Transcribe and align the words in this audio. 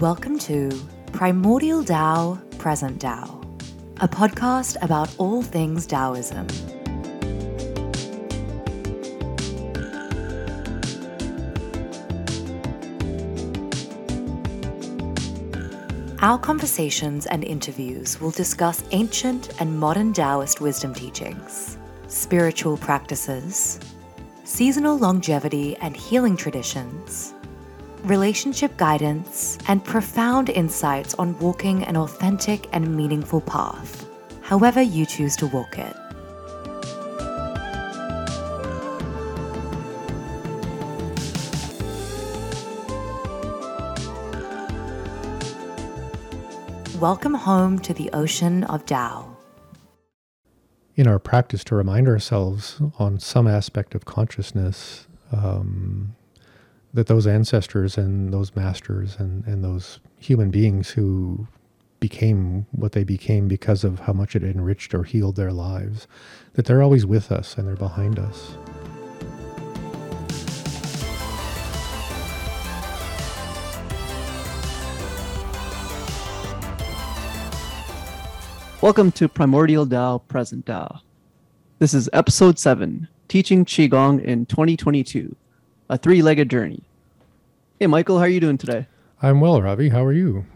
Welcome 0.00 0.38
to 0.38 0.70
Primordial 1.12 1.84
Tao, 1.84 2.40
Present 2.56 3.02
Tao, 3.02 3.38
a 4.00 4.08
podcast 4.08 4.78
about 4.80 5.14
all 5.18 5.42
things 5.42 5.86
Taoism. 5.86 6.46
Our 16.22 16.38
conversations 16.38 17.26
and 17.26 17.44
interviews 17.44 18.18
will 18.22 18.30
discuss 18.30 18.82
ancient 18.92 19.60
and 19.60 19.78
modern 19.78 20.14
Taoist 20.14 20.62
wisdom 20.62 20.94
teachings, 20.94 21.76
spiritual 22.08 22.78
practices, 22.78 23.78
seasonal 24.44 24.96
longevity 24.96 25.76
and 25.76 25.94
healing 25.94 26.38
traditions, 26.38 27.34
relationship 28.04 28.76
guidance, 28.76 29.58
and 29.68 29.84
profound 29.84 30.48
insights 30.48 31.14
on 31.14 31.38
walking 31.38 31.84
an 31.84 31.96
authentic 31.96 32.68
and 32.72 32.96
meaningful 32.96 33.40
path, 33.40 34.06
however 34.42 34.80
you 34.80 35.06
choose 35.06 35.36
to 35.36 35.46
walk 35.48 35.78
it. 35.78 35.96
Welcome 47.00 47.32
home 47.32 47.78
to 47.78 47.94
the 47.94 48.10
ocean 48.12 48.64
of 48.64 48.84
Tao. 48.84 49.36
In 50.96 51.06
our 51.06 51.18
practice, 51.18 51.64
to 51.64 51.74
remind 51.74 52.08
ourselves 52.08 52.78
on 52.98 53.18
some 53.18 53.46
aspect 53.46 53.94
of 53.94 54.04
consciousness 54.04 55.06
um, 55.32 56.14
that 56.92 57.06
those 57.06 57.24
ancestors 57.24 57.96
and 57.96 58.32
those 58.32 58.56
masters 58.56 59.14
and, 59.16 59.46
and 59.46 59.62
those 59.62 60.00
human 60.18 60.50
beings 60.50 60.90
who 60.90 61.46
became 62.00 62.66
what 62.72 62.92
they 62.92 63.04
became 63.04 63.46
because 63.46 63.84
of 63.84 64.00
how 64.00 64.12
much 64.12 64.34
it 64.34 64.42
enriched 64.42 64.92
or 64.92 65.04
healed 65.04 65.36
their 65.36 65.52
lives, 65.52 66.08
that 66.54 66.64
they're 66.64 66.82
always 66.82 67.06
with 67.06 67.30
us 67.30 67.56
and 67.56 67.68
they're 67.68 67.76
behind 67.76 68.18
us. 68.18 68.56
Welcome 78.80 79.12
to 79.12 79.28
Primordial 79.28 79.86
Tao 79.86 80.18
Present 80.18 80.66
Tao. 80.66 81.02
This 81.78 81.94
is 81.94 82.10
episode 82.12 82.58
7, 82.58 83.06
Teaching 83.28 83.64
Qigong 83.64 84.20
in 84.24 84.44
2022, 84.46 85.36
a 85.90 85.98
three 85.98 86.22
legged 86.22 86.48
journey. 86.48 86.84
Hey, 87.80 87.88
Michael, 87.88 88.18
how 88.18 88.24
are 88.24 88.28
you 88.28 88.40
doing 88.40 88.56
today? 88.56 88.86
I'm 89.20 89.40
well, 89.40 89.60
Ravi. 89.60 89.88
How 89.88 90.04
are 90.04 90.12
you? 90.12 90.46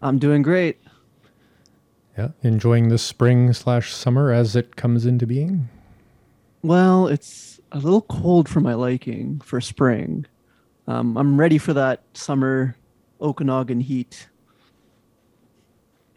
I'm 0.00 0.18
doing 0.18 0.40
great. 0.40 0.80
Yeah, 2.16 2.30
enjoying 2.42 2.88
the 2.88 2.96
spring 2.96 3.52
slash 3.52 3.92
summer 3.92 4.32
as 4.32 4.56
it 4.56 4.74
comes 4.74 5.04
into 5.04 5.26
being. 5.26 5.68
Well, 6.62 7.08
it's 7.08 7.60
a 7.72 7.78
little 7.78 8.00
cold 8.00 8.48
for 8.48 8.60
my 8.60 8.72
liking 8.72 9.40
for 9.40 9.60
spring. 9.60 10.24
Um, 10.86 11.18
I'm 11.18 11.38
ready 11.38 11.58
for 11.58 11.74
that 11.74 12.02
summer 12.14 12.74
Okanagan 13.20 13.80
heat. 13.80 14.28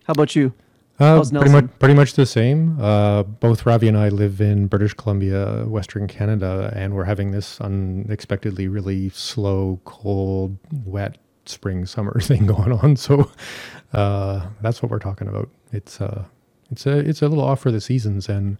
How 0.05 0.13
about 0.13 0.37
you? 0.37 0.53
Uh, 1.01 1.23
pretty 1.31 1.49
much, 1.49 1.65
pretty 1.79 1.95
much 1.95 2.13
the 2.13 2.25
same. 2.25 2.79
Uh, 2.79 3.23
both 3.23 3.65
Ravi 3.65 3.87
and 3.87 3.97
I 3.97 4.09
live 4.09 4.39
in 4.39 4.67
British 4.67 4.93
Columbia, 4.93 5.65
Western 5.65 6.07
Canada, 6.07 6.71
and 6.75 6.93
we're 6.93 7.05
having 7.05 7.31
this 7.31 7.59
unexpectedly 7.59 8.67
really 8.67 9.09
slow, 9.09 9.81
cold, 9.83 10.57
wet 10.85 11.17
spring 11.45 11.87
summer 11.87 12.19
thing 12.21 12.45
going 12.45 12.71
on. 12.71 12.95
So 12.95 13.31
uh, 13.93 14.47
that's 14.61 14.83
what 14.83 14.91
we're 14.91 14.99
talking 14.99 15.27
about. 15.27 15.49
It's 15.71 15.99
uh, 15.99 16.25
it's 16.69 16.85
a 16.85 16.99
it's 16.99 17.21
a 17.21 17.27
little 17.27 17.43
off 17.43 17.61
for 17.61 17.71
the 17.71 17.81
seasons, 17.81 18.29
and 18.29 18.57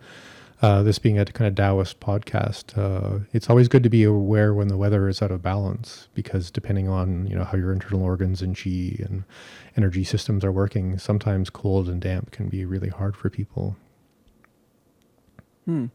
uh, 0.61 0.83
this 0.83 0.99
being 0.99 1.17
a 1.17 1.25
kind 1.25 1.47
of 1.47 1.55
Taoist 1.55 1.99
podcast, 1.99 2.77
uh, 2.77 3.23
it's 3.33 3.49
always 3.49 3.67
good 3.67 3.83
to 3.83 3.89
be 3.89 4.03
aware 4.03 4.53
when 4.53 4.67
the 4.67 4.77
weather 4.77 5.07
is 5.07 5.21
out 5.21 5.31
of 5.31 5.41
balance 5.41 6.07
because 6.13 6.51
depending 6.51 6.87
on 6.87 7.27
you 7.27 7.35
know 7.35 7.43
how 7.43 7.57
your 7.57 7.71
internal 7.71 8.03
organs 8.03 8.41
and 8.41 8.55
chi 8.55 8.97
and 9.03 9.23
energy 9.77 10.03
systems 10.03 10.43
are 10.43 10.51
working, 10.51 10.97
sometimes 10.97 11.49
cold 11.49 11.87
and 11.89 12.01
damp 12.01 12.31
can 12.31 12.49
be 12.49 12.65
really 12.65 12.89
hard 12.89 13.15
for 13.15 13.29
people. 13.29 13.75
Hmm. 15.65 15.85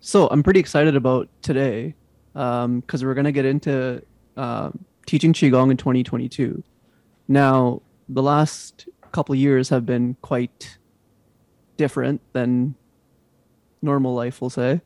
So, 0.00 0.28
I'm 0.28 0.42
pretty 0.42 0.60
excited 0.60 0.96
about 0.96 1.28
today 1.42 1.94
because 2.32 3.04
we're 3.04 3.14
going 3.14 3.24
to 3.24 3.32
get 3.32 3.44
into 3.44 4.02
uh, 4.36 4.70
teaching 5.06 5.32
Qigong 5.32 5.70
in 5.70 5.76
2022. 5.76 6.62
Now, 7.28 7.82
the 8.08 8.22
last 8.22 8.88
couple 9.12 9.34
years 9.34 9.68
have 9.68 9.84
been 9.84 10.16
quite 10.22 10.78
different 11.76 12.20
than 12.32 12.74
normal 13.82 14.14
life, 14.14 14.40
we'll 14.40 14.50
say. 14.50 14.80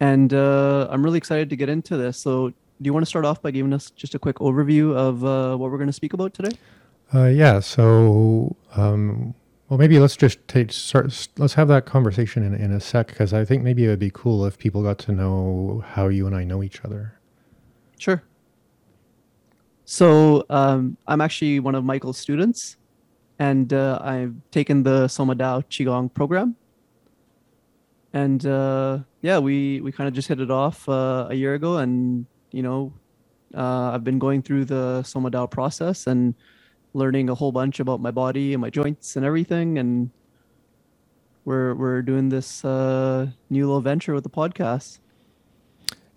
And 0.00 0.34
uh, 0.34 0.88
I'm 0.90 1.04
really 1.04 1.18
excited 1.18 1.48
to 1.50 1.56
get 1.56 1.68
into 1.68 1.96
this. 1.96 2.18
So, 2.18 2.48
do 2.48 2.88
you 2.88 2.92
want 2.92 3.06
to 3.06 3.08
start 3.08 3.24
off 3.24 3.40
by 3.40 3.52
giving 3.52 3.72
us 3.72 3.90
just 3.90 4.14
a 4.14 4.18
quick 4.18 4.36
overview 4.36 4.96
of 4.96 5.24
uh, 5.24 5.56
what 5.56 5.70
we're 5.70 5.78
going 5.78 5.88
to 5.88 5.92
speak 5.92 6.12
about 6.12 6.34
today? 6.34 6.56
Uh, 7.14 7.26
yeah. 7.26 7.60
So, 7.60 8.56
um, 8.74 9.34
well, 9.68 9.78
maybe 9.78 9.98
let's 9.98 10.16
just 10.16 10.46
take 10.48 10.72
start. 10.72 11.28
Let's 11.36 11.54
have 11.54 11.68
that 11.68 11.86
conversation 11.86 12.42
in, 12.42 12.54
in 12.54 12.72
a 12.72 12.80
sec 12.80 13.08
because 13.08 13.32
I 13.32 13.44
think 13.44 13.62
maybe 13.62 13.84
it 13.84 13.88
would 13.88 13.98
be 13.98 14.10
cool 14.12 14.44
if 14.46 14.58
people 14.58 14.82
got 14.82 14.98
to 14.98 15.12
know 15.12 15.84
how 15.86 16.08
you 16.08 16.26
and 16.26 16.34
I 16.36 16.44
know 16.44 16.62
each 16.62 16.84
other. 16.84 17.18
Sure. 17.98 18.22
So 19.84 20.44
um, 20.48 20.96
I'm 21.06 21.20
actually 21.20 21.60
one 21.60 21.74
of 21.74 21.84
Michael's 21.84 22.18
students, 22.18 22.76
and 23.38 23.72
uh, 23.72 23.98
I've 24.02 24.34
taken 24.50 24.82
the 24.82 25.08
Soma 25.08 25.34
Dao 25.34 25.64
Qigong 25.66 26.12
program. 26.12 26.56
And 28.14 28.44
uh, 28.46 29.00
yeah, 29.22 29.38
we, 29.38 29.80
we 29.80 29.90
kind 29.92 30.08
of 30.08 30.14
just 30.14 30.28
hit 30.28 30.40
it 30.40 30.50
off 30.50 30.88
uh, 30.88 31.28
a 31.30 31.34
year 31.34 31.54
ago, 31.54 31.78
and 31.78 32.26
you 32.52 32.62
know, 32.62 32.92
uh, 33.54 33.92
I've 33.92 34.04
been 34.04 34.18
going 34.18 34.42
through 34.42 34.66
the 34.66 35.02
Soma 35.02 35.30
Dao 35.30 35.50
process 35.50 36.06
and 36.06 36.34
learning 36.94 37.28
a 37.28 37.34
whole 37.34 37.52
bunch 37.52 37.80
about 37.80 38.00
my 38.00 38.10
body 38.10 38.52
and 38.52 38.60
my 38.60 38.70
joints 38.70 39.16
and 39.16 39.24
everything. 39.24 39.78
And 39.78 40.10
we're 41.44 41.74
we're 41.74 42.02
doing 42.02 42.28
this 42.28 42.64
uh, 42.64 43.28
new 43.50 43.66
little 43.66 43.80
venture 43.80 44.14
with 44.14 44.24
the 44.24 44.30
podcast. 44.30 44.98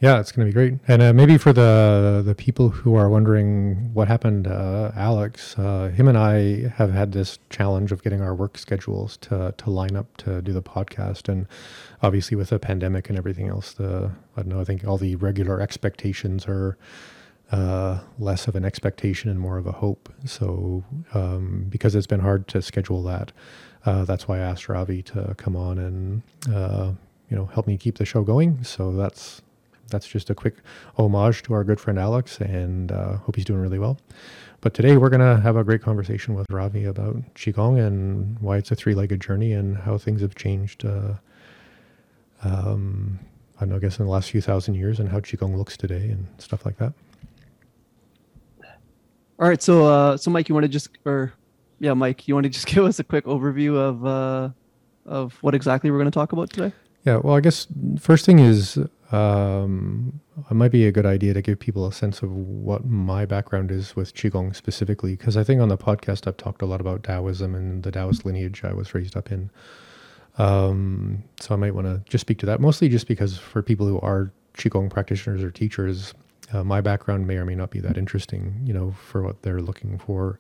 Yeah, 0.02 0.20
it's 0.20 0.32
going 0.34 0.46
to 0.46 0.52
be 0.52 0.54
great. 0.54 0.80
And 0.90 1.02
uh, 1.02 1.14
maybe 1.14 1.38
for 1.38 1.54
the 1.54 2.22
the 2.24 2.36
people 2.36 2.70
who 2.70 2.96
are 2.96 3.10
wondering 3.10 3.92
what 3.94 4.10
happened, 4.10 4.44
to 4.44 4.94
Alex, 4.96 5.58
uh, 5.58 5.88
him 5.88 6.08
and 6.10 6.18
I 6.18 6.68
have 6.76 6.92
had 6.92 7.14
this 7.14 7.40
challenge 7.50 7.94
of 7.94 8.04
getting 8.04 8.22
our 8.22 8.36
work 8.36 8.58
schedules 8.58 9.18
to 9.18 9.54
to 9.58 9.70
line 9.70 9.96
up 9.96 10.18
to 10.18 10.42
do 10.42 10.52
the 10.52 10.62
podcast, 10.62 11.30
and 11.30 11.48
obviously 12.04 12.36
with 12.36 12.50
the 12.50 12.60
pandemic 12.60 13.10
and 13.10 13.18
everything 13.18 13.48
else, 13.48 13.74
the 13.74 14.12
I 14.36 14.42
don't 14.42 14.50
know. 14.50 14.60
I 14.60 14.66
think 14.66 14.86
all 14.86 14.98
the 14.98 15.16
regular 15.16 15.62
expectations 15.62 16.46
are 16.46 16.78
uh, 17.52 18.00
less 18.18 18.48
of 18.48 18.56
an 18.56 18.66
expectation 18.66 19.30
and 19.30 19.40
more 19.40 19.58
of 19.58 19.68
a 19.68 19.72
hope. 19.72 20.12
So 20.26 20.84
um, 21.14 21.68
because 21.70 21.96
it's 21.96 22.08
been 22.08 22.20
hard 22.20 22.48
to 22.50 22.62
schedule 22.62 23.04
that, 23.04 23.32
uh, 23.86 24.06
that's 24.06 24.28
why 24.28 24.38
I 24.38 24.42
asked 24.42 24.68
Ravi 24.68 25.04
to 25.04 25.36
come 25.38 25.56
on 25.56 25.78
and 25.78 26.22
uh, 26.54 26.92
you 27.30 27.38
know 27.38 27.46
help 27.46 27.68
me 27.68 27.78
keep 27.78 27.98
the 27.98 28.06
show 28.06 28.24
going. 28.24 28.64
So 28.64 28.92
that's 28.92 29.42
that's 29.90 30.08
just 30.08 30.30
a 30.30 30.36
quick 30.36 30.56
homage 30.98 31.44
to 31.44 31.54
our 31.54 31.64
good 31.64 31.80
friend 31.80 32.00
Alex, 32.00 32.40
and 32.40 32.92
uh, 32.92 33.18
hope 33.18 33.36
he's 33.36 33.46
doing 33.46 33.62
really 33.62 33.80
well. 33.80 34.00
But 34.62 34.74
today 34.74 34.98
we're 34.98 35.10
gonna 35.10 35.40
have 35.42 35.58
a 35.58 35.64
great 35.64 35.84
conversation 35.84 36.34
with 36.34 36.50
Ravi 36.50 36.86
about 36.86 37.18
qigong 37.36 37.80
and 37.86 38.40
why 38.40 38.58
it's 38.58 38.72
a 38.72 38.76
three-legged 38.76 39.22
journey 39.22 39.54
and 39.54 39.78
how 39.78 40.00
things 40.00 40.22
have 40.22 40.34
changed. 40.34 40.84
Uh, 40.84 41.14
um, 42.44 43.20
I 43.62 43.66
know, 43.66 43.76
I 43.76 43.80
guess 43.80 44.00
in 44.00 44.06
the 44.06 44.12
last 44.12 44.32
few 44.32 44.42
thousand 44.42 44.74
years 44.76 45.00
and 45.00 45.10
how 45.10 45.20
qigong 45.20 45.56
looks 45.56 45.78
today 45.78 46.10
and 46.10 46.26
stuff 46.40 46.66
like 46.66 46.78
that. 46.78 46.94
All 49.40 49.48
right, 49.48 49.62
so 49.62 49.86
uh, 49.86 50.18
so 50.18 50.32
Mike, 50.32 50.48
you 50.48 50.56
want 50.56 50.64
to 50.64 50.70
just 50.70 50.90
or 51.06 51.34
yeah, 51.80 51.94
Mike, 51.94 52.28
you 52.28 52.34
want 52.34 52.46
to 52.46 52.50
just 52.50 52.68
give 52.74 52.86
us 52.86 53.00
a 53.00 53.04
quick 53.04 53.26
overview 53.26 53.76
of 53.76 54.06
uh, 54.06 54.50
of 55.06 55.38
what 55.42 55.54
exactly 55.54 55.92
we're 55.92 55.98
going 55.98 56.12
to 56.12 56.12
talk 56.12 56.32
about 56.32 56.50
today? 56.50 56.74
Yeah, 57.06 57.18
well, 57.18 57.36
I 57.36 57.40
guess 57.40 57.68
first 58.00 58.26
thing 58.26 58.40
is 58.40 58.80
um, 59.12 60.20
it 60.50 60.54
might 60.54 60.72
be 60.72 60.88
a 60.88 60.92
good 60.92 61.06
idea 61.06 61.34
to 61.34 61.42
give 61.42 61.60
people 61.60 61.86
a 61.86 61.94
sense 61.94 62.24
of 62.24 62.32
what 62.32 62.86
my 62.86 63.26
background 63.26 63.72
is 63.72 63.96
with 63.96 64.14
Qigong 64.16 64.56
specifically, 64.56 65.16
because 65.16 65.38
I 65.38 65.44
think 65.44 65.62
on 65.62 65.70
the 65.70 65.78
podcast 65.78 66.28
I've 66.28 66.38
talked 66.38 66.62
a 66.62 66.66
lot 66.66 66.82
about 66.82 67.04
Taoism 67.04 67.54
and 67.54 67.84
the 67.84 67.92
Taoist 67.92 68.26
lineage 68.26 68.64
I 68.64 68.74
was 68.74 68.96
raised 68.96 69.16
up 69.16 69.32
in. 69.32 69.52
Um, 70.38 71.24
so 71.40 71.54
I 71.54 71.58
might 71.58 71.76
want 71.76 71.88
to 71.88 72.02
just 72.10 72.22
speak 72.22 72.40
to 72.40 72.46
that, 72.48 72.60
mostly 72.60 72.90
just 72.90 73.08
because 73.08 73.38
for 73.38 73.62
people 73.62 73.86
who 73.88 74.00
are 74.00 74.32
Qigong 74.56 74.90
practitioners 74.90 75.44
or 75.44 75.52
teachers, 75.52 76.14
uh, 76.54 76.64
my 76.64 76.82
background 76.82 77.28
may 77.28 77.38
or 77.38 77.46
may 77.46 77.56
not 77.56 77.72
be 77.72 77.80
that 77.80 77.98
interesting, 77.98 78.60
you 78.64 78.74
know, 78.74 78.92
for 78.92 79.22
what 79.24 79.42
they're 79.42 79.62
looking 79.62 79.98
for 79.98 80.40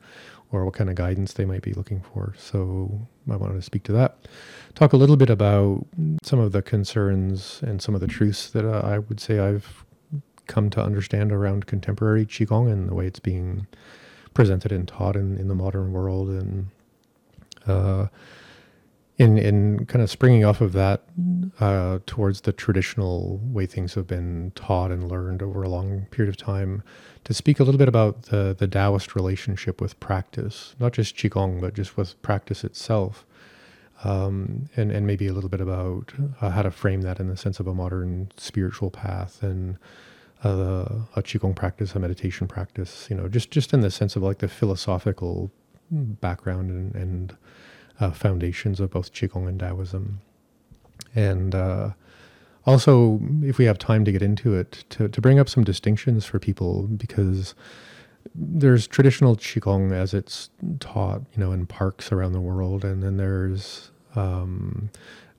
or 0.51 0.65
what 0.65 0.73
kind 0.73 0.89
of 0.89 0.95
guidance 0.95 1.33
they 1.33 1.45
might 1.45 1.61
be 1.61 1.73
looking 1.73 2.01
for. 2.01 2.33
So 2.37 3.07
I 3.29 3.35
wanted 3.35 3.55
to 3.55 3.61
speak 3.61 3.83
to 3.83 3.91
that. 3.93 4.17
Talk 4.75 4.93
a 4.93 4.97
little 4.97 5.17
bit 5.17 5.29
about 5.29 5.85
some 6.21 6.39
of 6.39 6.51
the 6.51 6.61
concerns 6.61 7.61
and 7.63 7.81
some 7.81 7.95
of 7.95 8.01
the 8.01 8.07
truths 8.07 8.49
that 8.51 8.65
uh, 8.65 8.81
I 8.85 8.99
would 8.99 9.19
say 9.19 9.39
I've 9.39 9.83
come 10.47 10.69
to 10.69 10.81
understand 10.81 11.31
around 11.31 11.65
contemporary 11.65 12.25
Qigong 12.25 12.71
and 12.71 12.87
the 12.87 12.93
way 12.93 13.07
it's 13.07 13.19
being 13.19 13.65
presented 14.33 14.71
and 14.71 14.87
taught 14.87 15.15
in, 15.15 15.37
in 15.37 15.47
the 15.47 15.55
modern 15.55 15.91
world. 15.91 16.29
And 16.29 16.67
uh, 17.65 18.07
in, 19.17 19.37
in 19.37 19.85
kind 19.85 20.03
of 20.03 20.09
springing 20.09 20.43
off 20.43 20.59
of 20.59 20.73
that 20.73 21.03
uh, 21.59 21.99
towards 22.05 22.41
the 22.41 22.51
traditional 22.51 23.39
way 23.43 23.65
things 23.65 23.93
have 23.93 24.07
been 24.07 24.51
taught 24.55 24.91
and 24.91 25.09
learned 25.09 25.41
over 25.41 25.63
a 25.63 25.69
long 25.69 26.05
period 26.11 26.29
of 26.29 26.37
time, 26.37 26.83
to 27.23 27.33
speak 27.33 27.59
a 27.59 27.63
little 27.63 27.79
bit 27.79 27.87
about 27.87 28.23
the, 28.23 28.55
the 28.57 28.67
Taoist 28.67 29.15
relationship 29.15 29.79
with 29.79 29.99
practice, 29.99 30.75
not 30.79 30.91
just 30.91 31.15
Qigong, 31.15 31.61
but 31.61 31.73
just 31.73 31.95
with 31.95 32.21
practice 32.21 32.63
itself. 32.63 33.25
Um, 34.03 34.69
and, 34.75 34.91
and 34.91 35.07
maybe 35.07 35.27
a 35.27 35.33
little 35.33 35.49
bit 35.49 35.61
about 35.61 36.11
uh, 36.41 36.49
how 36.49 36.63
to 36.63 36.69
frame 36.69 37.01
that 37.03 37.21
in 37.21 37.27
the 37.29 37.37
sense 37.37 37.61
of 37.61 37.67
a 37.67 37.73
modern 37.73 38.29
spiritual 38.35 38.91
path 38.91 39.41
and 39.41 39.77
uh, 40.43 41.05
a 41.15 41.23
qigong 41.23 41.55
practice, 41.55 41.95
a 41.95 41.99
meditation 41.99 42.45
practice. 42.45 43.07
You 43.09 43.15
know, 43.15 43.29
just 43.29 43.51
just 43.51 43.73
in 43.73 43.79
the 43.79 43.89
sense 43.89 44.17
of 44.17 44.21
like 44.21 44.39
the 44.39 44.49
philosophical 44.49 45.49
background 45.89 46.69
and, 46.69 46.93
and 46.93 47.37
uh, 47.99 48.11
foundations 48.11 48.79
of 48.79 48.91
both 48.91 49.13
qigong 49.13 49.47
and 49.47 49.59
Taoism, 49.59 50.21
and 51.15 51.55
uh, 51.55 51.91
also 52.65 53.19
if 53.43 53.57
we 53.57 53.65
have 53.65 53.77
time 53.77 54.05
to 54.05 54.11
get 54.11 54.21
into 54.21 54.55
it, 54.55 54.83
to 54.89 55.07
to 55.07 55.21
bring 55.21 55.39
up 55.39 55.49
some 55.49 55.63
distinctions 55.63 56.25
for 56.25 56.39
people 56.39 56.83
because 56.87 57.55
there's 58.33 58.87
traditional 58.87 59.35
qigong 59.35 59.91
as 59.91 60.13
it's 60.13 60.49
taught, 60.79 61.21
you 61.33 61.39
know, 61.39 61.51
in 61.51 61.65
parks 61.65 62.11
around 62.11 62.33
the 62.33 62.41
world, 62.41 62.83
and 62.83 63.03
then 63.03 63.17
there's 63.17 63.91
um, 64.15 64.89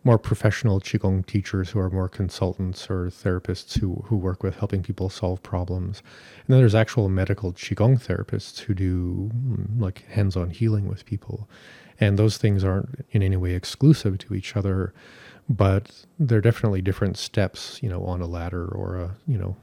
more 0.05 0.19
professional 0.19 0.81
qigong 0.81 1.27
teachers 1.27 1.71
who 1.71 1.81
are 1.81 1.91
more 1.91 2.09
consultants 2.09 2.89
or 2.89 3.07
therapists 3.09 3.79
who 3.79 4.05
who 4.07 4.17
work 4.17 4.43
with 4.43 4.57
helping 4.57 4.83
people 4.83 5.11
solve 5.11 5.43
problems. 5.43 6.01
And 6.47 6.55
then 6.55 6.59
there's 6.61 6.77
actual 6.77 7.09
medical 7.09 7.53
qigong 7.53 8.01
therapists 8.01 8.61
who 8.61 8.75
do 8.75 9.31
mm, 9.35 9.81
like 9.81 10.05
hands-on 10.09 10.51
healing 10.51 10.87
with 10.87 11.05
people. 11.05 11.49
And 11.99 12.19
those 12.19 12.37
things 12.37 12.65
aren't 12.65 13.05
in 13.11 13.23
any 13.23 13.37
way 13.37 13.55
exclusive 13.55 14.19
to 14.19 14.35
each 14.35 14.57
other, 14.57 14.93
but 15.49 16.05
they're 16.19 16.41
definitely 16.41 16.83
different 16.83 17.17
steps, 17.17 17.83
you 17.83 17.89
know, 17.89 18.05
on 18.05 18.21
a 18.21 18.27
ladder 18.27 18.67
or 18.67 18.97
a, 18.97 19.17
you 19.27 19.39
know, 19.39 19.57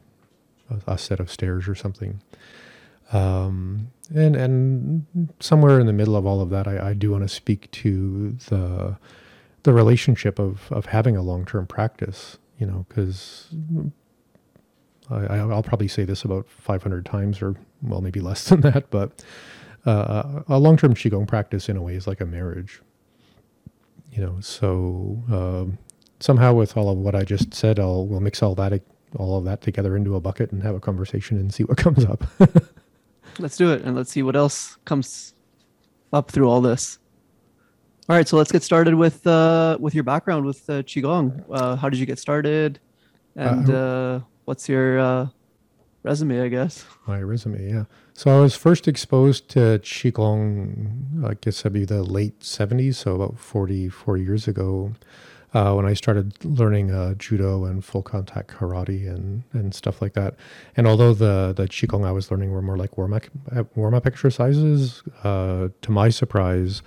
a, 0.69 0.93
a 0.93 0.97
set 0.97 1.19
of 1.19 1.29
stairs 1.31 1.67
or 1.67 1.75
something. 1.75 2.21
Um, 3.11 3.91
and 4.13 4.35
and 4.35 5.05
somewhere 5.39 5.79
in 5.79 5.85
the 5.85 5.93
middle 5.93 6.15
of 6.15 6.25
all 6.25 6.41
of 6.41 6.49
that, 6.49 6.67
I, 6.67 6.89
I 6.89 6.93
do 6.93 7.11
want 7.11 7.23
to 7.23 7.29
speak 7.29 7.69
to 7.71 8.31
the 8.49 8.97
the 9.63 9.73
relationship 9.73 10.39
of 10.39 10.71
of 10.71 10.87
having 10.87 11.15
a 11.15 11.21
long 11.21 11.45
term 11.45 11.67
practice. 11.67 12.37
You 12.57 12.67
know, 12.67 12.85
because 12.87 13.49
I, 15.09 15.43
will 15.43 15.63
probably 15.63 15.87
say 15.87 16.05
this 16.05 16.23
about 16.23 16.47
500 16.47 17.05
times, 17.05 17.41
or 17.41 17.55
well, 17.81 18.01
maybe 18.01 18.19
less 18.19 18.49
than 18.49 18.61
that. 18.61 18.89
But 18.89 19.23
uh, 19.85 20.41
a 20.47 20.59
long 20.59 20.77
term 20.77 20.93
qigong 20.93 21.27
practice, 21.27 21.69
in 21.69 21.77
a 21.77 21.81
way, 21.81 21.95
is 21.95 22.07
like 22.07 22.21
a 22.21 22.25
marriage. 22.25 22.81
You 24.11 24.21
know, 24.21 24.39
so 24.41 25.23
um, 25.31 25.77
somehow 26.19 26.53
with 26.53 26.77
all 26.77 26.89
of 26.89 26.97
what 26.97 27.15
I 27.15 27.23
just 27.23 27.53
said, 27.53 27.79
I'll 27.79 28.05
we'll 28.05 28.19
mix 28.19 28.41
all 28.43 28.55
that 28.55 28.81
all 29.15 29.37
of 29.37 29.45
that 29.45 29.61
together 29.61 29.95
into 29.95 30.15
a 30.15 30.19
bucket 30.19 30.51
and 30.51 30.63
have 30.63 30.75
a 30.75 30.79
conversation 30.79 31.37
and 31.37 31.53
see 31.53 31.63
what 31.63 31.77
comes 31.85 32.05
up. 32.05 32.23
let's 33.39 33.57
do 33.57 33.71
it 33.71 33.83
and 33.83 33.95
let's 33.95 34.11
see 34.11 34.23
what 34.23 34.35
else 34.35 34.77
comes 34.85 35.33
up 36.11 36.31
through 36.31 36.49
all 36.49 36.61
this. 36.61 36.99
All 38.09 38.15
right, 38.15 38.27
so 38.27 38.35
let's 38.35 38.51
get 38.51 38.63
started 38.63 38.95
with 38.95 39.25
uh, 39.25 39.77
with 39.79 39.95
your 39.95 40.03
background 40.03 40.45
with 40.45 40.69
uh, 40.69 40.83
qigong. 40.83 41.43
Uh, 41.49 41.75
how 41.77 41.87
did 41.89 41.99
you 41.99 42.05
get 42.05 42.19
started, 42.19 42.79
and 43.35 43.69
uh, 43.69 43.73
uh, 43.73 44.19
what's 44.43 44.67
your 44.67 44.99
uh, 44.99 45.27
resume? 46.03 46.41
I 46.41 46.47
guess 46.49 46.85
my 47.07 47.19
resume, 47.19 47.69
yeah. 47.69 47.85
So 48.13 48.37
I 48.37 48.41
was 48.41 48.55
first 48.55 48.87
exposed 48.87 49.49
to 49.49 49.79
qigong. 49.79 51.25
I 51.25 51.33
guess 51.35 51.57
that'd 51.57 51.73
be 51.73 51.85
the 51.85 52.03
late 52.03 52.41
'70s, 52.41 52.95
so 52.95 53.15
about 53.15 53.39
44 53.39 54.17
years 54.17 54.47
ago 54.47 54.93
uh, 55.53 55.73
when 55.73 55.85
I 55.85 55.93
started 55.93 56.43
learning 56.43 56.91
uh, 56.91 57.13
judo 57.15 57.65
and 57.65 57.83
full 57.83 58.01
contact 58.01 58.51
karate 58.51 59.07
and, 59.07 59.43
and 59.53 59.73
stuff 59.73 60.01
like 60.01 60.13
that. 60.13 60.35
And 60.75 60.87
although 60.87 61.13
the 61.13 61.53
the 61.55 61.67
qigong 61.67 62.05
I 62.05 62.11
was 62.11 62.31
learning 62.31 62.51
were 62.51 62.61
more 62.61 62.77
like 62.77 62.97
warm 62.97 63.13
up 63.13 63.23
warm 63.75 63.93
up 63.93 64.05
exercises, 64.07 65.03
uh, 65.23 65.69
to 65.81 65.91
my 65.91 66.09
surprise, 66.09 66.81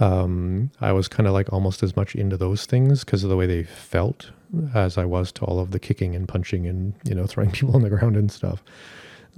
um, 0.00 0.70
I 0.80 0.92
was 0.92 1.08
kind 1.08 1.26
of 1.26 1.32
like 1.32 1.52
almost 1.52 1.82
as 1.82 1.96
much 1.96 2.14
into 2.14 2.36
those 2.36 2.66
things 2.66 3.04
because 3.04 3.22
of 3.22 3.30
the 3.30 3.36
way 3.36 3.46
they 3.46 3.62
felt 3.62 4.30
as 4.74 4.98
I 4.98 5.04
was 5.04 5.32
to 5.32 5.44
all 5.44 5.58
of 5.58 5.70
the 5.70 5.78
kicking 5.78 6.14
and 6.14 6.28
punching 6.28 6.66
and 6.66 6.94
you 7.04 7.14
know 7.14 7.26
throwing 7.28 7.50
people 7.50 7.74
on 7.74 7.82
the 7.82 7.90
ground 7.90 8.16
and 8.16 8.30
stuff. 8.30 8.62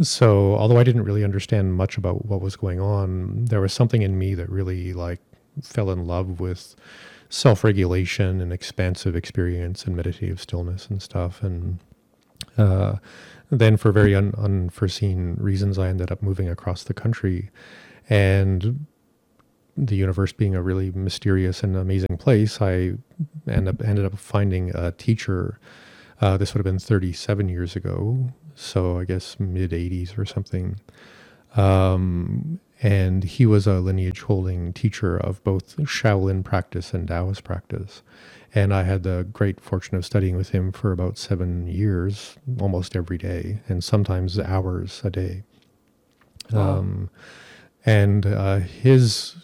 So 0.02 0.56
although 0.56 0.78
I 0.78 0.84
didn't 0.84 1.05
really 1.05 1.22
understand 1.22 1.75
much 1.75 1.96
about 1.96 2.26
what 2.26 2.40
was 2.40 2.56
going 2.56 2.81
on, 2.81 3.44
there 3.44 3.61
was 3.61 3.72
something 3.72 4.02
in 4.02 4.19
me 4.19 4.34
that 4.34 4.50
really 4.50 4.93
like 4.93 5.20
fell 5.62 5.90
in 5.90 6.06
love 6.06 6.40
with 6.40 6.75
self 7.28 7.64
regulation 7.64 8.40
and 8.40 8.52
expansive 8.52 9.14
experience 9.14 9.84
and 9.84 9.96
meditative 9.96 10.40
stillness 10.40 10.88
and 10.88 11.00
stuff. 11.00 11.43
And 11.43 11.78
uh, 12.58 12.96
then, 13.50 13.76
for 13.76 13.93
very 13.93 14.14
un- 14.14 14.34
unforeseen 14.37 15.37
reasons, 15.38 15.78
I 15.78 15.88
ended 15.88 16.10
up 16.10 16.22
moving 16.22 16.49
across 16.49 16.84
the 16.84 16.94
country. 16.94 17.50
And 18.08 18.87
the 19.76 19.96
universe 19.96 20.32
being 20.32 20.54
a 20.54 20.62
really 20.62 20.90
mysterious 20.92 21.62
and 21.62 21.76
amazing 21.76 22.16
place, 22.18 22.60
I 22.60 22.94
end 23.48 23.68
up, 23.68 23.82
ended 23.82 24.04
up 24.04 24.18
finding 24.18 24.74
a 24.74 24.92
teacher. 24.92 25.58
Uh, 26.20 26.36
this 26.36 26.54
would 26.54 26.58
have 26.58 26.64
been 26.64 26.78
37 26.78 27.48
years 27.48 27.76
ago, 27.76 28.32
so 28.54 28.98
I 28.98 29.04
guess 29.04 29.38
mid 29.38 29.72
80s 29.72 30.16
or 30.16 30.24
something. 30.24 30.78
Um, 31.56 32.60
and 32.82 33.24
he 33.24 33.46
was 33.46 33.66
a 33.66 33.80
lineage 33.80 34.22
holding 34.22 34.72
teacher 34.72 35.16
of 35.16 35.42
both 35.44 35.76
Shaolin 35.78 36.44
practice 36.44 36.92
and 36.92 37.08
Taoist 37.08 37.44
practice. 37.44 38.02
And 38.54 38.72
I 38.72 38.82
had 38.82 39.02
the 39.02 39.26
great 39.32 39.60
fortune 39.60 39.96
of 39.96 40.04
studying 40.04 40.36
with 40.36 40.50
him 40.50 40.70
for 40.70 40.92
about 40.92 41.18
seven 41.18 41.66
years, 41.66 42.36
almost 42.60 42.94
every 42.94 43.18
day, 43.18 43.60
and 43.68 43.82
sometimes 43.82 44.38
hours 44.38 45.00
a 45.02 45.10
day. 45.10 45.42
Wow. 46.52 46.78
Um, 46.78 47.10
and 47.86 48.26
uh, 48.26 48.58
his 48.58 49.36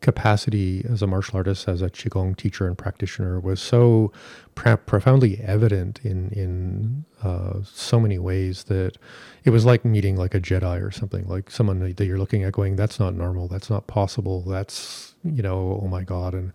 capacity 0.00 0.84
as 0.88 1.02
a 1.02 1.06
martial 1.06 1.36
artist, 1.36 1.68
as 1.68 1.82
a 1.82 1.90
qigong 1.90 2.36
teacher 2.36 2.66
and 2.66 2.76
practitioner, 2.76 3.38
was 3.40 3.60
so 3.60 4.12
profoundly 4.54 5.40
evident 5.40 6.00
in 6.04 6.30
in 6.30 7.04
uh, 7.22 7.60
so 7.64 8.00
many 8.00 8.18
ways 8.18 8.64
that 8.64 8.96
it 9.44 9.50
was 9.50 9.64
like 9.64 9.84
meeting 9.84 10.16
like 10.16 10.34
a 10.34 10.40
Jedi 10.40 10.82
or 10.82 10.90
something, 10.90 11.26
like 11.28 11.50
someone 11.50 11.80
that 11.80 12.04
you're 12.04 12.18
looking 12.18 12.44
at, 12.44 12.52
going, 12.52 12.76
"That's 12.76 12.98
not 12.98 13.14
normal. 13.14 13.48
That's 13.48 13.70
not 13.70 13.86
possible. 13.86 14.42
That's 14.42 15.14
you 15.24 15.42
know, 15.42 15.80
oh 15.82 15.88
my 15.88 16.02
god!" 16.04 16.34
And 16.34 16.52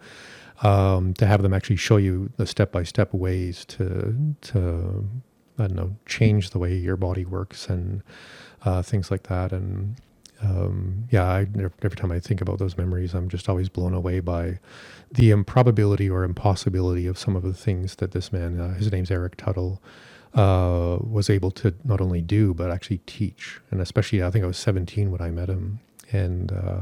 um, 0.64 1.14
to 1.16 1.26
have 1.26 1.42
them 1.42 1.54
actually 1.54 1.76
show 1.78 1.98
you 1.98 2.32
the 2.38 2.48
step 2.48 2.72
by 2.72 2.84
step 2.84 3.14
ways 3.14 3.66
to 3.66 4.16
to 4.42 5.08
I 5.58 5.68
don't 5.68 5.76
know 5.76 5.96
change 6.06 6.50
the 6.50 6.60
way 6.60 6.76
your 6.76 6.98
body 6.98 7.26
works 7.26 7.70
and 7.70 8.04
uh, 8.64 8.82
things 8.82 9.12
like 9.12 9.24
that, 9.24 9.52
and 9.52 9.98
um, 10.42 11.08
yeah, 11.12 11.24
I, 11.26 11.48
every 11.82 11.98
time 11.98 12.12
I 12.12 12.20
think 12.20 12.42
about 12.42 12.60
those 12.60 12.78
memories, 12.78 13.14
I'm 13.14 13.30
just 13.30 13.48
always 13.50 13.70
blown 13.70 13.94
away 13.94 14.20
by 14.20 14.60
the 15.12 15.32
improbability 15.32 16.10
or 16.10 16.24
impossibility 16.24 17.08
of 17.08 17.18
some 17.18 17.36
of 17.36 17.44
the 17.44 17.54
things 17.54 17.96
that 17.98 18.12
this 18.12 18.32
man, 18.32 18.60
uh, 18.60 18.74
his 18.76 18.92
name's 18.92 19.12
Eric 19.12 19.38
Tuttle, 19.38 19.82
uh, 20.34 20.98
was 21.00 21.30
able 21.30 21.52
to 21.52 21.74
not 21.86 22.02
only 22.02 22.22
do 22.22 22.54
but 22.54 22.70
actually 22.70 23.00
teach. 23.06 23.60
And 23.72 23.82
especially, 23.82 24.24
I 24.24 24.30
think 24.30 24.44
I 24.44 24.48
was 24.48 24.58
17 24.58 25.12
when 25.12 25.22
I 25.22 25.32
met 25.32 25.50
him, 25.50 25.80
and 26.12 26.52
uh, 26.52 26.82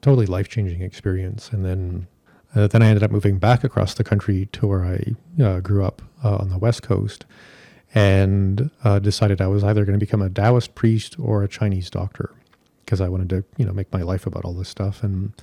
totally 0.00 0.26
life 0.26 0.48
changing 0.48 0.82
experience. 0.82 1.50
And 1.52 1.64
then, 1.64 2.06
uh, 2.54 2.66
then 2.68 2.82
I 2.82 2.86
ended 2.86 3.02
up 3.02 3.10
moving 3.10 3.38
back 3.38 3.64
across 3.64 3.94
the 3.94 4.04
country 4.04 4.46
to 4.52 4.66
where 4.66 4.84
I 4.84 5.42
uh, 5.42 5.60
grew 5.60 5.84
up 5.84 6.00
uh, 6.24 6.36
on 6.36 6.48
the 6.48 6.58
West 6.58 6.82
Coast, 6.82 7.26
and 7.94 8.70
decided 9.02 9.40
I 9.40 9.46
was 9.46 9.64
either 9.64 9.84
going 9.84 9.98
to 9.98 10.04
become 10.04 10.20
a 10.22 10.28
Taoist 10.28 10.74
priest 10.74 11.16
or 11.18 11.42
a 11.42 11.48
Chinese 11.48 11.90
doctor 11.90 12.34
because 12.88 13.02
I 13.02 13.08
wanted 13.10 13.28
to, 13.28 13.44
you 13.58 13.66
know, 13.66 13.72
make 13.74 13.92
my 13.92 14.00
life 14.00 14.26
about 14.26 14.46
all 14.46 14.54
this 14.54 14.70
stuff. 14.70 15.02
And 15.02 15.34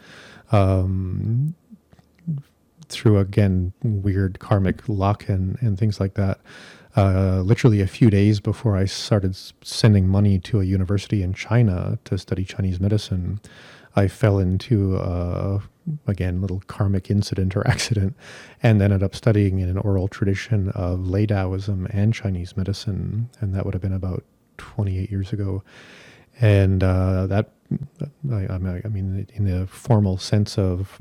um, 0.52 1.54
through 2.90 3.20
again 3.20 3.72
weird 3.84 4.40
karmic 4.40 4.90
luck 4.90 5.30
and 5.30 5.56
and 5.62 5.78
things 5.78 6.00
like 6.00 6.16
that. 6.16 6.40
Uh, 6.98 7.42
literally 7.42 7.82
a 7.82 7.88
few 7.88 8.10
days 8.10 8.40
before 8.40 8.76
I 8.76 8.86
started 8.86 9.38
sending 9.62 10.08
money 10.08 10.40
to 10.40 10.60
a 10.60 10.64
university 10.64 11.22
in 11.22 11.34
China 11.36 12.00
to 12.06 12.18
study 12.18 12.46
Chinese 12.46 12.80
medicine, 12.80 13.42
I 13.96 14.08
fell 14.08 14.40
into 14.40 14.96
a, 14.96 15.62
again 16.08 16.42
little 16.42 16.64
karmic 16.66 17.12
incident 17.12 17.56
or 17.56 17.68
accident, 17.74 18.16
and 18.64 18.82
ended 18.82 19.04
up 19.04 19.14
studying 19.14 19.60
in 19.60 19.70
an 19.70 19.78
oral 19.78 20.08
tradition 20.08 20.70
of 20.70 21.06
lay 21.08 21.28
Taoism 21.28 21.86
and 21.92 22.12
Chinese 22.12 22.58
medicine, 22.58 23.30
and 23.40 23.54
that 23.54 23.66
would 23.66 23.76
have 23.76 23.84
been 23.84 23.94
about 23.94 24.24
28 24.58 25.12
years 25.12 25.32
ago 25.32 25.62
and 26.42 26.84
uh, 26.84 27.28
that 27.28 27.52
I, 28.32 28.48
I, 28.54 28.58
mean, 28.58 29.28
in 29.34 29.46
the 29.46 29.68
formal 29.68 30.18
sense 30.18 30.58
of 30.58 31.00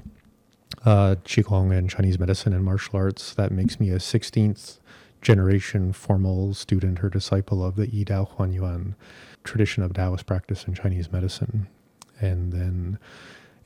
uh, 0.84 1.16
qigong 1.24 1.76
and 1.76 1.90
Chinese 1.90 2.18
medicine 2.18 2.52
and 2.52 2.64
martial 2.64 2.96
arts, 2.96 3.34
that 3.34 3.50
makes 3.50 3.80
me 3.80 3.90
a 3.90 3.96
16th 3.96 4.78
generation 5.22 5.92
formal 5.92 6.54
student 6.54 7.02
or 7.02 7.08
disciple 7.08 7.64
of 7.64 7.76
the 7.76 7.88
Yi 7.88 8.04
Dao 8.04 8.28
Huan 8.30 8.52
Yuan. 8.52 8.94
tradition 9.42 9.82
of 9.82 9.92
Taoist 9.92 10.26
practice 10.26 10.64
in 10.64 10.74
Chinese 10.74 11.10
medicine. 11.10 11.66
And 12.20 12.52
then 12.52 12.98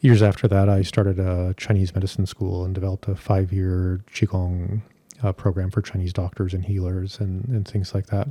years 0.00 0.22
after 0.22 0.48
that, 0.48 0.68
I 0.68 0.82
started 0.82 1.18
a 1.18 1.54
Chinese 1.56 1.94
medicine 1.94 2.26
school 2.26 2.64
and 2.64 2.75
developed 2.75 3.08
a 3.08 3.14
five 3.14 3.52
year 3.52 4.00
Qigong 4.12 4.82
uh, 5.22 5.32
program 5.32 5.70
for 5.70 5.82
Chinese 5.82 6.12
doctors 6.12 6.54
and 6.54 6.64
healers 6.64 7.18
and, 7.20 7.44
and 7.48 7.66
things 7.66 7.94
like 7.94 8.06
that. 8.06 8.28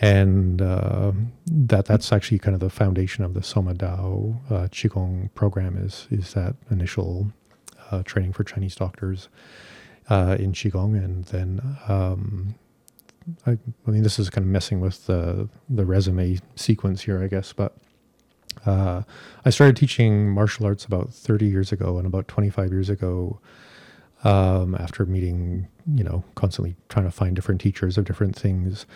And 0.00 0.60
uh, 0.60 1.12
that 1.46 1.84
that's 1.86 2.12
actually 2.12 2.40
kind 2.40 2.54
of 2.54 2.60
the 2.60 2.70
foundation 2.70 3.24
of 3.24 3.34
the 3.34 3.42
Soma 3.42 3.74
Dao 3.74 4.36
uh, 4.50 4.68
Qigong 4.68 5.32
program 5.34 5.76
is 5.76 6.08
is 6.10 6.34
that 6.34 6.56
initial 6.70 7.32
uh, 7.90 8.02
training 8.02 8.32
for 8.32 8.44
Chinese 8.44 8.74
doctors 8.74 9.28
uh, 10.08 10.36
in 10.38 10.52
Qigong. 10.52 10.96
And 11.02 11.24
then, 11.26 11.78
um, 11.88 12.54
I, 13.46 13.52
I, 13.52 13.90
mean, 13.90 14.02
this 14.02 14.18
is 14.18 14.30
kind 14.30 14.44
of 14.44 14.50
messing 14.50 14.80
with 14.80 15.06
the, 15.06 15.48
the 15.68 15.86
resume 15.86 16.38
sequence 16.56 17.02
here, 17.02 17.22
I 17.22 17.28
guess, 17.28 17.52
but 17.52 17.76
uh, 18.66 19.02
I 19.44 19.50
started 19.50 19.76
teaching 19.76 20.30
martial 20.30 20.66
arts 20.66 20.84
about 20.84 21.12
30 21.12 21.46
years 21.46 21.72
ago, 21.72 21.98
and 21.98 22.06
about 22.06 22.28
25 22.28 22.70
years 22.70 22.88
ago, 22.88 23.40
um, 24.22 24.74
after 24.74 25.04
meeting, 25.04 25.68
you 25.94 26.04
know, 26.04 26.24
constantly 26.34 26.76
trying 26.88 27.04
to 27.04 27.10
find 27.10 27.36
different 27.36 27.60
teachers 27.60 27.98
of 27.98 28.04
different 28.04 28.36
things, 28.36 28.86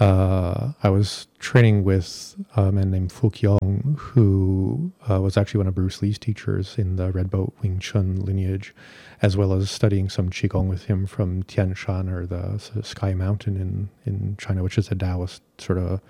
uh, 0.00 0.72
I 0.82 0.88
was 0.88 1.28
training 1.38 1.84
with 1.84 2.34
a 2.56 2.72
man 2.72 2.90
named 2.90 3.12
Fu 3.12 3.30
Qiong, 3.30 3.96
who 3.96 4.92
uh, 5.08 5.20
was 5.20 5.36
actually 5.36 5.58
one 5.58 5.68
of 5.68 5.74
Bruce 5.74 6.02
Lee's 6.02 6.18
teachers 6.18 6.76
in 6.78 6.96
the 6.96 7.12
Red 7.12 7.30
Boat 7.30 7.54
Wing 7.62 7.78
Chun 7.78 8.16
lineage, 8.16 8.74
as 9.22 9.36
well 9.36 9.52
as 9.52 9.70
studying 9.70 10.08
some 10.08 10.30
Qigong 10.30 10.68
with 10.68 10.86
him 10.86 11.06
from 11.06 11.44
Tian 11.44 11.74
Shan 11.74 12.08
or 12.08 12.26
the 12.26 12.58
Sky 12.82 13.14
Mountain 13.14 13.56
in, 13.56 13.88
in 14.04 14.36
China, 14.36 14.64
which 14.64 14.78
is 14.78 14.90
a 14.90 14.96
Taoist 14.96 15.42
sort 15.58 15.78
of 15.78 16.00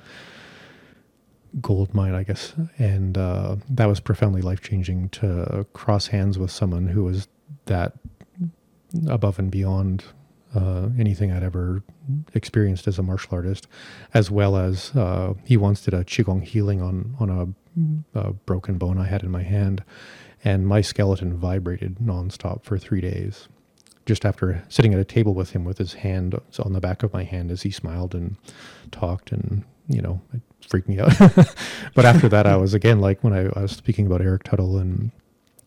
gold 1.61 1.95
mine, 1.95 2.15
I 2.15 2.23
guess. 2.23 2.55
And 2.79 3.19
uh, 3.19 3.57
that 3.69 3.87
was 3.87 4.01
profoundly 4.01 4.41
life 4.41 4.63
changing 4.63 5.11
to 5.11 5.67
cross 5.75 6.07
hands 6.07 6.39
with 6.39 6.51
someone 6.51 6.89
who 6.89 7.05
was 7.05 7.29
that 7.67 7.93
above 9.09 9.39
and 9.39 9.51
beyond 9.51 10.05
uh, 10.55 10.89
anything 10.99 11.33
I'd 11.33 11.43
ever 11.43 11.83
experienced 12.33 12.87
as 12.87 12.99
a 12.99 13.03
martial 13.03 13.35
artist, 13.35 13.67
as 14.13 14.31
well 14.31 14.57
as 14.57 14.95
uh, 14.95 15.35
he 15.45 15.57
once 15.57 15.81
did 15.81 15.95
a 15.95 16.05
qigong 16.05 16.43
healing 16.45 16.81
on 16.81 17.17
on 17.19 17.31
a, 18.15 18.19
a, 18.19 18.33
broken 18.33 18.79
bone 18.79 18.99
I 18.99 19.07
had 19.07 19.23
in 19.23 19.31
my 19.31 19.43
hand, 19.43 19.83
and 20.45 20.67
my 20.67 20.81
skeleton 20.81 21.37
vibrated 21.37 21.97
nonstop 21.97 22.65
for 22.65 22.79
three 22.79 23.01
days. 23.01 23.49
Just 24.07 24.25
after 24.27 24.63
sitting 24.69 24.93
at 24.93 25.01
a 25.01 25.05
table 25.05 25.35
with 25.35 25.51
him 25.51 25.65
with 25.65 25.79
his 25.79 25.95
hand 25.95 26.39
on 26.59 26.75
the 26.75 26.81
back 26.81 27.03
of 27.03 27.13
my 27.13 27.25
hand 27.25 27.51
as 27.51 27.63
he 27.63 27.71
smiled 27.71 28.15
and 28.15 28.37
talked, 28.93 29.33
and 29.33 29.65
you 29.89 30.03
know, 30.03 30.21
it 30.33 30.43
freaked 30.69 30.89
me 30.89 31.01
out. 31.01 31.13
but 31.95 32.05
after 32.05 32.29
that, 32.29 32.47
I 32.47 32.57
was 32.57 32.75
again 32.75 33.01
like 33.01 33.25
when 33.25 33.33
I, 33.33 33.47
I 33.57 33.63
was 33.63 33.73
speaking 33.73 34.07
about 34.07 34.21
Eric 34.21 34.45
Tuttle, 34.45 34.79
and 34.79 35.11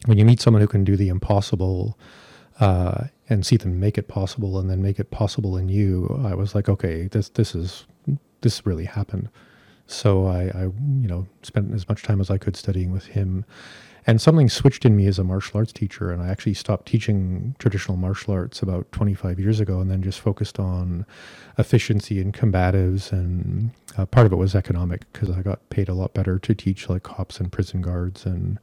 when 0.05 0.17
you 0.17 0.23
meet 0.23 0.39
someone 0.39 0.61
who 0.61 0.67
can 0.67 0.83
do 0.83 0.95
the 0.95 1.09
impossible. 1.09 1.97
Uh, 2.59 3.05
and 3.29 3.45
see 3.45 3.57
them 3.57 3.79
make 3.79 3.97
it 3.97 4.07
possible 4.07 4.57
and 4.57 4.69
then 4.69 4.81
make 4.81 4.99
it 4.99 5.11
possible 5.11 5.57
in 5.57 5.69
you, 5.69 6.21
I 6.25 6.33
was 6.33 6.55
like, 6.55 6.69
okay, 6.69 7.07
this 7.07 7.29
this 7.29 7.55
is 7.55 7.85
this 8.41 8.65
really 8.65 8.85
happened. 8.85 9.29
So 9.87 10.27
I, 10.27 10.51
I 10.53 10.61
you 10.63 11.07
know 11.07 11.27
spent 11.43 11.73
as 11.73 11.87
much 11.87 12.03
time 12.03 12.21
as 12.21 12.29
I 12.29 12.37
could 12.37 12.55
studying 12.55 12.91
with 12.91 13.05
him, 13.07 13.45
and 14.05 14.21
something 14.21 14.49
switched 14.49 14.85
in 14.85 14.95
me 14.95 15.07
as 15.07 15.19
a 15.19 15.23
martial 15.23 15.57
arts 15.57 15.73
teacher, 15.73 16.11
and 16.11 16.21
I 16.21 16.27
actually 16.29 16.53
stopped 16.53 16.87
teaching 16.87 17.55
traditional 17.59 17.97
martial 17.97 18.33
arts 18.33 18.61
about 18.61 18.91
25 18.91 19.39
years 19.39 19.59
ago, 19.59 19.79
and 19.79 19.89
then 19.89 20.01
just 20.01 20.19
focused 20.19 20.59
on 20.59 21.05
efficiency 21.57 22.21
and 22.21 22.33
combatives, 22.33 23.11
and 23.11 23.71
uh, 23.97 24.05
part 24.05 24.25
of 24.25 24.33
it 24.33 24.37
was 24.37 24.55
economic 24.55 25.11
because 25.11 25.29
I 25.29 25.41
got 25.41 25.69
paid 25.69 25.89
a 25.89 25.93
lot 25.93 26.13
better 26.13 26.39
to 26.39 26.53
teach 26.53 26.89
like 26.89 27.03
cops 27.03 27.39
and 27.39 27.51
prison 27.51 27.81
guards 27.81 28.25
and 28.25 28.59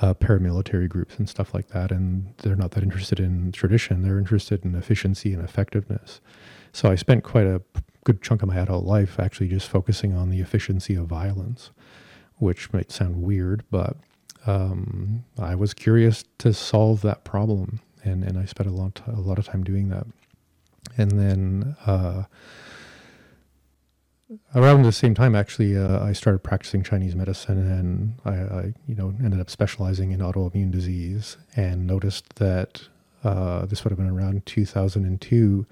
uh, 0.00 0.14
paramilitary 0.14 0.88
groups 0.88 1.16
and 1.18 1.28
stuff 1.28 1.52
like 1.54 1.68
that, 1.68 1.90
and 1.90 2.32
they're 2.38 2.56
not 2.56 2.72
that 2.72 2.82
interested 2.82 3.20
in 3.20 3.52
tradition. 3.52 4.02
They're 4.02 4.18
interested 4.18 4.64
in 4.64 4.74
efficiency 4.74 5.32
and 5.34 5.42
effectiveness. 5.44 6.20
So 6.72 6.90
I 6.90 6.94
spent 6.94 7.24
quite 7.24 7.46
a 7.46 7.62
good 8.04 8.22
chunk 8.22 8.42
of 8.42 8.48
my 8.48 8.56
adult 8.56 8.84
life 8.84 9.20
actually 9.20 9.48
just 9.48 9.68
focusing 9.68 10.14
on 10.14 10.30
the 10.30 10.40
efficiency 10.40 10.94
of 10.94 11.06
violence, 11.06 11.70
which 12.36 12.72
might 12.72 12.90
sound 12.90 13.22
weird, 13.22 13.62
but 13.70 13.96
um, 14.46 15.24
I 15.38 15.54
was 15.54 15.74
curious 15.74 16.24
to 16.38 16.54
solve 16.54 17.02
that 17.02 17.24
problem, 17.24 17.80
and 18.04 18.24
and 18.24 18.38
I 18.38 18.46
spent 18.46 18.68
a 18.68 18.72
lot 18.72 19.02
a 19.06 19.20
lot 19.20 19.38
of 19.38 19.46
time 19.46 19.64
doing 19.64 19.90
that. 19.90 20.06
And 20.96 21.12
then 21.12 21.76
uh, 21.86 22.24
around 24.54 24.82
the 24.82 24.92
same 24.92 25.14
time, 25.14 25.34
actually, 25.34 25.76
uh, 25.76 26.02
I 26.02 26.12
started 26.12 26.40
practicing 26.40 26.82
Chinese 26.82 27.14
medicine, 27.14 27.58
and 27.58 28.14
I, 28.24 28.30
I, 28.30 28.74
you 28.86 28.94
know, 28.94 29.14
ended 29.22 29.40
up 29.40 29.50
specializing 29.50 30.12
in 30.12 30.20
autoimmune 30.20 30.70
disease, 30.70 31.36
and 31.56 31.86
noticed 31.86 32.36
that 32.36 32.88
uh, 33.24 33.66
this 33.66 33.84
would 33.84 33.90
have 33.90 33.98
been 33.98 34.08
around 34.08 34.46
2002 34.46 35.66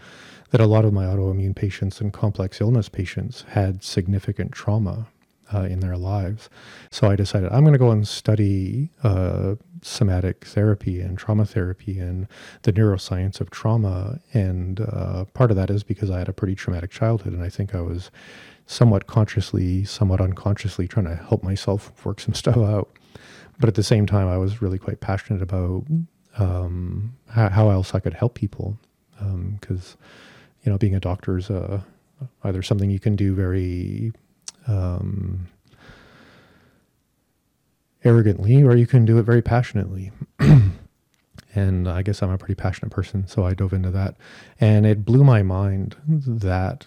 that 0.51 0.61
a 0.61 0.67
lot 0.67 0.85
of 0.85 0.93
my 0.93 1.05
autoimmune 1.05 1.57
patients 1.57 2.01
and 2.01 2.13
complex 2.13 2.61
illness 2.61 2.89
patients 2.89 3.45
had 3.51 3.83
significant 3.83 4.53
trauma 4.53 5.07
uh, 5.53 5.63
in 5.63 5.81
their 5.81 5.97
lives. 5.97 6.49
So 6.91 7.11
I 7.11 7.17
decided 7.17 7.51
I'm 7.53 7.63
going 7.63 7.73
to 7.73 7.79
go 7.79 7.91
and 7.91 8.07
study 8.07 8.91
uh, 9.03 9.57
somatic 9.83 10.45
therapy 10.45 11.01
and 11.01 11.19
trauma 11.19 11.45
therapy 11.45 11.99
and 11.99 12.27
the 12.63 12.73
neuroscience 12.73 13.41
of 13.41 13.51
trauma. 13.51 14.21
And 14.33 14.81
uh, 14.81 15.25
part 15.27 15.51
of 15.51 15.57
that 15.57 15.71
is 15.71 15.83
because 15.83 16.11
I 16.11 16.19
had 16.19 16.29
a 16.29 16.33
pretty 16.33 16.55
traumatic 16.55 16.91
childhood, 16.91 17.33
and 17.33 17.43
I 17.43 17.49
think 17.49 17.75
I 17.75 17.81
was 17.81 18.11
somewhat 18.67 19.07
consciously, 19.07 19.85
somewhat 19.85 20.21
unconsciously 20.21 20.87
trying 20.87 21.07
to 21.07 21.17
help 21.17 21.43
myself 21.43 22.05
work 22.05 22.21
some 22.21 22.35
stuff 22.43 22.57
out. 22.57 22.91
But 23.59 23.69
at 23.69 23.75
the 23.75 23.83
same 23.83 24.07
time, 24.07 24.29
I 24.29 24.39
was 24.39 24.63
really 24.63 24.79
quite 24.79 25.01
passionate 25.01 25.43
about 25.43 25.85
um, 26.37 27.17
how, 27.29 27.71
else 27.71 27.95
I 27.95 28.01
could 28.01 28.15
help 28.15 28.35
people. 28.35 28.79
Because, 29.19 29.97
um, 29.97 29.99
you 30.63 30.71
know, 30.71 30.79
being 30.79 30.95
a 30.95 31.01
doctor 31.01 31.39
is 31.39 31.51
uh, 31.51 31.81
either 32.45 32.63
something 32.63 32.91
you 32.91 33.01
can 33.01 33.17
do 33.17 33.35
very 33.35 34.13
um, 34.69 35.49
arrogantly 38.05 38.63
or 38.63 38.77
you 38.77 38.87
can 38.87 39.05
do 39.05 39.19
it 39.19 39.25
very 39.25 39.43
passionately. 39.43 40.13
and 41.55 41.89
I 41.89 42.03
guess 42.03 42.23
I'm 42.23 42.31
a 42.31 42.39
pretty 42.39 42.55
passionate 42.55 42.91
person, 42.91 43.27
so 43.27 43.45
I 43.45 43.55
dove 43.55 43.73
into 43.73 43.91
that. 43.91 44.17
And 44.61 44.87
it 44.87 45.05
blew 45.05 45.25
my 45.25 45.43
mind 45.43 45.97
that 46.09 46.87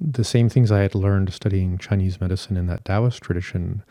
the 0.00 0.24
same 0.24 0.48
things 0.48 0.70
I 0.70 0.80
had 0.80 0.94
learned 0.94 1.32
studying 1.32 1.78
Chinese 1.78 2.20
medicine 2.20 2.56
in 2.56 2.66
that 2.66 2.84
Taoist 2.84 3.22
tradition, 3.22 3.82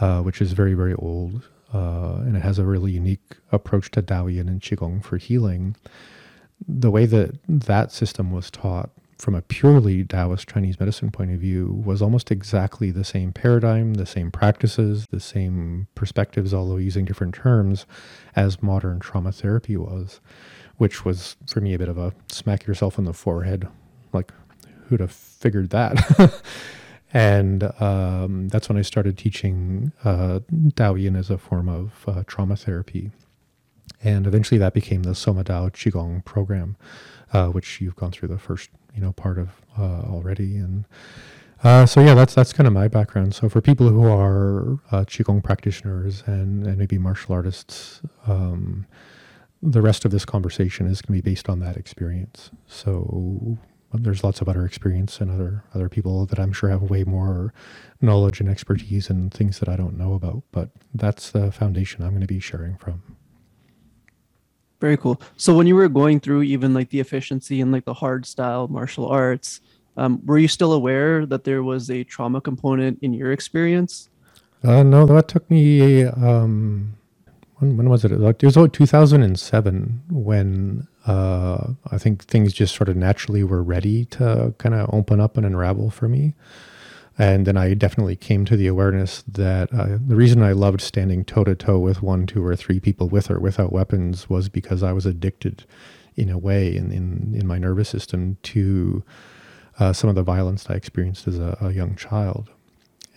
uh, 0.00 0.20
which 0.20 0.40
is 0.40 0.52
very, 0.52 0.74
very 0.74 0.94
old, 0.94 1.48
uh, 1.72 2.16
and 2.18 2.36
it 2.36 2.42
has 2.42 2.58
a 2.58 2.64
really 2.64 2.92
unique 2.92 3.36
approach 3.50 3.90
to 3.92 4.02
Daoyin 4.02 4.48
and 4.48 4.60
Qigong 4.60 5.02
for 5.02 5.16
healing. 5.16 5.76
The 6.66 6.90
way 6.90 7.06
that 7.06 7.38
that 7.48 7.92
system 7.92 8.30
was 8.30 8.50
taught 8.50 8.90
from 9.22 9.36
a 9.36 9.42
purely 9.42 10.02
Taoist 10.02 10.48
Chinese 10.48 10.80
medicine 10.80 11.12
point 11.12 11.30
of 11.30 11.38
view, 11.38 11.80
was 11.86 12.02
almost 12.02 12.32
exactly 12.32 12.90
the 12.90 13.04
same 13.04 13.32
paradigm, 13.32 13.94
the 13.94 14.04
same 14.04 14.32
practices, 14.32 15.06
the 15.12 15.20
same 15.20 15.86
perspectives, 15.94 16.52
although 16.52 16.76
using 16.76 17.04
different 17.04 17.32
terms, 17.32 17.86
as 18.34 18.60
modern 18.60 18.98
trauma 18.98 19.30
therapy 19.30 19.76
was, 19.76 20.20
which 20.78 21.04
was 21.04 21.36
for 21.46 21.60
me 21.60 21.72
a 21.72 21.78
bit 21.78 21.88
of 21.88 21.98
a 21.98 22.12
smack 22.26 22.66
yourself 22.66 22.98
in 22.98 23.04
the 23.04 23.12
forehead. 23.12 23.68
Like, 24.12 24.32
who'd 24.88 24.98
have 24.98 25.12
figured 25.12 25.70
that? 25.70 26.42
and 27.12 27.62
um, 27.80 28.48
that's 28.48 28.68
when 28.68 28.76
I 28.76 28.82
started 28.82 29.16
teaching 29.16 29.92
uh, 30.02 30.40
Daoyin 30.50 31.16
as 31.16 31.30
a 31.30 31.38
form 31.38 31.68
of 31.68 31.92
uh, 32.08 32.24
trauma 32.26 32.56
therapy. 32.56 33.12
And 34.02 34.26
eventually 34.26 34.58
that 34.58 34.74
became 34.74 35.04
the 35.04 35.14
Soma 35.14 35.44
Dao 35.44 35.70
Qigong 35.70 36.24
program, 36.24 36.76
uh, 37.32 37.48
which 37.48 37.80
you've 37.80 37.96
gone 37.96 38.10
through 38.10 38.28
the 38.28 38.38
first 38.38 38.70
you 38.94 39.00
know 39.00 39.12
part 39.12 39.38
of 39.38 39.50
uh, 39.78 40.02
already. 40.10 40.56
And 40.56 40.84
uh, 41.64 41.86
so 41.86 42.00
yeah 42.00 42.14
that's 42.14 42.34
that's 42.34 42.52
kind 42.52 42.66
of 42.66 42.72
my 42.72 42.88
background. 42.88 43.34
So 43.34 43.48
for 43.48 43.60
people 43.60 43.88
who 43.88 44.06
are 44.06 44.78
uh, 44.90 45.04
qigong 45.04 45.42
practitioners 45.42 46.22
and 46.26 46.66
and 46.66 46.78
maybe 46.78 46.98
martial 46.98 47.34
artists 47.34 48.00
um, 48.26 48.86
the 49.62 49.80
rest 49.80 50.04
of 50.04 50.10
this 50.10 50.24
conversation 50.24 50.86
is 50.86 51.00
going 51.00 51.16
to 51.18 51.22
be 51.22 51.30
based 51.30 51.48
on 51.48 51.60
that 51.60 51.76
experience. 51.76 52.50
So 52.66 53.58
there's 53.92 54.24
lots 54.24 54.40
of 54.40 54.48
other 54.48 54.64
experience 54.64 55.20
and 55.20 55.30
other 55.30 55.64
other 55.74 55.88
people 55.88 56.26
that 56.26 56.38
I'm 56.38 56.52
sure 56.52 56.70
have 56.70 56.82
way 56.82 57.04
more 57.04 57.52
knowledge 58.00 58.40
and 58.40 58.48
expertise 58.48 59.10
and 59.10 59.32
things 59.32 59.58
that 59.60 59.68
I 59.68 59.76
don't 59.76 59.98
know 59.98 60.14
about 60.14 60.42
but 60.50 60.70
that's 60.94 61.30
the 61.30 61.52
foundation 61.52 62.02
I'm 62.02 62.10
going 62.10 62.22
to 62.22 62.26
be 62.26 62.40
sharing 62.40 62.76
from 62.76 63.02
very 64.82 64.96
cool. 64.98 65.22
So 65.36 65.54
when 65.54 65.66
you 65.68 65.76
were 65.76 65.88
going 65.88 66.18
through 66.20 66.42
even 66.42 66.74
like 66.74 66.90
the 66.90 67.00
efficiency 67.00 67.60
and 67.62 67.70
like 67.70 67.86
the 67.86 67.94
hard 67.94 68.26
style 68.26 68.66
martial 68.66 69.06
arts, 69.06 69.60
um, 69.96 70.20
were 70.26 70.38
you 70.38 70.48
still 70.48 70.72
aware 70.72 71.24
that 71.24 71.44
there 71.44 71.62
was 71.62 71.88
a 71.88 72.02
trauma 72.02 72.40
component 72.40 72.98
in 73.00 73.14
your 73.14 73.30
experience? 73.30 74.10
Uh, 74.64 74.82
no, 74.82 75.06
that 75.06 75.28
took 75.28 75.48
me. 75.48 76.04
Um, 76.04 76.96
when, 77.58 77.76
when 77.76 77.88
was 77.88 78.04
it? 78.04 78.10
Like, 78.10 78.42
it 78.42 78.46
was 78.46 78.56
about 78.56 78.72
2007 78.72 80.02
when 80.10 80.88
uh, 81.06 81.74
I 81.92 81.98
think 81.98 82.24
things 82.24 82.52
just 82.52 82.74
sort 82.74 82.88
of 82.88 82.96
naturally 82.96 83.44
were 83.44 83.62
ready 83.62 84.04
to 84.06 84.52
kind 84.58 84.74
of 84.74 84.92
open 84.92 85.20
up 85.20 85.36
and 85.36 85.46
unravel 85.46 85.90
for 85.90 86.08
me. 86.08 86.34
And 87.18 87.46
then 87.46 87.56
I 87.56 87.74
definitely 87.74 88.16
came 88.16 88.44
to 88.46 88.56
the 88.56 88.66
awareness 88.66 89.22
that 89.28 89.72
uh, 89.72 89.98
the 90.04 90.16
reason 90.16 90.42
I 90.42 90.52
loved 90.52 90.80
standing 90.80 91.24
toe 91.24 91.44
to 91.44 91.54
toe 91.54 91.78
with 91.78 92.02
one, 92.02 92.26
two, 92.26 92.44
or 92.44 92.56
three 92.56 92.80
people 92.80 93.08
with 93.08 93.30
or 93.30 93.38
without 93.38 93.72
weapons 93.72 94.30
was 94.30 94.48
because 94.48 94.82
I 94.82 94.92
was 94.92 95.04
addicted 95.04 95.64
in 96.16 96.30
a 96.30 96.38
way 96.38 96.74
in, 96.74 96.90
in, 96.90 97.34
in 97.38 97.46
my 97.46 97.58
nervous 97.58 97.88
system 97.88 98.38
to 98.42 99.02
uh, 99.78 99.92
some 99.92 100.08
of 100.08 100.16
the 100.16 100.22
violence 100.22 100.66
I 100.68 100.74
experienced 100.74 101.26
as 101.26 101.38
a, 101.38 101.56
a, 101.60 101.72
young 101.72 101.96
child. 101.96 102.50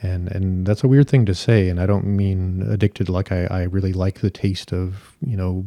And, 0.01 0.29
and 0.29 0.65
that's 0.65 0.83
a 0.83 0.87
weird 0.87 1.09
thing 1.09 1.25
to 1.25 1.35
say. 1.35 1.69
And 1.69 1.79
I 1.79 1.85
don't 1.85 2.05
mean 2.05 2.65
addicted 2.69 3.09
like 3.09 3.31
I, 3.31 3.45
I 3.45 3.63
really 3.63 3.93
like 3.93 4.19
the 4.19 4.29
taste 4.29 4.71
of, 4.71 5.15
you 5.25 5.35
know, 5.35 5.65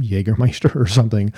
Jägermeister 0.00 0.74
or 0.76 0.86
something. 0.86 1.32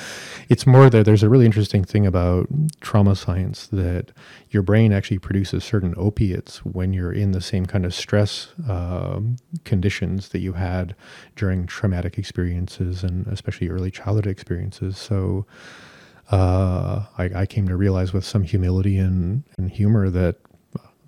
It's 0.49 0.67
more 0.67 0.89
that 0.91 1.05
there's 1.05 1.23
a 1.23 1.29
really 1.29 1.47
interesting 1.47 1.85
thing 1.85 2.07
about 2.07 2.49
trauma 2.81 3.17
science 3.17 3.67
that 3.69 4.13
your 4.51 4.63
brain 4.63 4.93
actually 4.93 5.19
produces 5.19 5.65
certain 5.65 5.95
opiates 5.97 6.65
when 6.65 6.93
you're 6.93 7.13
in 7.13 7.33
the 7.33 7.41
same 7.41 7.67
kind 7.67 7.85
of 7.85 7.95
stress 7.95 8.49
uh, 8.69 9.21
conditions 9.65 10.31
that 10.31 10.39
you 10.39 10.55
had 10.55 10.95
during 11.35 11.67
traumatic 11.67 12.19
experiences 12.19 13.03
and 13.03 13.27
especially 13.27 13.69
early 13.69 13.91
childhood 13.91 14.27
experiences. 14.27 14.97
So 14.97 15.47
uh, 16.31 17.05
I, 17.19 17.31
I, 17.35 17.47
came 17.47 17.69
to 17.69 17.77
realize 17.77 18.13
with 18.13 18.25
some 18.25 18.43
humility 18.43 18.99
and, 18.99 19.45
and 19.59 19.71
humor 19.71 20.11
that 20.11 20.37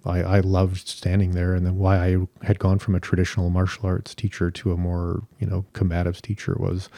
I, 0.05 0.21
I, 0.21 0.41
loved 0.41 0.89
standing 0.89 1.33
there 1.33 1.55
and 1.55 1.67
then 1.67 1.77
why 1.77 1.99
I 1.99 2.17
had 2.43 2.59
gone 2.59 2.79
from 2.79 2.95
a 2.95 3.01
traditional 3.01 3.51
martial 3.51 3.87
arts 3.87 4.15
teacher 4.15 4.51
to 4.51 4.73
a 4.73 4.77
more, 4.77 5.23
you 5.39 5.47
know, 5.47 5.65
combatives 5.73 6.21
teacher 6.21 6.57
was 6.59 6.89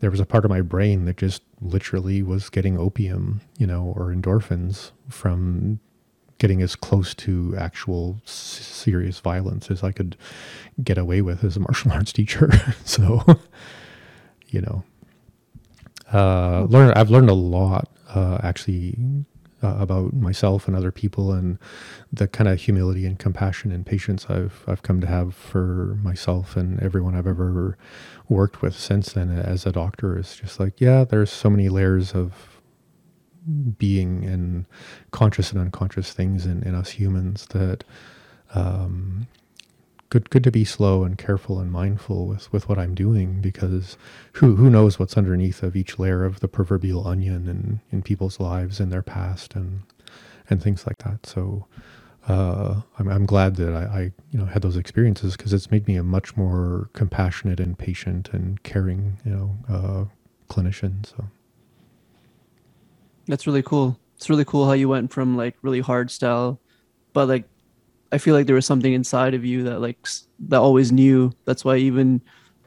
there 0.00 0.10
was 0.10 0.20
a 0.20 0.26
part 0.26 0.44
of 0.44 0.50
my 0.50 0.60
brain 0.60 1.04
that 1.04 1.16
just 1.16 1.42
literally 1.60 2.22
was 2.22 2.50
getting 2.50 2.78
opium, 2.78 3.40
you 3.58 3.66
know, 3.66 3.94
or 3.96 4.12
endorphins 4.12 4.90
from 5.08 5.78
getting 6.38 6.60
as 6.60 6.74
close 6.74 7.14
to 7.14 7.54
actual 7.56 8.20
s- 8.26 8.32
serious 8.32 9.20
violence 9.20 9.70
as 9.70 9.84
I 9.84 9.92
could 9.92 10.16
get 10.82 10.98
away 10.98 11.22
with 11.22 11.44
as 11.44 11.56
a 11.56 11.60
martial 11.60 11.92
arts 11.92 12.12
teacher. 12.12 12.50
so, 12.84 13.22
you 14.48 14.60
know, 14.60 14.84
uh, 16.12 16.64
learn. 16.64 16.92
I've 16.94 17.10
learned 17.10 17.30
a 17.30 17.34
lot 17.34 17.88
uh, 18.08 18.38
actually 18.42 19.24
uh, 19.62 19.76
about 19.78 20.12
myself 20.12 20.66
and 20.66 20.76
other 20.76 20.90
people, 20.92 21.32
and 21.32 21.58
the 22.12 22.28
kind 22.28 22.48
of 22.48 22.60
humility 22.60 23.06
and 23.06 23.18
compassion 23.18 23.72
and 23.72 23.86
patience 23.86 24.26
I've 24.28 24.64
I've 24.66 24.82
come 24.82 25.00
to 25.00 25.06
have 25.06 25.34
for 25.34 25.98
myself 26.02 26.56
and 26.56 26.80
everyone 26.80 27.14
I've 27.14 27.26
ever 27.26 27.76
worked 28.28 28.62
with 28.62 28.74
since 28.74 29.12
then 29.12 29.30
as 29.30 29.66
a 29.66 29.72
doctor 29.72 30.18
is 30.18 30.36
just 30.36 30.58
like, 30.60 30.80
yeah, 30.80 31.04
there's 31.04 31.30
so 31.30 31.50
many 31.50 31.68
layers 31.68 32.14
of 32.14 32.60
being 33.78 34.24
and 34.24 34.66
conscious 35.10 35.50
and 35.52 35.60
unconscious 35.60 36.12
things 36.12 36.46
in, 36.46 36.62
in 36.62 36.74
us 36.74 36.90
humans 36.90 37.46
that 37.46 37.84
um, 38.54 39.26
good 40.12 40.28
good 40.28 40.44
to 40.44 40.50
be 40.50 40.62
slow 40.62 41.04
and 41.04 41.16
careful 41.16 41.58
and 41.58 41.72
mindful 41.72 42.26
with, 42.26 42.52
with 42.52 42.68
what 42.68 42.78
I'm 42.78 42.94
doing 42.94 43.40
because 43.40 43.96
who 44.34 44.56
who 44.56 44.68
knows 44.68 44.98
what's 44.98 45.16
underneath 45.16 45.62
of 45.62 45.74
each 45.74 45.98
layer 45.98 46.22
of 46.22 46.40
the 46.40 46.48
proverbial 46.48 47.08
onion 47.08 47.48
and 47.48 47.80
in 47.90 48.02
people's 48.02 48.38
lives 48.38 48.78
and 48.78 48.92
their 48.92 49.00
past 49.00 49.54
and 49.54 49.84
and 50.50 50.62
things 50.62 50.86
like 50.86 50.98
that. 50.98 51.24
So 51.24 51.66
uh, 52.28 52.82
I'm, 52.98 53.08
I'm 53.08 53.24
glad 53.24 53.56
that 53.56 53.72
I, 53.72 53.84
I 53.84 54.00
you 54.32 54.38
know 54.38 54.44
had 54.44 54.60
those 54.60 54.76
experiences 54.76 55.34
because 55.34 55.54
it's 55.54 55.70
made 55.70 55.88
me 55.88 55.96
a 55.96 56.02
much 56.02 56.36
more 56.36 56.90
compassionate 56.92 57.58
and 57.58 57.78
patient 57.78 58.28
and 58.34 58.62
caring 58.64 59.16
you 59.24 59.32
know 59.32 59.56
uh, 59.66 60.04
clinician. 60.52 61.06
So 61.06 61.24
that's 63.28 63.46
really 63.46 63.62
cool. 63.62 63.98
It's 64.16 64.28
really 64.28 64.44
cool 64.44 64.66
how 64.66 64.72
you 64.72 64.90
went 64.90 65.10
from 65.10 65.38
like 65.38 65.56
really 65.62 65.80
hard 65.80 66.10
style, 66.10 66.60
but 67.14 67.28
like 67.28 67.48
I 68.12 68.18
feel 68.18 68.34
like 68.34 68.46
there 68.46 68.54
was 68.54 68.66
something 68.66 68.92
inside 68.92 69.34
of 69.34 69.44
you 69.44 69.64
that 69.64 69.80
like 69.80 69.96
that 70.48 70.60
always 70.60 70.92
knew. 70.92 71.32
That's 71.46 71.64
why 71.64 71.76
even 71.76 72.20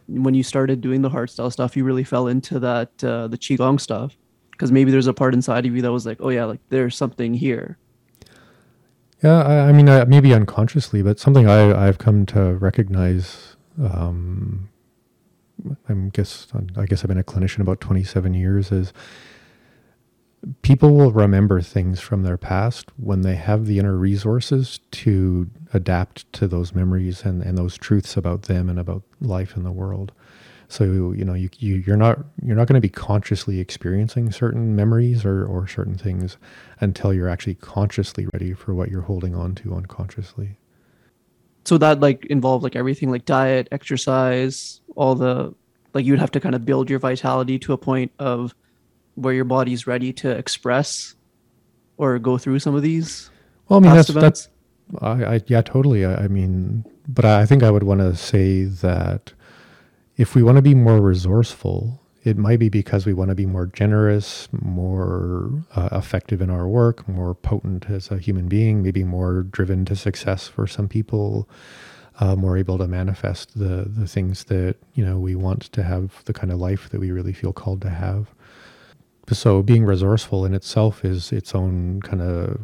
when 0.07 0.33
you 0.33 0.43
started 0.43 0.81
doing 0.81 1.01
the 1.01 1.09
hard 1.09 1.29
style 1.29 1.51
stuff, 1.51 1.77
you 1.77 1.83
really 1.83 2.03
fell 2.03 2.27
into 2.27 2.59
that 2.59 3.03
uh, 3.03 3.27
the 3.27 3.37
qigong 3.37 3.79
stuff 3.79 4.17
because 4.51 4.71
maybe 4.71 4.91
there's 4.91 5.07
a 5.07 5.13
part 5.13 5.33
inside 5.33 5.65
of 5.65 5.75
you 5.75 5.81
that 5.81 5.91
was 5.91 6.05
like, 6.05 6.17
oh 6.21 6.29
yeah, 6.29 6.45
like 6.45 6.61
there's 6.69 6.95
something 6.95 7.33
here. 7.33 7.77
Yeah, 9.23 9.43
I, 9.43 9.69
I 9.69 9.71
mean, 9.71 9.87
I, 9.89 10.03
maybe 10.05 10.33
unconsciously, 10.33 11.01
but 11.01 11.19
something 11.19 11.47
I, 11.47 11.87
I've 11.87 11.97
come 11.97 12.25
to 12.27 12.55
recognize. 12.55 13.55
Um, 13.81 14.69
I 15.89 15.93
guess 16.13 16.47
I 16.77 16.85
guess 16.85 17.03
I've 17.03 17.07
been 17.07 17.17
a 17.17 17.23
clinician 17.23 17.59
about 17.59 17.81
27 17.81 18.33
years. 18.33 18.71
Is 18.71 18.93
people 20.61 20.93
will 20.95 21.11
remember 21.11 21.61
things 21.61 21.99
from 21.99 22.23
their 22.23 22.37
past 22.37 22.91
when 22.97 23.21
they 23.21 23.35
have 23.35 23.65
the 23.65 23.79
inner 23.79 23.95
resources 23.95 24.79
to 24.91 25.49
adapt 25.73 26.31
to 26.33 26.47
those 26.47 26.73
memories 26.73 27.23
and, 27.23 27.41
and 27.41 27.57
those 27.57 27.77
truths 27.77 28.15
about 28.15 28.43
them 28.43 28.69
and 28.69 28.79
about 28.79 29.03
life 29.21 29.55
in 29.55 29.63
the 29.63 29.71
world. 29.71 30.11
So 30.67 30.83
you 30.83 31.23
know 31.23 31.35
you, 31.35 31.49
you 31.59 31.75
you're 31.75 31.95
not 31.95 32.19
you're 32.43 32.55
not 32.55 32.67
going 32.67 32.75
to 32.75 32.81
be 32.81 32.89
consciously 32.89 33.59
experiencing 33.59 34.31
certain 34.31 34.75
memories 34.75 35.23
or, 35.23 35.45
or 35.45 35.67
certain 35.67 35.95
things 35.95 36.37
until 36.79 37.13
you're 37.13 37.29
actually 37.29 37.55
consciously 37.55 38.27
ready 38.33 38.53
for 38.53 38.73
what 38.73 38.89
you're 38.89 39.03
holding 39.03 39.35
on 39.35 39.53
to 39.55 39.75
unconsciously. 39.75 40.57
So 41.65 41.77
that 41.77 41.99
like 41.99 42.25
involved 42.25 42.63
like 42.63 42.75
everything 42.75 43.11
like 43.11 43.25
diet, 43.25 43.67
exercise, 43.71 44.81
all 44.95 45.13
the 45.13 45.53
like 45.93 46.03
you'd 46.03 46.19
have 46.19 46.31
to 46.31 46.39
kind 46.39 46.55
of 46.55 46.65
build 46.65 46.89
your 46.89 46.99
vitality 46.99 47.59
to 47.59 47.73
a 47.73 47.77
point 47.77 48.11
of 48.17 48.55
where 49.15 49.33
your 49.33 49.45
body's 49.45 49.87
ready 49.87 50.13
to 50.13 50.29
express 50.29 51.15
or 51.97 52.19
go 52.19 52.37
through 52.37 52.59
some 52.59 52.75
of 52.75 52.81
these? 52.81 53.29
Well, 53.67 53.79
I 53.79 53.81
mean, 53.83 53.95
that's, 53.95 54.09
events? 54.09 54.49
that's, 54.91 55.03
I, 55.03 55.35
I, 55.35 55.41
yeah, 55.47 55.61
totally. 55.61 56.05
I, 56.05 56.25
I 56.25 56.27
mean, 56.27 56.85
but 57.07 57.25
I 57.25 57.45
think 57.45 57.63
I 57.63 57.71
would 57.71 57.83
want 57.83 58.01
to 58.01 58.15
say 58.15 58.65
that 58.65 59.33
if 60.17 60.35
we 60.35 60.43
want 60.43 60.57
to 60.57 60.61
be 60.61 60.75
more 60.75 61.01
resourceful, 61.01 62.01
it 62.23 62.37
might 62.37 62.59
be 62.59 62.69
because 62.69 63.05
we 63.05 63.13
want 63.13 63.29
to 63.29 63.35
be 63.35 63.45
more 63.45 63.67
generous, 63.67 64.47
more 64.51 65.51
uh, 65.75 65.89
effective 65.91 66.41
in 66.41 66.49
our 66.49 66.67
work, 66.67 67.07
more 67.07 67.35
potent 67.35 67.89
as 67.89 68.09
a 68.09 68.17
human 68.17 68.47
being, 68.47 68.81
maybe 68.81 69.03
more 69.03 69.43
driven 69.43 69.85
to 69.85 69.95
success 69.95 70.47
for 70.47 70.65
some 70.65 70.87
people, 70.87 71.47
uh, 72.19 72.35
more 72.35 72.57
able 72.57 72.77
to 72.79 72.87
manifest 72.87 73.57
the 73.59 73.85
the 73.87 74.07
things 74.07 74.45
that 74.45 74.75
you 74.95 75.05
know 75.05 75.19
we 75.19 75.35
want 75.35 75.63
to 75.73 75.83
have, 75.83 76.23
the 76.25 76.33
kind 76.33 76.51
of 76.51 76.59
life 76.59 76.89
that 76.89 76.99
we 76.99 77.11
really 77.11 77.33
feel 77.33 77.53
called 77.53 77.81
to 77.81 77.89
have 77.89 78.33
so 79.33 79.63
being 79.63 79.85
resourceful 79.85 80.45
in 80.45 80.53
itself 80.53 81.03
is 81.03 81.31
its 81.31 81.55
own 81.55 82.01
kind 82.01 82.21
of 82.21 82.59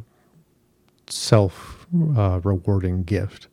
self 1.08 1.88
uh, 2.16 2.40
rewarding 2.44 3.04
gift. 3.04 3.48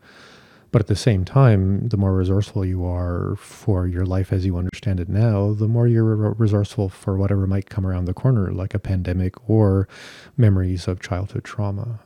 But 0.71 0.83
at 0.83 0.87
the 0.87 0.97
same 0.97 1.25
time, 1.25 1.89
the 1.89 1.97
more 1.97 2.15
resourceful 2.15 2.65
you 2.65 2.85
are 2.85 3.37
for 3.37 3.87
your 3.87 4.05
life 4.05 4.35
as 4.35 4.45
you 4.45 4.59
understand 4.59 5.01
it 5.01 5.09
now, 5.09 5.55
the 5.55 5.67
more 5.67 5.89
you're 5.89 6.35
resourceful 6.35 6.91
for 6.91 7.17
whatever 7.17 7.47
might 7.47 7.71
come 7.71 7.87
around 7.87 8.05
the 8.05 8.13
corner, 8.13 8.53
like 8.53 8.75
a 8.75 8.79
pandemic 8.79 9.49
or 9.49 9.89
memories 10.37 10.87
of 10.87 11.01
childhood 11.01 11.45
trauma. 11.45 12.01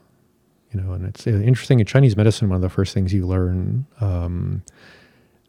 You 0.71 0.81
know, 0.81 0.93
and 0.93 1.05
it's 1.05 1.27
uh, 1.27 1.31
interesting 1.31 1.81
in 1.81 1.87
Chinese 1.87 2.17
medicine. 2.17 2.49
One 2.49 2.57
of 2.57 2.63
the 2.63 2.69
first 2.69 2.95
things 2.95 3.13
you 3.13 3.27
learn 3.27 3.85
um, 4.01 4.63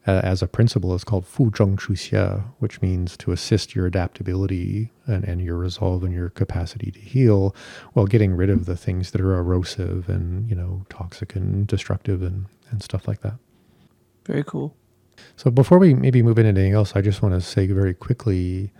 uh, 0.05 0.21
as 0.23 0.41
a 0.41 0.47
principle 0.47 0.93
is 0.93 1.03
called 1.03 1.25
Fu 1.25 1.49
Zheng 1.49 1.79
Chu 1.79 1.93
Xie, 1.93 2.43
which 2.59 2.81
means 2.81 3.15
to 3.17 3.31
assist 3.31 3.73
your 3.73 3.85
adaptability 3.85 4.91
and, 5.05 5.23
and 5.23 5.41
your 5.41 5.57
resolve 5.57 6.03
and 6.03 6.13
your 6.13 6.29
capacity 6.29 6.91
to 6.91 6.99
heal 6.99 7.55
while 7.93 8.05
getting 8.05 8.33
rid 8.33 8.49
of 8.49 8.65
the 8.65 8.75
things 8.75 9.11
that 9.11 9.21
are 9.21 9.37
erosive 9.37 10.09
and, 10.09 10.49
you 10.49 10.55
know, 10.55 10.85
toxic 10.89 11.35
and 11.35 11.67
destructive 11.67 12.21
and, 12.21 12.45
and 12.69 12.83
stuff 12.83 13.07
like 13.07 13.21
that. 13.21 13.35
Very 14.25 14.43
cool. 14.43 14.75
So 15.35 15.51
before 15.51 15.79
we 15.79 15.93
maybe 15.93 16.21
move 16.21 16.37
into 16.37 16.49
anything 16.49 16.73
else, 16.73 16.93
I 16.95 17.01
just 17.01 17.21
want 17.21 17.35
to 17.35 17.41
say 17.41 17.67
very 17.67 17.93
quickly, 17.93 18.71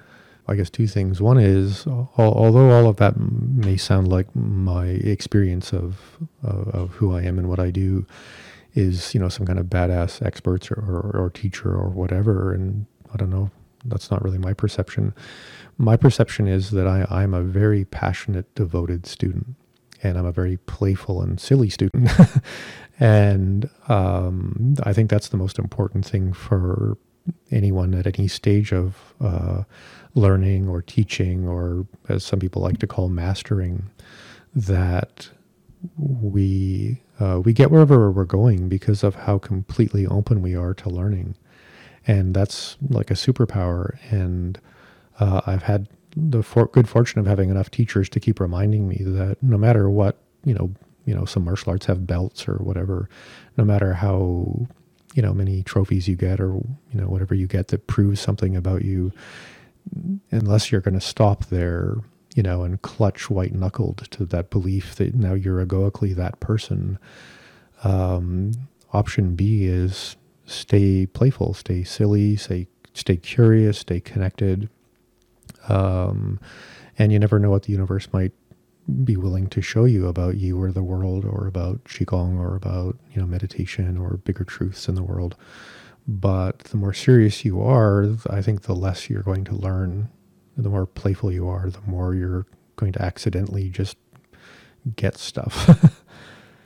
I 0.48 0.56
guess 0.56 0.70
two 0.70 0.88
things. 0.88 1.22
One 1.22 1.38
is, 1.38 1.88
although 1.88 2.70
all 2.72 2.88
of 2.88 2.98
that 2.98 3.18
may 3.18 3.78
sound 3.78 4.10
like 4.10 4.36
my 4.36 4.88
experience 4.88 5.72
of, 5.72 6.18
of, 6.42 6.68
of 6.70 6.90
who 6.92 7.16
I 7.16 7.22
am 7.22 7.40
and 7.40 7.48
what 7.48 7.60
I 7.60 7.70
do, 7.70 8.06
is 8.76 9.14
you 9.14 9.20
know 9.20 9.30
some 9.30 9.46
kind 9.46 9.60
of 9.60 9.68
badass 9.68 10.26
experts 10.26 10.72
or, 10.72 10.76
or, 10.76 11.24
or 11.26 11.30
teacher 11.30 11.70
or 11.70 11.90
whatever. 11.90 12.54
And 12.54 12.86
i 13.14 13.18
don't 13.18 13.30
know 13.30 13.52
that's 13.86 14.10
not 14.10 14.24
really 14.24 14.38
my 14.38 14.54
perception. 14.54 15.14
My 15.78 15.98
perception 15.98 16.48
is 16.48 16.72
that 16.72 16.88
I, 16.88 17.06
i'm 17.10 17.34
a 17.34 17.42
very 17.42 17.86
passionate 17.86 18.54
devoted 18.56 19.06
student 19.06 19.56
and 20.02 20.18
i'm 20.18 20.26
a 20.26 20.32
very 20.32 20.58
playful 20.58 21.22
and 21.22 21.40
silly 21.40 21.70
student. 21.70 22.10
And 23.00 23.70
um, 23.88 24.76
i 24.84 24.94
think 24.94 25.10
that's 25.10 25.30
the 25.30 25.38
most 25.38 25.58
important 25.58 26.06
thing 26.06 26.32
for 26.32 26.96
anyone 27.52 27.94
at 27.94 28.08
any 28.08 28.28
stage 28.28 28.72
of 28.72 29.14
uh, 29.22 29.64
learning 30.16 30.68
or 30.68 30.82
teaching 30.82 31.48
or 31.48 31.88
as 32.10 32.24
some 32.24 32.40
people 32.40 32.62
like 32.62 32.78
to 32.80 32.88
call 32.88 33.10
mastering 33.10 33.90
that 34.56 35.30
we 35.98 37.02
uh, 37.20 37.42
we 37.44 37.54
get 37.54 37.72
wherever 37.72 38.12
we're 38.12 38.26
going 38.26 38.70
because 38.70 39.04
of 39.04 39.16
how 39.16 39.38
completely 39.38 40.08
open 40.08 40.42
we 40.42 40.56
are 40.56 40.74
to 40.76 40.90
learning, 40.90 41.36
and 42.08 42.34
that's 42.36 42.78
like 42.90 43.12
a 43.12 43.16
superpower. 43.16 43.98
And 44.12 44.60
uh, 45.20 45.42
I've 45.46 45.64
had 45.64 45.88
the 46.16 46.44
for- 46.44 46.68
good 46.68 46.90
fortune 46.90 47.20
of 47.20 47.28
having 47.28 47.50
enough 47.50 47.72
teachers 47.72 48.10
to 48.10 48.20
keep 48.20 48.40
reminding 48.40 48.88
me 48.88 48.98
that 49.02 49.42
no 49.44 49.58
matter 49.58 49.90
what 49.90 50.18
you 50.46 50.54
know 50.54 50.72
you 51.06 51.14
know 51.14 51.26
some 51.26 51.46
martial 51.46 51.72
arts 51.72 51.86
have 51.88 52.08
belts 52.08 52.48
or 52.48 52.56
whatever. 52.58 53.10
No 53.58 53.66
matter 53.66 53.94
how 53.94 54.68
you 55.16 55.22
know 55.22 55.34
many 55.34 55.64
trophies 55.64 56.08
you 56.08 56.16
get 56.16 56.40
or 56.40 56.56
you 56.56 57.02
know 57.02 57.08
whatever 57.08 57.36
you 57.36 57.48
get 57.48 57.70
that 57.70 57.88
proves 57.88 58.20
something 58.22 58.56
about 58.56 58.84
you, 58.84 59.12
unless 60.32 60.72
you're 60.72 60.82
going 60.82 60.96
to 60.96 61.02
stop 61.02 61.46
there, 61.46 61.98
you 62.36 62.44
know, 62.44 62.64
and 62.64 62.82
clutch 62.82 63.30
white 63.30 63.54
knuckled 63.54 64.08
to 64.12 64.26
that 64.26 64.50
belief 64.50 64.96
that 64.96 65.16
now 65.16 65.34
you're 65.34 65.62
egoically 65.62 66.14
that 66.14 66.40
person. 66.40 66.98
Um, 67.84 68.52
option 68.92 69.36
B 69.36 69.66
is 69.66 70.16
stay 70.46 71.06
playful, 71.06 71.54
stay 71.54 71.84
silly, 71.84 72.36
stay 72.36 72.68
stay 72.94 73.18
curious, 73.18 73.80
stay 73.80 74.00
connected. 74.00 74.70
Um, 75.68 76.40
and 76.98 77.12
you 77.12 77.20
never 77.20 77.40
know 77.40 77.50
what 77.50 77.64
the 77.64 77.72
universe 77.72 78.08
might 78.14 78.34
be 79.04 79.16
willing 79.16 79.48
to 79.48 79.62
show 79.62 79.86
you 79.86 80.08
about 80.08 80.36
you 80.38 80.62
or 80.62 80.72
the 80.72 80.84
world 80.84 81.24
or 81.26 81.48
about 81.48 81.84
qigong 81.86 82.38
or 82.38 82.56
about 82.56 82.98
you 83.14 83.22
know 83.22 83.26
meditation 83.26 83.98
or 83.98 84.18
bigger 84.18 84.44
truths 84.44 84.90
in 84.90 84.96
the 84.96 85.04
world 85.04 85.36
but 86.06 86.60
the 86.60 86.76
more 86.78 86.94
serious 86.94 87.46
you 87.46 87.62
are 87.62 88.10
i 88.30 88.42
think 88.42 88.64
the 88.64 88.76
less 88.76 89.10
you're 89.10 89.24
going 89.24 89.46
to 89.46 89.56
learn 89.56 90.10
the 90.58 90.70
more 90.70 90.86
playful 90.86 91.32
you 91.32 91.48
are 91.48 91.70
the 91.70 91.82
more 91.86 92.14
you're 92.14 92.46
going 92.76 92.92
to 92.92 93.02
accidentally 93.02 93.70
just 93.70 93.98
get 94.96 95.18
stuff 95.18 96.04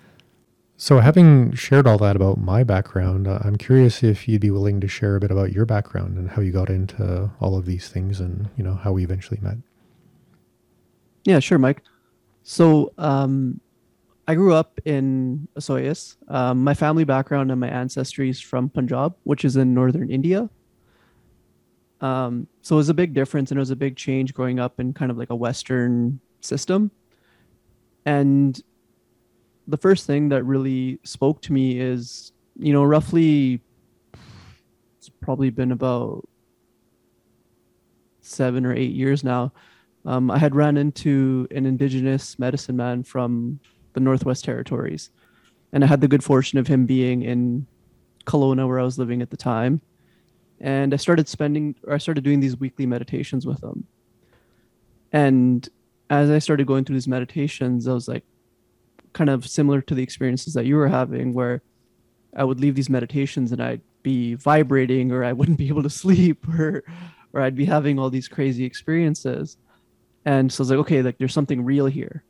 so 0.78 1.00
having 1.00 1.54
shared 1.54 1.88
all 1.88 1.98
that 1.98 2.16
about 2.16 2.38
my 2.38 2.64
background 2.64 3.28
uh, 3.28 3.40
i'm 3.44 3.56
curious 3.56 4.04
if 4.04 4.28
you'd 4.28 4.42
be 4.42 4.52
willing 4.52 4.80
to 4.80 4.88
share 4.88 5.16
a 5.16 5.20
bit 5.20 5.32
about 5.32 5.52
your 5.52 5.66
background 5.66 6.18
and 6.18 6.30
how 6.32 6.42
you 6.42 6.52
got 6.52 6.70
into 6.70 7.30
all 7.40 7.58
of 7.58 7.66
these 7.66 7.90
things 7.90 8.20
and 8.20 8.50
you 8.58 8.64
know 8.64 8.74
how 8.76 8.92
we 8.92 9.04
eventually 9.04 9.40
met 9.42 9.58
yeah 11.26 11.40
sure 11.40 11.58
mike 11.58 11.82
so 12.44 12.94
um, 12.98 13.60
I 14.26 14.36
grew 14.36 14.54
up 14.54 14.80
in 14.86 15.48
Osoyoos. 15.58 16.16
Um, 16.30 16.64
my 16.64 16.74
family 16.74 17.04
background 17.04 17.52
and 17.52 17.60
my 17.60 17.68
ancestry 17.68 18.30
is 18.30 18.40
from 18.40 18.70
Punjab, 18.70 19.16
which 19.24 19.46
is 19.46 19.58
in 19.58 19.74
northern 19.74 20.10
India. 20.10 20.50
Um, 22.02 22.48
so 22.62 22.76
it 22.76 22.78
was 22.78 22.90
a 22.90 22.94
big 22.94 23.14
difference 23.14 23.52
and 23.52 23.58
it 23.58 23.62
was 23.62 23.72
a 23.72 23.76
big 23.76 23.96
change 23.96 24.34
growing 24.34 24.60
up 24.60 24.80
in 24.80 24.94
kind 24.94 25.10
of 25.10 25.18
like 25.18 25.30
a 25.30 25.36
Western 25.36 26.20
system. 26.42 26.92
And 28.06 28.62
the 29.68 29.78
first 29.78 30.06
thing 30.06 30.30
that 30.30 30.44
really 30.44 31.00
spoke 31.04 31.42
to 31.44 31.54
me 31.54 31.80
is, 31.80 32.32
you 32.58 32.72
know, 32.72 32.84
roughly 32.84 33.62
it's 34.98 35.10
probably 35.22 35.50
been 35.50 35.72
about 35.72 36.28
seven 38.22 38.66
or 38.66 38.74
eight 38.74 38.94
years 38.94 39.24
now 39.24 39.52
um, 40.08 40.32
I 40.32 40.38
had 40.38 40.56
run 40.56 40.78
into 40.78 41.48
an 41.52 41.66
indigenous 41.66 42.40
medicine 42.40 42.78
man 42.78 43.04
from 43.04 43.60
the 43.92 44.00
Northwest 44.00 44.46
Territories, 44.46 45.12
and 45.74 45.84
I 45.84 45.88
had 45.88 46.00
the 46.00 46.08
good 46.08 46.24
fortune 46.24 46.60
of 46.60 46.68
him 46.68 46.86
being 46.86 47.24
in 47.24 47.68
Kelowna, 48.26 48.66
where 48.68 48.80
I 48.80 48.84
was 48.84 48.98
living 48.98 49.22
at 49.22 49.30
the 49.30 49.38
time. 49.38 49.82
And 50.60 50.94
I 50.94 50.98
started 50.98 51.28
spending, 51.28 51.76
or 51.84 51.94
I 51.94 51.98
started 51.98 52.24
doing 52.24 52.40
these 52.40 52.58
weekly 52.58 52.86
meditations 52.86 53.46
with 53.46 53.64
him. 53.64 53.86
And 55.12 55.68
as 56.10 56.30
I 56.30 56.40
started 56.40 56.68
going 56.68 56.84
through 56.84 56.96
these 56.96 57.08
meditations, 57.08 57.88
I 57.88 57.94
was 57.94 58.08
like, 58.08 58.24
kind 59.14 59.30
of 59.30 59.48
similar 59.48 59.82
to 59.82 59.96
the 59.96 60.04
experiences 60.04 60.54
that 60.54 60.66
you 60.66 60.76
were 60.76 60.88
having, 60.88 61.34
where 61.34 61.62
I 62.36 62.44
would 62.44 62.60
leave 62.60 62.76
these 62.76 62.90
meditations 62.90 63.52
and 63.52 63.62
I'd 63.62 63.82
be 64.04 64.36
vibrating, 64.36 65.12
or 65.12 65.24
I 65.24 65.34
wouldn't 65.34 65.58
be 65.58 65.68
able 65.68 65.84
to 65.84 65.90
sleep, 65.90 66.48
or 66.60 66.84
or 67.34 67.42
I'd 67.42 67.56
be 67.56 67.66
having 67.66 68.00
all 68.00 68.10
these 68.10 68.28
crazy 68.28 68.64
experiences 68.64 69.58
and 70.28 70.52
so 70.52 70.60
I 70.60 70.64
was 70.64 70.70
like, 70.72 70.80
okay, 70.80 71.02
like 71.02 71.18
there's 71.18 71.34
something 71.34 71.64
real 71.64 71.86
here, 71.86 72.22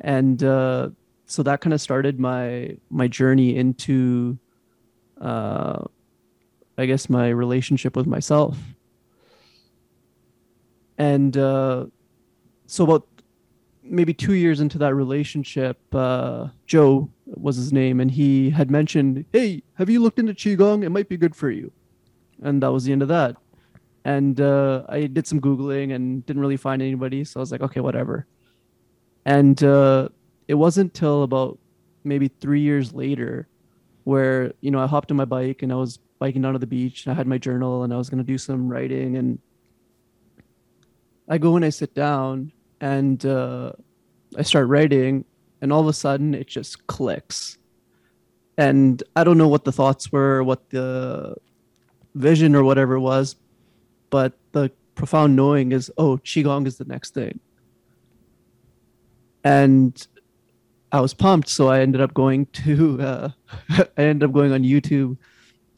and 0.00 0.42
uh, 0.42 0.88
so 1.26 1.44
that 1.44 1.60
kind 1.60 1.72
of 1.72 1.80
started 1.80 2.18
my 2.18 2.76
my 2.90 3.06
journey 3.06 3.56
into, 3.56 4.36
uh, 5.20 5.84
I 6.78 6.86
guess, 6.86 7.08
my 7.08 7.28
relationship 7.28 7.96
with 7.96 8.06
myself. 8.06 8.56
And 10.98 11.36
uh, 11.36 11.86
so 12.66 12.84
about 12.84 13.06
maybe 13.82 14.14
two 14.14 14.34
years 14.34 14.60
into 14.60 14.78
that 14.78 14.94
relationship, 14.94 15.78
uh, 15.94 16.48
Joe 16.66 17.10
was 17.26 17.56
his 17.56 17.72
name, 17.72 18.00
and 18.00 18.10
he 18.10 18.50
had 18.50 18.70
mentioned, 18.70 19.24
"Hey, 19.32 19.62
have 19.74 19.90
you 19.90 20.00
looked 20.00 20.18
into 20.18 20.34
qigong? 20.34 20.84
It 20.84 20.90
might 20.90 21.08
be 21.08 21.16
good 21.16 21.34
for 21.34 21.50
you." 21.50 21.72
And 22.42 22.62
that 22.62 22.72
was 22.72 22.84
the 22.84 22.92
end 22.92 23.02
of 23.02 23.08
that 23.08 23.36
and 24.04 24.40
uh, 24.40 24.82
I 24.88 25.06
did 25.06 25.26
some 25.26 25.40
googling 25.40 25.94
and 25.94 26.24
didn't 26.26 26.42
really 26.42 26.56
find 26.56 26.82
anybody. 26.82 27.24
So 27.24 27.38
I 27.38 27.42
was 27.42 27.52
like, 27.52 27.60
okay, 27.62 27.80
whatever. 27.80 28.26
And 29.24 29.62
uh, 29.62 30.08
it 30.48 30.54
wasn't 30.54 30.94
till 30.94 31.22
about 31.22 31.58
maybe 32.04 32.28
three 32.28 32.60
years 32.60 32.92
later 32.92 33.46
where 34.04 34.52
you 34.60 34.72
know 34.72 34.80
I 34.80 34.86
hopped 34.86 35.12
on 35.12 35.16
my 35.16 35.24
bike 35.24 35.62
and 35.62 35.72
I 35.72 35.76
was 35.76 36.00
biking 36.22 36.40
down 36.40 36.52
to 36.52 36.58
the 36.60 36.68
beach 36.68 37.04
and 37.04 37.12
I 37.12 37.16
had 37.16 37.26
my 37.26 37.36
journal 37.36 37.82
and 37.82 37.92
I 37.92 37.96
was 37.96 38.08
gonna 38.08 38.22
do 38.22 38.38
some 38.38 38.68
writing 38.68 39.16
and 39.16 39.40
I 41.28 41.36
go 41.36 41.56
and 41.56 41.64
I 41.64 41.70
sit 41.70 41.94
down 41.94 42.52
and 42.80 43.26
uh, 43.26 43.72
I 44.38 44.42
start 44.42 44.68
writing 44.68 45.24
and 45.60 45.72
all 45.72 45.80
of 45.80 45.88
a 45.88 45.92
sudden 45.92 46.32
it 46.32 46.46
just 46.46 46.86
clicks. 46.86 47.58
And 48.56 49.02
I 49.16 49.24
don't 49.24 49.36
know 49.36 49.48
what 49.48 49.64
the 49.64 49.72
thoughts 49.72 50.12
were, 50.12 50.44
what 50.44 50.70
the 50.70 51.34
vision 52.14 52.54
or 52.54 52.62
whatever 52.62 52.94
it 52.94 53.00
was, 53.00 53.34
but 54.10 54.38
the 54.52 54.70
profound 54.94 55.34
knowing 55.34 55.72
is 55.72 55.90
oh 55.98 56.18
qigong 56.18 56.68
is 56.68 56.78
the 56.78 56.84
next 56.84 57.14
thing. 57.14 57.40
And 59.42 60.06
i 60.92 61.00
was 61.00 61.14
pumped 61.14 61.48
so 61.48 61.68
i 61.68 61.80
ended 61.80 62.02
up 62.02 62.12
going 62.12 62.44
to 62.46 63.00
uh, 63.00 63.28
i 63.96 64.02
ended 64.02 64.28
up 64.28 64.32
going 64.34 64.52
on 64.52 64.62
youtube 64.62 65.16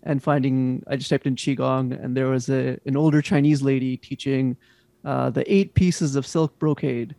and 0.04 0.22
finding 0.22 0.82
i 0.86 0.96
just 0.96 1.10
typed 1.10 1.26
in 1.26 1.34
qigong 1.34 1.92
and 2.02 2.16
there 2.16 2.28
was 2.28 2.48
a, 2.48 2.78
an 2.86 2.96
older 2.96 3.20
chinese 3.20 3.62
lady 3.62 3.96
teaching 3.96 4.56
uh, 5.04 5.28
the 5.28 5.44
eight 5.52 5.74
pieces 5.74 6.16
of 6.16 6.26
silk 6.26 6.58
brocade 6.58 7.14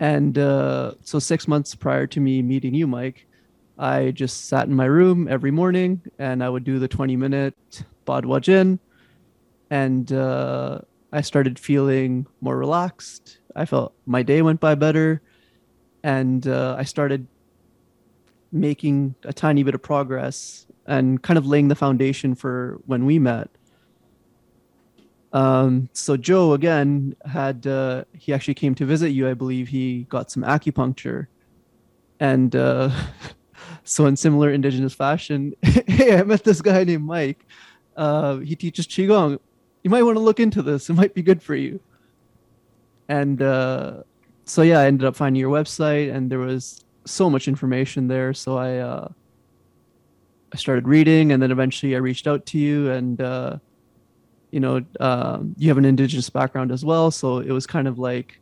and 0.00 0.38
uh, 0.38 0.92
so 1.02 1.18
six 1.18 1.46
months 1.46 1.74
prior 1.74 2.06
to 2.06 2.20
me 2.20 2.42
meeting 2.42 2.74
you 2.74 2.86
mike 2.86 3.26
i 3.78 4.10
just 4.10 4.46
sat 4.46 4.66
in 4.66 4.74
my 4.74 4.86
room 4.86 5.28
every 5.28 5.50
morning 5.50 6.00
and 6.18 6.42
i 6.42 6.48
would 6.48 6.64
do 6.64 6.78
the 6.78 6.88
20 6.88 7.16
minute 7.16 7.54
Baduan 8.06 8.40
Jin 8.40 8.78
and 9.70 10.12
uh, 10.12 10.80
I 11.12 11.20
started 11.20 11.58
feeling 11.58 12.26
more 12.40 12.56
relaxed. 12.56 13.38
I 13.54 13.64
felt 13.64 13.94
my 14.06 14.22
day 14.22 14.42
went 14.42 14.60
by 14.60 14.74
better, 14.74 15.22
and 16.02 16.46
uh, 16.46 16.76
I 16.78 16.84
started 16.84 17.26
making 18.52 19.14
a 19.24 19.32
tiny 19.32 19.62
bit 19.62 19.74
of 19.74 19.82
progress 19.82 20.66
and 20.88 21.22
kind 21.22 21.38
of 21.38 21.46
laying 21.46 21.68
the 21.68 21.76
foundation 21.76 22.34
for 22.34 22.80
when 22.86 23.06
we 23.06 23.20
met. 23.20 23.48
Um, 25.32 25.88
so 25.92 26.16
Joe 26.16 26.54
again 26.54 27.14
had 27.24 27.66
uh, 27.66 28.04
he 28.12 28.32
actually 28.32 28.54
came 28.54 28.74
to 28.74 28.84
visit 28.84 29.10
you. 29.10 29.28
I 29.28 29.34
believe 29.34 29.68
he 29.68 30.04
got 30.08 30.30
some 30.30 30.42
acupuncture, 30.42 31.28
and 32.18 32.56
uh, 32.56 32.90
so 33.84 34.06
in 34.06 34.16
similar 34.16 34.50
indigenous 34.50 34.94
fashion, 34.94 35.54
hey, 35.62 36.18
I 36.18 36.24
met 36.24 36.42
this 36.42 36.60
guy 36.60 36.82
named 36.82 37.04
Mike. 37.04 37.46
Uh, 37.96 38.38
he 38.38 38.56
teaches 38.56 38.86
qigong 38.86 39.38
you 39.82 39.90
might 39.90 40.02
want 40.02 40.16
to 40.16 40.20
look 40.20 40.40
into 40.40 40.62
this. 40.62 40.90
It 40.90 40.94
might 40.94 41.14
be 41.14 41.22
good 41.22 41.42
for 41.42 41.54
you. 41.54 41.80
And 43.08 43.40
uh, 43.40 44.02
so 44.44 44.62
yeah, 44.62 44.80
I 44.80 44.86
ended 44.86 45.06
up 45.06 45.16
finding 45.16 45.40
your 45.40 45.50
website, 45.50 46.14
and 46.14 46.30
there 46.30 46.40
was 46.40 46.84
so 47.06 47.30
much 47.30 47.48
information 47.48 48.08
there. 48.08 48.34
So 48.34 48.58
I 48.58 48.78
uh, 48.78 49.08
I 50.52 50.56
started 50.56 50.88
reading, 50.88 51.32
and 51.32 51.42
then 51.42 51.50
eventually 51.50 51.94
I 51.94 51.98
reached 51.98 52.26
out 52.26 52.46
to 52.46 52.58
you, 52.58 52.90
and 52.90 53.20
uh, 53.20 53.58
you 54.50 54.60
know 54.60 54.82
um, 55.00 55.54
you 55.58 55.68
have 55.68 55.78
an 55.78 55.84
indigenous 55.84 56.30
background 56.30 56.72
as 56.72 56.84
well, 56.84 57.10
so 57.10 57.38
it 57.38 57.50
was 57.50 57.66
kind 57.66 57.88
of 57.88 57.98
like 57.98 58.40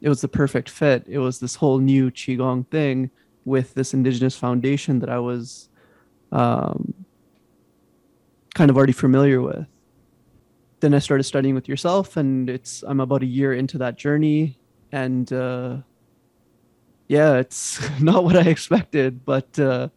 it 0.00 0.08
was 0.08 0.20
the 0.20 0.28
perfect 0.28 0.68
fit. 0.68 1.04
It 1.08 1.18
was 1.18 1.38
this 1.38 1.54
whole 1.54 1.78
new 1.78 2.10
qigong 2.10 2.66
thing 2.68 3.10
with 3.44 3.74
this 3.74 3.92
indigenous 3.94 4.36
foundation 4.36 5.00
that 5.00 5.08
I 5.08 5.18
was 5.18 5.68
um, 6.30 6.94
kind 8.54 8.70
of 8.70 8.76
already 8.76 8.92
familiar 8.92 9.40
with 9.40 9.66
then 10.82 10.92
I 10.92 10.98
started 10.98 11.22
studying 11.22 11.54
with 11.54 11.68
yourself, 11.68 12.18
and 12.18 12.50
it's 12.50 12.82
I'm 12.82 13.00
about 13.00 13.22
a 13.22 13.26
year 13.26 13.54
into 13.54 13.78
that 13.78 13.96
journey, 13.96 14.58
and 14.90 15.32
uh, 15.32 15.78
yeah, 17.08 17.36
it's 17.36 17.80
not 18.00 18.24
what 18.24 18.36
I 18.36 18.42
expected, 18.42 19.24
but 19.24 19.58
uh, 19.58 19.88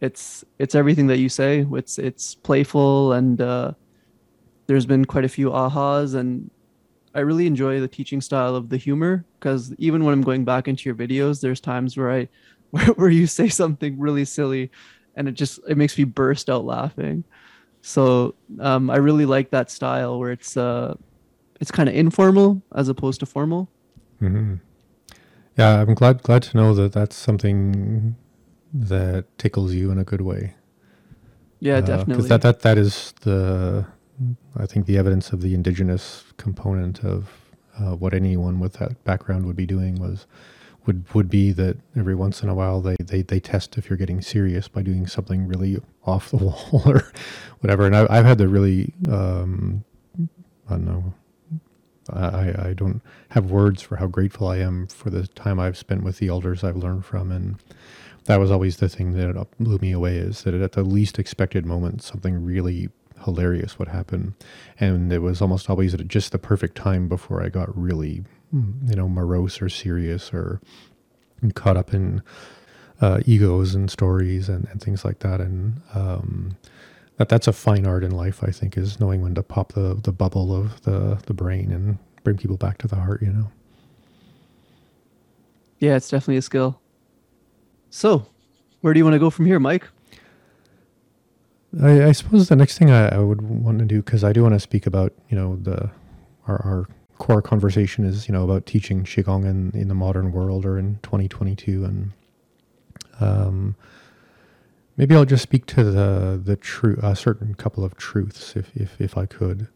it's 0.00 0.44
it's 0.58 0.74
everything 0.74 1.06
that 1.08 1.18
you 1.18 1.28
say. 1.28 1.66
It's 1.72 1.98
it's 1.98 2.34
playful, 2.34 3.12
and 3.12 3.40
uh, 3.40 3.72
there's 4.66 4.86
been 4.86 5.04
quite 5.04 5.24
a 5.24 5.28
few 5.28 5.50
ahas, 5.50 6.14
and 6.14 6.50
I 7.14 7.20
really 7.20 7.46
enjoy 7.46 7.80
the 7.80 7.88
teaching 7.88 8.20
style 8.20 8.54
of 8.54 8.68
the 8.68 8.76
humor 8.76 9.24
because 9.38 9.74
even 9.78 10.04
when 10.04 10.12
I'm 10.12 10.22
going 10.22 10.44
back 10.44 10.68
into 10.68 10.88
your 10.88 10.94
videos, 10.94 11.40
there's 11.40 11.60
times 11.60 11.96
where 11.96 12.12
I 12.12 12.28
where, 12.94 13.10
you 13.10 13.26
say 13.26 13.48
something 13.48 13.98
really 13.98 14.24
silly, 14.24 14.70
and 15.16 15.28
it 15.28 15.32
just 15.32 15.58
it 15.68 15.76
makes 15.76 15.96
me 15.98 16.04
burst 16.04 16.48
out 16.48 16.64
laughing. 16.64 17.24
So 17.80 18.34
um, 18.60 18.90
I 18.90 18.96
really 18.96 19.26
like 19.26 19.50
that 19.50 19.70
style 19.70 20.18
where 20.18 20.30
it's 20.30 20.56
uh, 20.56 20.94
it's 21.60 21.70
kind 21.70 21.88
of 21.88 21.94
informal 21.94 22.62
as 22.74 22.88
opposed 22.88 23.20
to 23.20 23.26
formal. 23.26 23.68
Mm-hmm. 24.22 24.56
Yeah, 25.56 25.80
I'm 25.80 25.94
glad 25.94 26.22
glad 26.22 26.42
to 26.44 26.56
know 26.56 26.74
that 26.74 26.92
that's 26.92 27.16
something 27.16 28.14
that 28.72 29.26
tickles 29.38 29.74
you 29.74 29.90
in 29.90 29.98
a 29.98 30.04
good 30.04 30.20
way. 30.20 30.54
Yeah, 31.60 31.80
definitely. 31.80 32.14
Because 32.14 32.28
that 32.28 32.42
that 32.42 32.60
that 32.60 32.78
is 32.78 33.14
the 33.22 33.86
I 34.56 34.66
think 34.66 34.86
the 34.86 34.98
evidence 34.98 35.30
of 35.32 35.40
the 35.40 35.54
indigenous 35.54 36.24
component 36.36 37.04
of 37.04 37.30
uh, 37.78 37.94
what 37.94 38.14
anyone 38.14 38.60
with 38.60 38.74
that 38.74 39.02
background 39.04 39.46
would 39.46 39.56
be 39.56 39.66
doing 39.66 39.96
was 39.96 40.26
would 40.86 41.12
would 41.14 41.28
be 41.28 41.52
that 41.52 41.76
every 41.96 42.14
once 42.14 42.42
in 42.42 42.48
a 42.48 42.54
while 42.54 42.80
they, 42.80 42.96
they, 43.00 43.22
they 43.22 43.40
test 43.40 43.76
if 43.76 43.90
you're 43.90 43.96
getting 43.96 44.20
serious 44.20 44.68
by 44.68 44.82
doing 44.82 45.06
something 45.06 45.46
really 45.46 45.78
off 46.04 46.30
the 46.30 46.36
wall 46.38 46.82
or 46.84 47.10
whatever. 47.60 47.86
And 47.86 47.96
I, 47.96 48.06
I've 48.08 48.24
had 48.24 48.38
to 48.38 48.48
really 48.48 48.92
um, 49.08 49.84
I 50.68 50.74
don't 50.74 50.86
know 50.86 51.14
I, 52.12 52.68
I 52.68 52.74
don't 52.74 53.02
have 53.30 53.50
words 53.50 53.82
for 53.82 53.96
how 53.96 54.06
grateful 54.06 54.48
I 54.48 54.58
am 54.58 54.86
for 54.86 55.10
the 55.10 55.26
time 55.26 55.60
I've 55.60 55.76
spent 55.76 56.02
with 56.02 56.18
the 56.18 56.28
elders 56.28 56.64
I've 56.64 56.76
learned 56.76 57.04
from. 57.04 57.30
And 57.30 57.56
that 58.28 58.38
was 58.38 58.50
always 58.50 58.76
the 58.76 58.90
thing 58.90 59.12
that 59.12 59.46
blew 59.58 59.78
me 59.78 59.90
away 59.90 60.18
is 60.18 60.42
that 60.42 60.52
at 60.52 60.72
the 60.72 60.82
least 60.82 61.18
expected 61.18 61.64
moment, 61.64 62.02
something 62.02 62.44
really 62.44 62.90
hilarious 63.24 63.78
would 63.78 63.88
happen. 63.88 64.34
And 64.78 65.10
it 65.10 65.20
was 65.20 65.40
almost 65.40 65.70
always 65.70 65.94
at 65.94 66.06
just 66.08 66.32
the 66.32 66.38
perfect 66.38 66.76
time 66.76 67.08
before 67.08 67.42
I 67.42 67.48
got 67.48 67.74
really, 67.74 68.24
you 68.52 68.96
know, 68.96 69.08
morose 69.08 69.62
or 69.62 69.70
serious 69.70 70.30
or 70.34 70.60
caught 71.54 71.78
up 71.78 71.94
in 71.94 72.22
uh, 73.00 73.20
egos 73.24 73.74
and 73.74 73.90
stories 73.90 74.50
and, 74.50 74.68
and, 74.70 74.82
things 74.82 75.06
like 75.06 75.20
that. 75.20 75.40
And, 75.40 75.80
um, 75.94 76.58
that 77.16 77.30
that's 77.30 77.48
a 77.48 77.52
fine 77.54 77.86
art 77.86 78.04
in 78.04 78.10
life. 78.10 78.44
I 78.44 78.50
think 78.50 78.76
is 78.76 79.00
knowing 79.00 79.22
when 79.22 79.34
to 79.36 79.42
pop 79.42 79.72
the 79.72 79.98
the 80.00 80.12
bubble 80.12 80.54
of 80.54 80.82
the 80.82 81.18
the 81.26 81.34
brain 81.34 81.72
and 81.72 81.98
bring 82.22 82.36
people 82.36 82.56
back 82.56 82.78
to 82.78 82.86
the 82.86 82.94
heart. 82.94 83.22
You 83.22 83.32
know. 83.32 83.50
Yeah, 85.80 85.96
it's 85.96 86.10
definitely 86.10 86.36
a 86.36 86.42
skill. 86.42 86.80
So, 87.90 88.26
where 88.80 88.94
do 88.94 88.98
you 88.98 89.04
want 89.04 89.14
to 89.14 89.18
go 89.18 89.30
from 89.30 89.46
here, 89.46 89.58
Mike? 89.58 89.88
I, 91.82 92.04
I 92.04 92.12
suppose 92.12 92.48
the 92.48 92.56
next 92.56 92.78
thing 92.78 92.90
I, 92.90 93.08
I 93.08 93.18
would 93.18 93.42
want 93.42 93.78
to 93.78 93.84
do 93.84 94.02
because 94.02 94.24
I 94.24 94.32
do 94.32 94.42
want 94.42 94.54
to 94.54 94.60
speak 94.60 94.86
about 94.86 95.12
you 95.28 95.36
know 95.36 95.56
the 95.56 95.90
our, 96.46 96.62
our 96.64 96.88
core 97.18 97.42
conversation 97.42 98.04
is 98.04 98.28
you 98.28 98.32
know 98.32 98.44
about 98.44 98.64
teaching 98.66 99.04
qigong 99.04 99.44
in 99.44 99.70
in 99.78 99.88
the 99.88 99.94
modern 99.94 100.32
world 100.32 100.64
or 100.64 100.78
in 100.78 100.98
2022 101.02 101.84
and 101.84 102.12
um 103.20 103.76
Maybe 104.98 105.14
I'll 105.14 105.24
just 105.24 105.44
speak 105.44 105.64
to 105.66 105.84
the 105.84 106.40
the 106.44 106.56
true 106.56 106.98
a 107.02 107.14
certain 107.14 107.54
couple 107.54 107.84
of 107.84 107.96
truths, 107.96 108.56
if 108.56 108.76
if 108.76 109.00
if 109.00 109.16
I 109.16 109.26
could. 109.26 109.68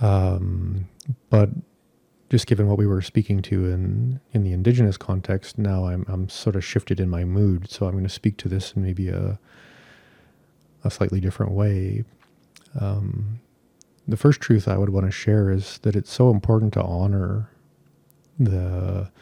Um, 0.00 0.88
but 1.30 1.50
just 2.34 2.48
given 2.48 2.66
what 2.66 2.78
we 2.78 2.84
were 2.84 3.00
speaking 3.00 3.40
to 3.40 3.66
in 3.70 4.18
in 4.32 4.42
the 4.42 4.52
indigenous 4.52 4.96
context, 4.96 5.56
now 5.56 5.86
I'm 5.86 6.04
I'm 6.08 6.28
sort 6.28 6.56
of 6.56 6.64
shifted 6.64 6.98
in 6.98 7.08
my 7.08 7.22
mood, 7.22 7.70
so 7.70 7.86
I'm 7.86 7.92
going 7.92 8.02
to 8.02 8.10
speak 8.10 8.36
to 8.38 8.48
this 8.48 8.72
in 8.72 8.82
maybe 8.82 9.08
a 9.08 9.38
a 10.82 10.90
slightly 10.90 11.20
different 11.20 11.52
way. 11.52 12.02
Um, 12.80 13.38
the 14.08 14.16
first 14.16 14.40
truth 14.40 14.66
I 14.66 14.76
would 14.76 14.90
want 14.90 15.06
to 15.06 15.12
share 15.12 15.48
is 15.48 15.78
that 15.82 15.94
it's 15.94 16.12
so 16.12 16.32
important 16.32 16.72
to 16.72 16.82
honor 16.82 17.50
the 18.36 19.12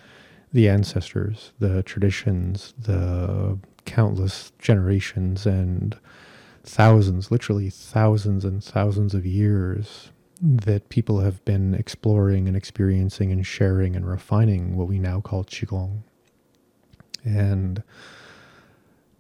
the 0.55 0.71
ancestors, 0.71 1.53
the 1.59 1.83
traditions, 1.83 2.73
the 2.79 3.59
countless 3.85 4.53
generations 4.59 5.45
and 5.45 5.99
thousands, 6.65 7.31
literally 7.31 7.69
thousands 7.69 8.43
and 8.47 8.65
thousands 8.65 9.13
of 9.13 9.27
years 9.27 10.12
that 10.43 10.89
people 10.89 11.21
have 11.21 11.45
been 11.45 11.73
exploring 11.75 12.49
and 12.49 12.57
experiencing 12.57 13.31
and 13.31 13.47
sharing 13.47 13.95
and 13.95 14.07
refining 14.07 14.77
what 14.77 14.89
we 14.89 14.99
now 14.99 15.21
call 15.21 15.45
Qigong. 15.45 16.03
And 17.25 17.85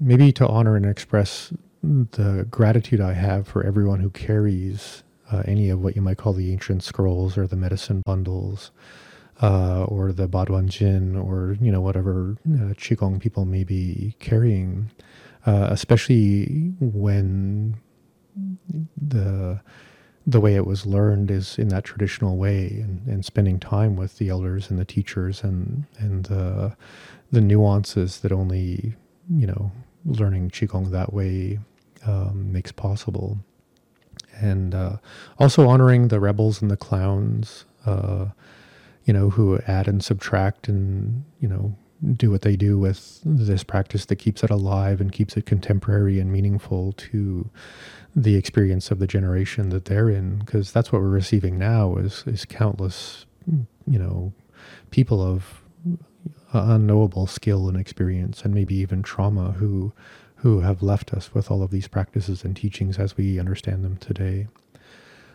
maybe 0.01 0.33
to 0.33 0.49
honor 0.49 0.75
and 0.75 0.85
express 0.85 1.53
the 1.83 2.47
gratitude 2.51 3.01
I 3.01 3.13
have 3.13 3.47
for 3.47 3.65
everyone 3.65 4.01
who 4.01 4.11
carries 4.11 5.05
uh, 5.31 5.43
any 5.47 5.71
of 5.71 5.81
what 5.81 5.95
you 5.95 6.03
might 6.03 6.19
call 6.19 6.33
the 6.33 6.53
ancient 6.53 6.83
scrolls 6.83 7.39
or 7.39 7.47
the 7.47 7.57
medicine 7.57 8.03
bundles 8.05 8.73
uh, 9.41 9.85
or 9.85 10.13
the 10.13 10.29
Baduan 10.29 10.67
Jin 10.69 11.17
or 11.17 11.57
you 11.61 11.73
know 11.73 11.81
whatever 11.81 12.37
uh, 12.47 12.75
qigong 12.75 13.21
people 13.21 13.45
may 13.45 13.65
be 13.65 14.15
carrying, 14.19 14.91
uh, 15.47 15.69
especially 15.71 16.73
when 16.81 17.77
the 19.01 19.61
the 20.27 20.41
way 20.41 20.55
it 20.55 20.67
was 20.67 20.87
learned 20.87 21.31
is 21.31 21.59
in 21.59 21.69
that 21.69 21.85
traditional 21.85 22.37
way 22.37 22.67
and, 22.67 23.07
and 23.07 23.25
spending 23.25 23.59
time 23.59 23.97
with 23.97 24.19
the 24.19 24.29
elders 24.29 24.71
and 24.71 24.79
the 24.79 24.85
teachers 24.85 25.43
and 25.43 25.85
and 25.99 26.27
the 26.27 26.77
the 27.33 27.41
nuances 27.41 28.21
that 28.21 28.33
only 28.33 28.95
you 29.31 29.47
know 29.47 29.73
learning 30.05 30.51
qigong 30.51 30.91
that 30.91 31.13
way 31.13 31.59
um, 32.07 32.53
makes 32.53 32.73
possible. 32.73 33.39
And 34.41 34.75
uh, 34.75 34.97
also 35.39 35.69
honoring 35.69 36.09
the 36.09 36.19
rebels 36.21 36.63
and 36.63 36.71
the 36.71 36.77
clowns 36.77 37.65
uh, 37.87 38.27
you 39.05 39.13
know, 39.13 39.31
who 39.31 39.59
add 39.67 39.89
and 39.89 40.03
subtract 40.05 40.69
and, 40.69 41.25
you 41.41 41.49
know, 41.49 41.77
do 42.15 42.31
what 42.31 42.43
they 42.43 42.57
do 42.57 42.79
with 42.79 43.21
this 43.25 43.63
practice 43.63 44.07
that 44.07 44.17
keeps 44.17 44.43
it 44.43 44.51
alive 44.51 45.01
and 45.01 45.13
keeps 45.13 45.37
it 45.37 45.47
contemporary 45.47 46.19
and 46.19 46.33
meaningful 46.33 46.93
to 46.93 47.49
the 48.14 48.37
experience 48.37 48.90
of 48.90 48.98
the 48.98 49.07
generation 49.07 49.70
that 49.70 49.87
they're 49.87 50.11
in 50.11 50.38
because 50.38 50.70
that's 50.72 50.92
what 50.92 51.01
we're 51.01 51.09
receiving 51.09 51.59
now 51.59 51.96
is 51.96 52.25
is 52.27 52.44
countless 52.44 53.25
you 53.87 53.98
know 53.98 54.33
people 54.90 55.22
of 55.22 55.62
unknowable 56.53 57.27
skill 57.27 57.68
and 57.68 57.79
experience 57.79 58.42
and 58.42 58.55
maybe 58.55 58.75
even 58.75 59.03
trauma 59.03 59.53
who 59.53 59.92
who 60.42 60.61
have 60.61 60.83
left 60.83 61.14
us 61.14 61.33
with 61.33 61.53
all 61.53 61.62
of 61.62 61.70
these 61.70 61.87
practices 61.87 62.42
and 62.42 62.57
teachings 62.57 62.98
as 62.98 63.16
we 63.16 63.38
understand 63.38 63.85
them 63.85 63.96
today. 63.96 64.48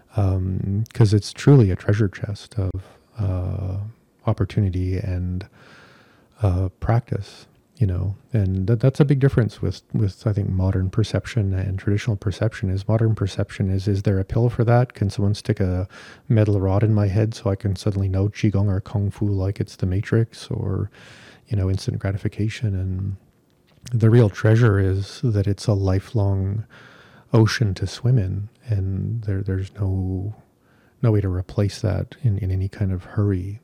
Because 0.09 0.33
um, 0.35 0.85
it's 1.17 1.31
truly 1.31 1.71
a 1.71 1.77
treasure 1.77 2.09
chest 2.09 2.55
of 2.55 2.71
uh, 3.17 3.77
opportunity 4.25 4.97
and 4.97 5.47
uh, 6.41 6.67
practice 6.81 7.46
you 7.77 7.85
know 7.87 8.15
and 8.33 8.67
that, 8.67 8.79
that's 8.79 8.99
a 8.99 9.05
big 9.05 9.19
difference 9.19 9.61
with 9.61 9.81
with 9.93 10.25
i 10.25 10.33
think 10.33 10.49
modern 10.49 10.89
perception 10.89 11.53
and 11.53 11.77
traditional 11.77 12.15
perception 12.15 12.69
is 12.69 12.87
modern 12.87 13.13
perception 13.15 13.69
is 13.69 13.87
is 13.87 14.03
there 14.03 14.19
a 14.19 14.25
pill 14.25 14.49
for 14.49 14.63
that 14.63 14.93
can 14.93 15.09
someone 15.09 15.35
stick 15.35 15.59
a 15.59 15.87
metal 16.27 16.59
rod 16.59 16.83
in 16.83 16.93
my 16.93 17.07
head 17.07 17.33
so 17.33 17.49
i 17.49 17.55
can 17.55 17.75
suddenly 17.75 18.09
know 18.09 18.27
qigong 18.29 18.67
or 18.67 18.81
kung 18.81 19.11
fu 19.11 19.25
like 19.25 19.59
it's 19.59 19.75
the 19.75 19.85
matrix 19.85 20.47
or 20.47 20.89
you 21.47 21.55
know 21.55 21.69
instant 21.69 21.99
gratification 21.99 22.75
and 22.75 23.15
the 23.91 24.09
real 24.09 24.29
treasure 24.29 24.79
is 24.79 25.21
that 25.23 25.47
it's 25.47 25.67
a 25.67 25.73
lifelong 25.73 26.65
ocean 27.33 27.73
to 27.73 27.85
swim 27.85 28.17
in 28.17 28.49
and 28.67 29.23
there 29.23 29.41
there's 29.41 29.73
no 29.75 30.35
no 31.01 31.11
way 31.11 31.21
to 31.21 31.29
replace 31.29 31.81
that 31.81 32.15
in, 32.23 32.37
in 32.39 32.51
any 32.51 32.67
kind 32.67 32.91
of 32.91 33.03
hurry. 33.03 33.59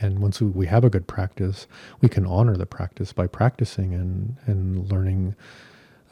And 0.00 0.18
once 0.20 0.40
we 0.40 0.66
have 0.66 0.84
a 0.84 0.90
good 0.90 1.06
practice, 1.06 1.66
we 2.00 2.08
can 2.08 2.26
honor 2.26 2.56
the 2.56 2.66
practice 2.66 3.12
by 3.12 3.26
practicing 3.26 3.94
and, 3.94 4.36
and 4.46 4.90
learning 4.90 5.36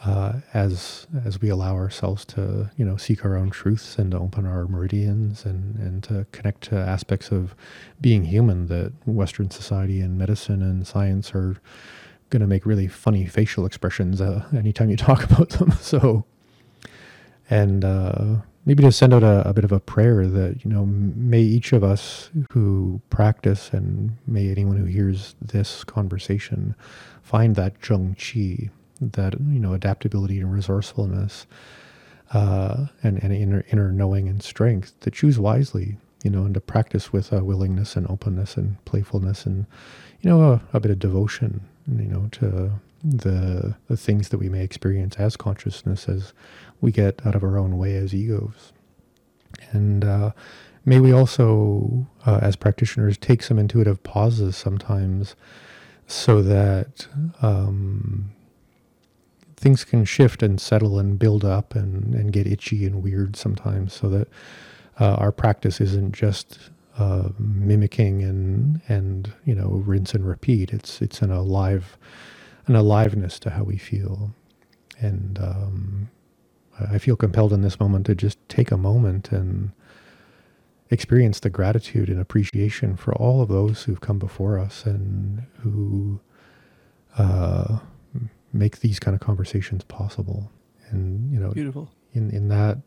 uh, 0.05 0.41
as 0.55 1.07
as 1.27 1.41
we 1.43 1.51
allow 1.51 1.75
ourselves 1.75 2.25
to 2.25 2.71
you 2.77 2.85
know 2.85 2.97
seek 2.97 3.23
our 3.25 3.37
own 3.37 3.51
truths 3.51 3.99
and 3.99 4.13
to 4.13 4.19
open 4.19 4.47
our 4.47 4.67
meridians 4.67 5.45
and 5.45 5.77
and 5.77 6.03
to 6.03 6.27
connect 6.33 6.63
to 6.63 6.75
aspects 6.77 7.31
of 7.31 7.55
being 8.01 8.25
human 8.25 8.67
that 8.69 8.93
Western 9.07 9.51
society 9.51 10.01
and 10.01 10.17
medicine 10.17 10.63
and 10.63 10.87
science 10.87 11.35
are 11.35 11.57
going 12.31 12.41
to 12.41 12.47
make 12.47 12.65
really 12.65 12.87
funny 12.87 13.27
facial 13.27 13.67
expressions 13.67 14.21
uh, 14.21 14.47
anytime 14.57 14.89
you 14.89 14.97
talk 14.97 15.25
about 15.31 15.51
them. 15.51 15.73
So 15.73 16.25
and 17.51 17.85
uh, 17.85 18.37
maybe 18.67 18.83
to 18.83 18.93
send 18.93 19.15
out 19.15 19.23
a, 19.23 19.49
a, 19.49 19.55
bit 19.55 19.65
of 19.65 19.73
a 19.73 19.81
prayer 19.81 20.27
that 20.27 20.65
you 20.65 20.71
know 20.71 20.87
may 20.87 21.41
each 21.41 21.73
of 21.73 21.83
us 21.83 22.31
who 22.51 23.01
practice 23.11 23.71
and 23.73 24.17
may 24.27 24.51
anyone 24.51 24.77
who 24.77 24.85
hears 24.85 25.35
this 25.41 25.85
conversation 25.85 26.75
find 27.23 27.57
that 27.57 27.81
zheng 27.81 28.17
qi 28.17 28.71
that 29.01 29.35
you 29.35 29.61
know 29.61 29.73
adaptability 29.73 30.39
and 30.41 30.53
resourcefulness 30.53 31.47
uh, 32.33 32.87
and, 33.03 33.21
and 33.25 33.33
inner, 33.33 33.65
inner 33.73 33.91
knowing 33.91 34.29
and 34.29 34.43
strength 34.43 34.99
to 35.01 35.11
choose 35.11 35.39
wisely 35.39 35.97
you 36.23 36.31
know 36.31 36.45
and 36.45 36.55
to 36.55 36.61
practice 36.61 37.13
with 37.13 37.33
a 37.33 37.43
willingness 37.43 37.97
and 37.97 38.07
openness 38.09 38.57
and 38.57 38.83
playfulness 38.85 39.47
and 39.47 39.67
you 40.21 40.31
know 40.31 40.43
a, 40.53 40.63
a 40.75 40.81
bit 40.81 40.91
of 40.91 40.99
devotion 40.99 41.63
you 41.89 42.05
know 42.05 42.29
to 42.31 42.71
the 43.03 43.75
the 43.89 43.97
things 43.97 44.29
that 44.29 44.39
we 44.39 44.49
may 44.49 44.63
experience 44.63 45.17
as 45.17 45.37
consciousness 45.37 46.09
as 46.09 46.33
we 46.81 46.93
get 46.93 47.25
out 47.27 47.35
of 47.35 47.43
our 47.43 47.59
own 47.59 47.79
way 47.79 47.97
as 47.97 48.15
egos. 48.15 48.73
And 49.73 50.05
uh, 50.05 50.33
may 50.85 51.01
we 51.01 51.13
also, 51.13 52.07
uh, 52.27 52.39
as 52.43 52.57
practitioners, 52.57 53.19
take 53.19 53.43
some 53.43 53.59
intuitive 53.59 54.03
pauses 54.03 54.57
sometimes 54.57 55.37
so 56.07 56.43
that 56.43 57.07
um, 57.43 58.31
things 59.57 59.85
can 59.85 60.05
shift 60.05 60.43
and 60.43 60.61
settle 60.61 60.99
and 60.99 61.19
build 61.19 61.45
up 61.45 61.75
and, 61.75 62.15
and 62.15 62.33
get 62.33 62.47
itchy 62.47 62.87
and 62.87 63.03
weird 63.03 63.37
sometimes 63.37 63.93
so 63.93 64.09
that 64.09 64.29
uh, 64.99 65.15
our 65.15 65.33
practice 65.33 65.81
isn't 65.81 66.13
just 66.13 66.59
uh, 66.99 67.29
mimicking 67.39 68.23
and 68.23 68.81
and 68.89 69.33
you 69.45 69.55
know 69.55 69.69
rinse 69.69 70.15
and 70.15 70.27
repeat. 70.27 70.71
It's 70.73 71.01
it's 71.01 71.23
an 71.23 71.31
alive 71.31 71.97
an 72.67 72.77
aliveness 72.77 73.39
to 73.41 73.51
how 73.51 73.63
we 73.63 73.79
feel, 73.79 74.35
and 74.99 75.39
um, 75.39 76.11
I 76.91 76.99
feel 76.99 77.17
compelled 77.17 77.53
in 77.53 77.63
this 77.63 77.79
moment 77.81 78.07
to 78.07 78.15
just 78.15 78.39
take 78.49 78.71
a 78.71 78.77
moment 78.77 79.33
and 79.33 79.73
experience 80.91 81.41
the 81.41 81.51
gratitude 81.51 82.09
and 82.09 82.21
appreciation 82.21 82.97
for 82.97 83.15
all 83.15 83.43
of 83.43 83.49
those 83.49 83.85
who've 83.85 84.01
come 84.01 84.19
before 84.19 84.59
us 84.59 84.85
and 84.85 85.45
who 85.61 86.21
uh, 87.17 87.79
make 88.53 88.81
these 88.81 88.99
kind 88.99 89.15
of 89.15 89.21
conversations 89.21 89.85
possible. 89.85 90.51
And 90.91 91.33
you 91.33 91.39
know, 91.39 91.51
Beautiful. 91.51 91.91
in 92.13 92.31
in 92.31 92.49
that 92.49 92.79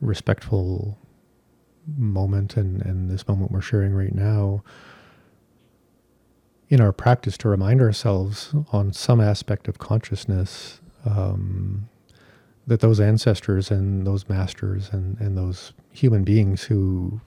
respectful 0.00 0.98
moment 1.96 2.56
and 2.56 2.82
and 2.82 3.10
this 3.10 3.26
moment 3.26 3.50
we're 3.50 3.60
sharing 3.60 3.92
right 3.92 4.14
now 4.14 4.62
in 6.68 6.80
our 6.80 6.92
practice 6.92 7.36
to 7.36 7.48
remind 7.48 7.80
ourselves 7.80 8.54
on 8.72 8.92
some 8.92 9.20
aspect 9.20 9.66
of 9.66 9.78
consciousness 9.78 10.80
um, 11.04 11.88
that 12.70 12.78
those 12.78 13.00
ancestors 13.00 13.68
and 13.68 14.06
those 14.06 14.28
masters 14.28 14.90
and, 14.92 15.20
and 15.20 15.36
those 15.36 15.72
human 15.90 16.22
beings 16.22 16.62
who 16.62 17.20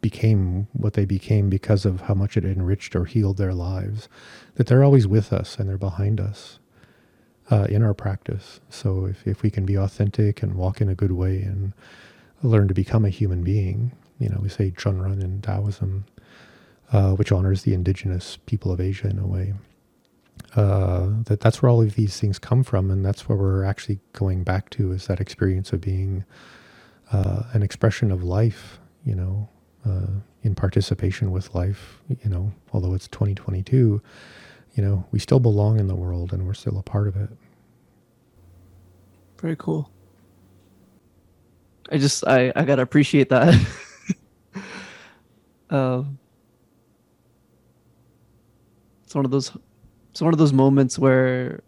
became 0.00 0.66
what 0.72 0.94
they 0.94 1.04
became 1.04 1.48
because 1.48 1.84
of 1.84 2.00
how 2.00 2.14
much 2.14 2.36
it 2.36 2.44
enriched 2.44 2.96
or 2.96 3.04
healed 3.04 3.36
their 3.36 3.54
lives, 3.54 4.08
that 4.56 4.66
they're 4.66 4.82
always 4.82 5.06
with 5.06 5.32
us 5.32 5.56
and 5.56 5.68
they're 5.68 5.78
behind 5.78 6.20
us 6.20 6.58
uh, 7.48 7.68
in 7.70 7.80
our 7.80 7.94
practice. 7.94 8.58
So 8.70 9.04
if, 9.04 9.24
if 9.24 9.40
we 9.40 9.50
can 9.50 9.64
be 9.64 9.76
authentic 9.76 10.42
and 10.42 10.56
walk 10.56 10.80
in 10.80 10.88
a 10.88 10.96
good 10.96 11.12
way 11.12 11.42
and 11.42 11.74
learn 12.42 12.66
to 12.66 12.74
become 12.74 13.04
a 13.04 13.08
human 13.08 13.44
being, 13.44 13.92
you 14.18 14.28
know, 14.28 14.40
we 14.42 14.48
say 14.48 14.72
Chunran 14.72 15.22
in 15.22 15.40
Taoism, 15.42 16.06
uh, 16.90 17.12
which 17.12 17.30
honors 17.30 17.62
the 17.62 17.72
indigenous 17.72 18.36
people 18.46 18.72
of 18.72 18.80
Asia 18.80 19.06
in 19.06 19.20
a 19.20 19.26
way. 19.28 19.54
Uh, 20.56 21.10
that 21.24 21.40
that's 21.40 21.62
where 21.62 21.70
all 21.70 21.82
of 21.82 21.94
these 21.94 22.18
things 22.18 22.38
come 22.38 22.62
from, 22.62 22.90
and 22.90 23.04
that's 23.04 23.28
where 23.28 23.38
we're 23.38 23.64
actually 23.64 24.00
going 24.12 24.42
back 24.44 24.70
to 24.70 24.92
is 24.92 25.06
that 25.06 25.20
experience 25.20 25.72
of 25.72 25.80
being 25.80 26.24
uh, 27.12 27.42
an 27.52 27.62
expression 27.62 28.10
of 28.10 28.22
life, 28.22 28.78
you 29.04 29.14
know, 29.14 29.48
uh, 29.86 30.06
in 30.42 30.54
participation 30.54 31.30
with 31.30 31.54
life. 31.54 32.00
You 32.08 32.30
know, 32.30 32.52
although 32.72 32.94
it's 32.94 33.08
2022, 33.08 34.00
you 34.74 34.82
know, 34.82 35.04
we 35.12 35.18
still 35.18 35.40
belong 35.40 35.78
in 35.78 35.86
the 35.86 35.94
world, 35.94 36.32
and 36.32 36.46
we're 36.46 36.54
still 36.54 36.78
a 36.78 36.82
part 36.82 37.08
of 37.08 37.16
it. 37.16 37.30
Very 39.40 39.56
cool. 39.56 39.90
I 41.90 41.98
just 41.98 42.26
I 42.26 42.52
I 42.56 42.64
gotta 42.64 42.82
appreciate 42.82 43.28
that. 43.30 43.54
um, 45.70 46.18
it's 49.04 49.14
one 49.14 49.24
of 49.24 49.30
those 49.30 49.52
it's 50.18 50.22
one 50.24 50.34
of 50.34 50.38
those 50.38 50.52
moments 50.52 50.98
where 50.98 51.60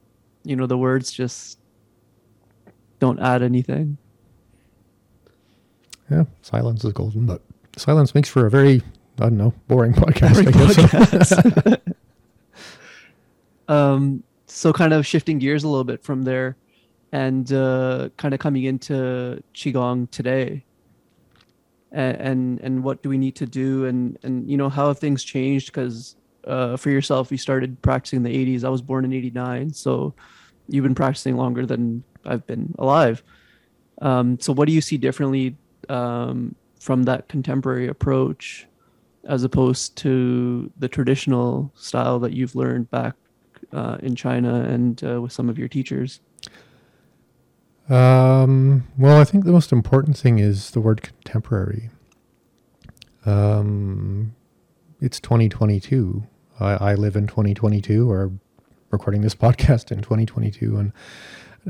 you 0.42 0.56
know 0.56 0.66
the 0.66 0.76
words 0.76 1.12
just 1.12 1.56
don't 2.98 3.20
add 3.20 3.44
anything. 3.44 3.96
Yeah, 6.10 6.24
silence 6.42 6.84
is 6.84 6.92
golden, 6.92 7.26
but 7.26 7.42
silence 7.76 8.12
makes 8.12 8.28
for 8.28 8.46
a 8.46 8.50
very 8.50 8.82
I 9.20 9.28
don't 9.28 9.36
know 9.36 9.54
boring 9.68 9.92
podcast. 9.94 10.32
Boring 10.32 10.48
I 10.48 10.50
guess. 10.50 11.32
podcast. 11.32 11.94
um, 13.68 14.24
so 14.48 14.72
kind 14.72 14.94
of 14.94 15.06
shifting 15.06 15.38
gears 15.38 15.62
a 15.62 15.68
little 15.68 15.84
bit 15.84 16.02
from 16.02 16.22
there, 16.22 16.56
and 17.12 17.52
uh, 17.52 18.08
kind 18.16 18.34
of 18.34 18.40
coming 18.40 18.64
into 18.64 19.40
qigong 19.54 20.10
today. 20.10 20.64
And, 21.92 22.16
and 22.16 22.60
and 22.62 22.82
what 22.82 23.04
do 23.04 23.08
we 23.10 23.18
need 23.18 23.36
to 23.36 23.46
do 23.46 23.84
and 23.84 24.18
and 24.24 24.50
you 24.50 24.56
know 24.56 24.68
how 24.68 24.88
have 24.88 24.98
things 24.98 25.22
changed 25.22 25.66
because 25.66 26.16
uh, 26.44 26.76
for 26.76 26.90
yourself 26.90 27.30
you 27.30 27.38
started 27.38 27.80
practicing 27.82 28.18
in 28.18 28.22
the 28.22 28.56
80s 28.56 28.64
i 28.64 28.68
was 28.68 28.82
born 28.82 29.04
in 29.04 29.12
89 29.12 29.72
so 29.72 30.14
you've 30.68 30.84
been 30.84 30.94
practicing 30.94 31.36
longer 31.36 31.66
than 31.66 32.02
i've 32.24 32.46
been 32.46 32.74
alive 32.78 33.22
um, 34.02 34.38
so 34.40 34.52
what 34.52 34.66
do 34.66 34.72
you 34.72 34.80
see 34.80 34.96
differently 34.96 35.56
um, 35.88 36.54
from 36.78 37.02
that 37.04 37.28
contemporary 37.28 37.88
approach 37.88 38.66
as 39.24 39.44
opposed 39.44 39.96
to 39.96 40.70
the 40.78 40.88
traditional 40.88 41.70
style 41.74 42.18
that 42.20 42.32
you've 42.32 42.54
learned 42.54 42.90
back 42.90 43.14
uh, 43.72 43.98
in 44.00 44.16
China 44.16 44.62
and 44.62 45.02
uh, 45.04 45.20
with 45.20 45.32
some 45.32 45.48
of 45.48 45.58
your 45.58 45.68
teachers? 45.68 46.20
Um, 47.88 48.84
well, 48.96 49.20
I 49.20 49.24
think 49.24 49.44
the 49.44 49.52
most 49.52 49.72
important 49.72 50.16
thing 50.16 50.38
is 50.38 50.70
the 50.70 50.80
word 50.80 51.02
contemporary. 51.02 51.90
Um, 53.26 54.34
it's 55.00 55.18
2022. 55.20 56.24
I, 56.58 56.90
I 56.90 56.94
live 56.94 57.16
in 57.16 57.26
2022, 57.26 58.10
or 58.10 58.32
recording 58.90 59.22
this 59.22 59.34
podcast 59.46 59.90
in 59.90 60.02
2022, 60.02 60.76
and 60.76 60.92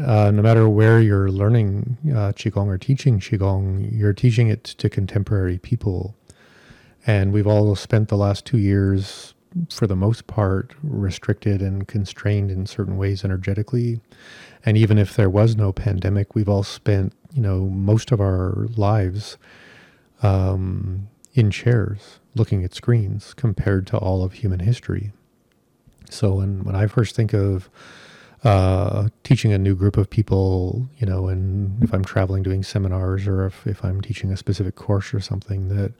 uh, 0.04 0.30
no 0.30 0.42
matter 0.42 0.68
where 0.68 1.00
you're 1.00 1.30
learning 1.30 1.96
uh, 2.08 2.32
qigong 2.32 2.66
or 2.66 2.78
teaching 2.78 3.18
qigong, 3.18 3.88
you're 3.96 4.12
teaching 4.12 4.48
it 4.48 4.64
to 4.64 4.88
contemporary 4.88 5.58
people. 5.58 6.16
And 7.06 7.32
we've 7.32 7.46
all 7.46 7.74
spent 7.76 8.08
the 8.08 8.16
last 8.16 8.44
two 8.44 8.58
years, 8.58 9.34
for 9.70 9.86
the 9.86 9.96
most 9.96 10.26
part, 10.26 10.74
restricted 10.82 11.60
and 11.60 11.88
constrained 11.88 12.50
in 12.50 12.66
certain 12.66 12.96
ways 12.96 13.24
energetically. 13.24 14.00
And 14.64 14.76
even 14.76 14.98
if 14.98 15.16
there 15.16 15.30
was 15.30 15.56
no 15.56 15.72
pandemic, 15.72 16.34
we've 16.34 16.48
all 16.48 16.62
spent, 16.62 17.14
you 17.32 17.42
know, 17.42 17.64
most 17.64 18.12
of 18.12 18.20
our 18.20 18.68
lives 18.76 19.38
um, 20.22 21.08
in 21.34 21.50
chairs 21.50 22.19
looking 22.34 22.64
at 22.64 22.74
screens 22.74 23.34
compared 23.34 23.86
to 23.88 23.98
all 23.98 24.22
of 24.22 24.34
human 24.34 24.60
history. 24.60 25.12
So 26.10 26.34
when, 26.34 26.64
when 26.64 26.74
I 26.74 26.86
first 26.86 27.14
think 27.14 27.32
of 27.32 27.70
uh, 28.42 29.08
teaching 29.22 29.52
a 29.52 29.58
new 29.58 29.74
group 29.74 29.96
of 29.96 30.08
people, 30.08 30.88
you 30.98 31.06
know, 31.06 31.28
and 31.28 31.82
if 31.82 31.92
I'm 31.92 32.04
traveling 32.04 32.42
doing 32.42 32.62
seminars 32.62 33.26
or 33.26 33.46
if, 33.46 33.66
if 33.66 33.84
I'm 33.84 34.00
teaching 34.00 34.32
a 34.32 34.36
specific 34.36 34.76
course 34.76 35.12
or 35.12 35.20
something, 35.20 35.68
that 35.68 35.92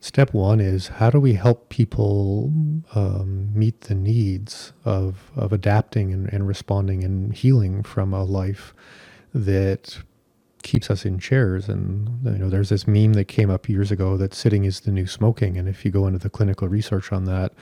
step 0.00 0.34
one 0.34 0.60
is 0.60 0.88
how 0.88 1.10
do 1.10 1.20
we 1.20 1.34
help 1.34 1.68
people 1.68 2.52
um, 2.94 3.50
meet 3.54 3.82
the 3.82 3.94
needs 3.94 4.72
of, 4.84 5.30
of 5.36 5.52
adapting 5.52 6.12
and, 6.12 6.32
and 6.32 6.48
responding 6.48 7.04
and 7.04 7.34
healing 7.34 7.82
from 7.82 8.12
a 8.12 8.24
life 8.24 8.74
that 9.32 9.98
keeps 10.64 10.90
us 10.90 11.04
in 11.04 11.20
chairs. 11.20 11.68
And 11.68 12.08
you 12.24 12.38
know, 12.38 12.48
there's 12.48 12.70
this 12.70 12.88
meme 12.88 13.12
that 13.12 13.28
came 13.28 13.50
up 13.50 13.68
years 13.68 13.92
ago 13.92 14.16
that 14.16 14.34
sitting 14.34 14.64
is 14.64 14.80
the 14.80 14.90
new 14.90 15.06
smoking. 15.06 15.56
And 15.56 15.68
if 15.68 15.84
you 15.84 15.92
go 15.92 16.08
into 16.08 16.18
the 16.18 16.30
clinical 16.30 16.66
research 16.66 17.12
on 17.12 17.24
that, 17.26 17.52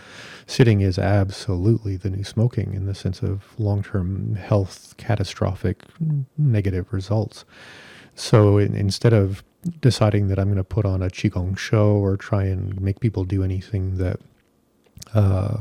sitting 0.46 0.80
is 0.80 0.98
absolutely 0.98 1.98
the 1.98 2.08
new 2.08 2.24
smoking 2.24 2.72
in 2.72 2.86
the 2.86 2.94
sense 2.94 3.20
of 3.20 3.42
long-term 3.58 4.36
health 4.36 4.94
catastrophic 4.96 5.82
negative 6.38 6.90
results. 6.92 7.44
So 8.14 8.56
in, 8.56 8.74
instead 8.74 9.12
of 9.12 9.42
deciding 9.80 10.28
that 10.28 10.38
I'm 10.38 10.46
going 10.46 10.56
to 10.56 10.64
put 10.64 10.86
on 10.86 11.02
a 11.02 11.08
qigong 11.08 11.58
show 11.58 11.88
or 11.90 12.16
try 12.16 12.44
and 12.44 12.80
make 12.80 13.00
people 13.00 13.24
do 13.24 13.44
anything 13.44 13.98
that 13.98 14.20
uh, 15.14 15.58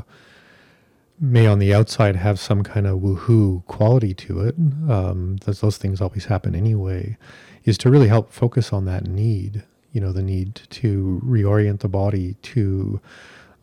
may 1.22 1.46
on 1.46 1.60
the 1.60 1.72
outside 1.72 2.16
have 2.16 2.40
some 2.40 2.64
kind 2.64 2.84
of 2.84 2.98
woohoo 2.98 3.64
quality 3.66 4.12
to 4.12 4.40
it, 4.40 4.56
um, 4.90 5.36
those, 5.44 5.60
those 5.60 5.78
things 5.78 6.00
always 6.00 6.24
happen 6.24 6.54
anyway, 6.54 7.16
is 7.64 7.78
to 7.78 7.88
really 7.88 8.08
help 8.08 8.32
focus 8.32 8.72
on 8.72 8.84
that 8.86 9.06
need, 9.06 9.62
you 9.92 10.00
know, 10.00 10.12
the 10.12 10.22
need 10.22 10.56
to 10.70 11.22
reorient 11.24 11.78
the 11.78 11.88
body 11.88 12.34
to 12.42 13.00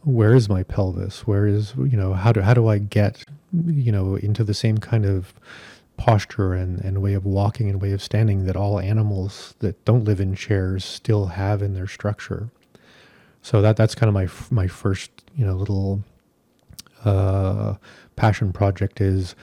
where 0.03 0.33
is 0.33 0.47
my 0.47 0.63
pelvis? 0.63 1.27
Where 1.27 1.45
is, 1.45 1.73
you 1.75 1.97
know, 1.97 2.13
how 2.13 2.31
do, 2.31 2.39
how 2.39 2.53
do 2.53 2.67
I 2.69 2.77
get, 2.77 3.25
you 3.65 3.91
know, 3.91 4.15
into 4.15 4.45
the 4.45 4.53
same 4.53 4.77
kind 4.77 5.05
of 5.05 5.33
posture 5.97 6.53
and, 6.53 6.79
and 6.79 7.01
way 7.01 7.13
of 7.13 7.25
walking 7.25 7.69
and 7.69 7.81
way 7.81 7.91
of 7.91 8.01
standing 8.01 8.45
that 8.45 8.55
all 8.55 8.79
animals 8.79 9.53
that 9.59 9.83
don't 9.83 10.05
live 10.05 10.21
in 10.21 10.33
chairs 10.33 10.85
still 10.85 11.25
have 11.25 11.61
in 11.61 11.73
their 11.73 11.87
structure. 11.87 12.49
So 13.41 13.61
that 13.61 13.75
that's 13.75 13.95
kind 13.95 14.07
of 14.07 14.13
my 14.13 14.29
my 14.55 14.67
first 14.67 15.11
you 15.35 15.45
know 15.45 15.55
little 15.55 16.03
uh, 17.05 17.75
passion 18.15 18.51
project 18.51 19.01
is 19.01 19.35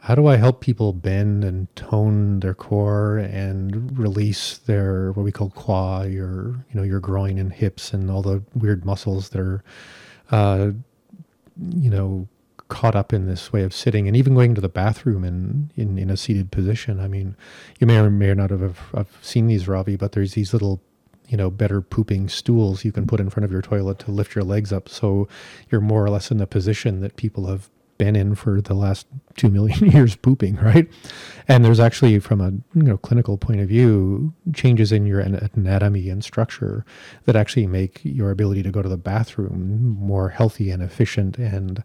how 0.00 0.14
do 0.14 0.26
I 0.26 0.36
help 0.36 0.60
people 0.60 0.92
bend 0.92 1.44
and 1.44 1.74
tone 1.74 2.40
their 2.40 2.54
core 2.54 3.18
and 3.18 3.98
release 3.98 4.58
their 4.58 5.12
what 5.12 5.24
we 5.24 5.32
call 5.32 5.50
kua, 5.50 6.06
your 6.08 6.64
you 6.70 6.74
know 6.74 6.82
your 6.82 7.00
groin 7.00 7.38
and 7.38 7.52
hips 7.52 7.92
and 7.92 8.10
all 8.10 8.22
the 8.22 8.42
weird 8.54 8.84
muscles 8.84 9.30
that 9.30 9.40
are 9.40 9.64
uh, 10.30 10.70
you 11.74 11.90
know 11.90 12.28
caught 12.68 12.94
up 12.94 13.12
in 13.12 13.26
this 13.26 13.52
way 13.52 13.62
of 13.62 13.74
sitting 13.74 14.06
and 14.06 14.16
even 14.16 14.34
going 14.34 14.54
to 14.54 14.60
the 14.60 14.68
bathroom 14.68 15.24
in, 15.24 15.70
in, 15.74 15.98
in 15.98 16.10
a 16.10 16.16
seated 16.16 16.50
position. 16.50 17.00
I 17.00 17.08
mean, 17.08 17.34
you 17.80 17.86
may 17.86 17.98
or 17.98 18.10
may 18.10 18.34
not 18.34 18.50
have, 18.50 18.78
have 18.94 19.08
seen 19.22 19.46
these, 19.46 19.66
Ravi, 19.66 19.96
but 19.96 20.12
there's 20.12 20.34
these 20.34 20.52
little 20.52 20.82
you 21.28 21.36
know, 21.36 21.50
better 21.50 21.80
pooping 21.80 22.28
stools 22.28 22.84
you 22.84 22.92
can 22.92 23.06
put 23.06 23.20
in 23.20 23.30
front 23.30 23.44
of 23.44 23.52
your 23.52 23.62
toilet 23.62 23.98
to 24.00 24.10
lift 24.10 24.34
your 24.34 24.44
legs 24.44 24.72
up 24.72 24.88
so 24.88 25.28
you're 25.70 25.80
more 25.80 26.04
or 26.04 26.10
less 26.10 26.30
in 26.30 26.38
the 26.38 26.46
position 26.46 27.00
that 27.00 27.16
people 27.16 27.46
have 27.46 27.70
been 27.98 28.14
in 28.14 28.34
for 28.34 28.60
the 28.60 28.74
last 28.74 29.06
two 29.36 29.50
million 29.50 29.86
years 29.90 30.16
pooping, 30.16 30.56
right? 30.56 30.88
And 31.48 31.64
there's 31.64 31.80
actually, 31.80 32.18
from 32.20 32.40
a 32.40 32.50
you 32.78 32.82
know 32.82 32.96
clinical 32.96 33.36
point 33.36 33.60
of 33.60 33.68
view, 33.68 34.32
changes 34.54 34.92
in 34.92 35.04
your 35.04 35.20
anatomy 35.20 36.08
and 36.08 36.24
structure 36.24 36.84
that 37.24 37.36
actually 37.36 37.66
make 37.66 38.00
your 38.04 38.30
ability 38.30 38.62
to 38.62 38.70
go 38.70 38.82
to 38.82 38.88
the 38.88 38.96
bathroom 38.96 39.96
more 39.98 40.30
healthy 40.30 40.70
and 40.70 40.82
efficient 40.82 41.36
and 41.36 41.82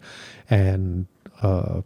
and 0.50 1.08
uh, 1.42 1.82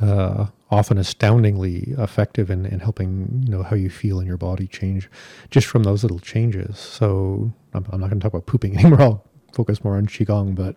uh, 0.00 0.46
often 0.70 0.98
astoundingly 0.98 1.94
effective 1.98 2.50
in, 2.50 2.64
in 2.66 2.80
helping 2.80 3.42
you 3.44 3.50
know 3.50 3.62
how 3.62 3.74
you 3.74 3.90
feel 3.90 4.20
in 4.20 4.26
your 4.26 4.36
body 4.36 4.66
change 4.66 5.10
just 5.50 5.66
from 5.66 5.82
those 5.82 6.02
little 6.02 6.20
changes. 6.20 6.78
So 6.78 7.52
I'm, 7.74 7.86
I'm 7.90 8.00
not 8.00 8.10
going 8.10 8.20
to 8.20 8.24
talk 8.24 8.32
about 8.32 8.46
pooping 8.46 8.76
anymore. 8.78 9.02
I'll 9.02 9.24
focus 9.52 9.82
more 9.82 9.96
on 9.96 10.06
qigong, 10.06 10.54
but 10.54 10.76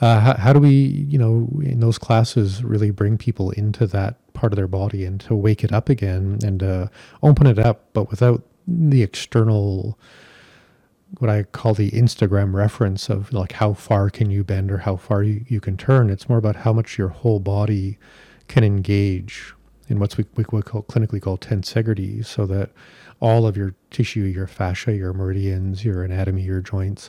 uh, 0.00 0.18
how, 0.18 0.34
how, 0.34 0.52
do 0.52 0.58
we, 0.58 0.70
you 0.70 1.18
know, 1.18 1.48
in 1.62 1.80
those 1.80 1.98
classes, 1.98 2.64
really 2.64 2.90
bring 2.90 3.16
people 3.16 3.50
into 3.52 3.86
that 3.86 4.16
part 4.32 4.52
of 4.52 4.56
their 4.56 4.66
body 4.66 5.04
and 5.04 5.20
to 5.20 5.34
wake 5.34 5.62
it 5.62 5.72
up 5.72 5.88
again 5.88 6.38
and 6.42 6.62
uh, 6.62 6.88
open 7.22 7.46
it 7.46 7.58
up, 7.58 7.84
but 7.92 8.10
without 8.10 8.42
the 8.66 9.02
external, 9.02 9.98
what 11.18 11.30
I 11.30 11.44
call 11.44 11.74
the 11.74 11.90
Instagram 11.92 12.54
reference 12.54 13.08
of 13.08 13.32
like 13.32 13.52
how 13.52 13.74
far 13.74 14.10
can 14.10 14.30
you 14.30 14.42
bend 14.42 14.72
or 14.72 14.78
how 14.78 14.96
far 14.96 15.22
you, 15.22 15.44
you 15.46 15.60
can 15.60 15.76
turn. 15.76 16.10
It's 16.10 16.28
more 16.28 16.38
about 16.38 16.56
how 16.56 16.72
much 16.72 16.98
your 16.98 17.08
whole 17.08 17.38
body 17.38 17.98
can 18.52 18.64
engage 18.64 19.54
in 19.88 19.98
what's 19.98 20.18
we, 20.18 20.26
we 20.36 20.44
call 20.44 20.82
clinically 20.82 21.22
called 21.22 21.40
tensegrity, 21.40 22.22
so 22.22 22.44
that 22.44 22.70
all 23.18 23.46
of 23.46 23.56
your 23.56 23.74
tissue, 23.90 24.24
your 24.24 24.46
fascia, 24.46 24.94
your 24.94 25.14
meridians, 25.14 25.86
your 25.86 26.04
anatomy, 26.04 26.42
your 26.42 26.60
joints 26.60 27.08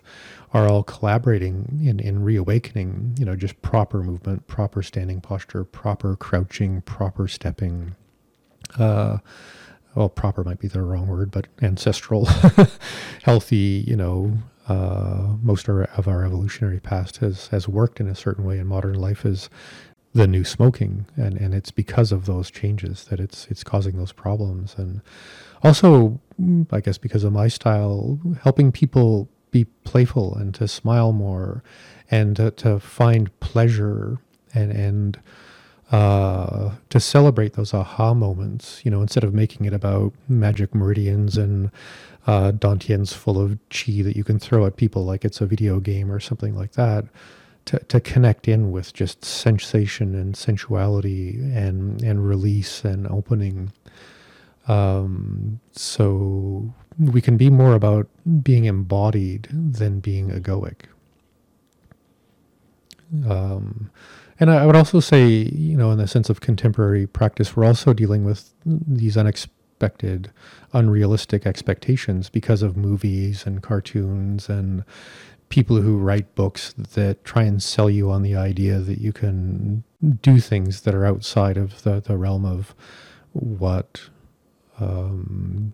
are 0.54 0.70
all 0.70 0.84
collaborating 0.84 1.82
in, 1.84 2.00
in 2.00 2.24
reawakening, 2.24 3.14
you 3.20 3.26
know, 3.26 3.36
just 3.36 3.62
proper 3.62 4.02
movement, 4.02 4.48
proper 4.48 4.82
standing 4.82 5.20
posture, 5.20 5.66
proper 5.66 6.16
crouching, 6.16 6.82
proper 6.84 7.28
stepping. 7.28 7.94
Uh, 8.80 9.18
well, 9.96 10.08
proper 10.08 10.46
might 10.46 10.60
be 10.60 10.70
the 10.70 10.82
wrong 10.82 11.08
word, 11.08 11.30
but 11.30 11.48
ancestral, 11.62 12.26
healthy, 13.24 13.84
you 13.86 13.98
know, 13.98 14.38
uh, 14.70 15.34
most 15.42 15.68
of 15.68 16.08
our 16.08 16.24
evolutionary 16.24 16.80
past 16.80 17.18
has, 17.18 17.48
has 17.48 17.68
worked 17.68 18.00
in 18.00 18.08
a 18.08 18.16
certain 18.16 18.46
way, 18.46 18.60
and 18.60 18.70
modern 18.70 18.96
life 18.96 19.26
is 19.26 19.50
the 20.14 20.28
new 20.28 20.44
smoking, 20.44 21.06
and, 21.16 21.38
and 21.38 21.54
it's 21.54 21.72
because 21.72 22.12
of 22.12 22.26
those 22.26 22.52
changes 22.52 23.06
that 23.06 23.20
it's 23.20 23.48
it's 23.50 23.64
causing 23.64 23.98
those 23.98 24.12
problems, 24.12 24.76
and 24.78 25.02
also, 25.64 26.20
I 26.72 26.82
guess, 26.82 26.98
because 26.98 27.24
of 27.24 27.34
my 27.34 27.48
style, 27.48 28.20
helping 28.42 28.72
people 28.72 29.28
be 29.52 29.66
playful 29.84 30.36
and 30.36 30.54
to 30.56 30.68
smile 30.68 31.14
more, 31.14 31.64
and 32.12 32.36
to, 32.36 32.52
to 32.52 32.80
find 32.80 33.38
pleasure 33.40 34.20
and 34.54 34.72
and 34.72 35.20
uh, 35.92 36.72
to 36.90 37.00
celebrate 37.00 37.54
those 37.54 37.74
aha 37.74 38.14
moments. 38.14 38.82
You 38.86 38.92
know, 38.92 39.02
instead 39.02 39.24
of 39.24 39.34
making 39.34 39.66
it 39.66 39.74
about 39.74 40.14
magic 40.28 40.76
meridians 40.76 41.38
and 41.38 41.72
uh, 42.28 42.52
dantians 42.52 43.14
full 43.14 43.40
of 43.40 43.58
chi 43.70 44.02
that 44.04 44.16
you 44.16 44.24
can 44.24 44.40
throw 44.40 44.66
at 44.66 44.78
people 44.78 45.04
like 45.06 45.26
it's 45.26 45.42
a 45.42 45.46
video 45.46 45.80
game 45.80 46.12
or 46.12 46.20
something 46.20 46.56
like 46.56 46.74
that 46.74 47.06
to, 47.66 47.80
to 47.80 48.00
connect 48.00 48.48
in 48.48 48.72
with 48.72 48.94
just 48.94 49.24
sensation 49.24 50.16
and 50.16 50.36
sensuality 50.36 51.40
and 51.56 52.02
and 52.02 52.28
release 52.28 52.84
and 52.84 53.08
opening. 53.08 53.72
Um, 54.68 55.60
so 55.72 56.74
we 56.98 57.22
can 57.22 57.38
be 57.38 57.50
more 57.50 57.74
about 57.74 58.08
being 58.42 58.66
embodied 58.66 59.48
than 59.52 60.00
being 60.00 60.30
egoic. 60.30 60.84
Um, 63.30 63.92
and 64.40 64.50
I, 64.52 64.64
I 64.64 64.66
would 64.66 64.76
also 64.76 65.00
say, 65.00 65.28
you 65.28 65.78
know, 65.78 65.92
in 65.92 65.98
the 65.98 66.08
sense 66.08 66.30
of 66.30 66.42
contemporary 66.42 67.08
practice, 67.08 67.56
we're 67.56 67.66
also 67.66 67.94
dealing 67.94 68.24
with 68.24 68.54
these 68.66 69.18
unexpected, 69.18 70.32
unrealistic 70.72 71.46
expectations 71.46 72.30
because 72.30 72.62
of 72.62 72.78
movies 72.78 73.46
and 73.46 73.62
cartoons 73.62 74.50
and 74.50 74.84
people 75.54 75.82
who 75.82 76.00
write 76.00 76.34
books 76.34 76.74
that 76.96 77.24
try 77.24 77.44
and 77.44 77.62
sell 77.62 77.88
you 77.88 78.10
on 78.10 78.24
the 78.24 78.36
idea 78.36 78.80
that 78.80 78.98
you 78.98 79.14
can 79.14 79.84
do 80.24 80.40
things 80.40 80.82
that 80.82 80.96
are 80.96 81.06
outside 81.06 81.58
of 81.58 81.84
the, 81.84 82.00
the 82.00 82.18
realm 82.18 82.44
of 82.44 82.74
what 83.34 84.02
um, 84.80 85.72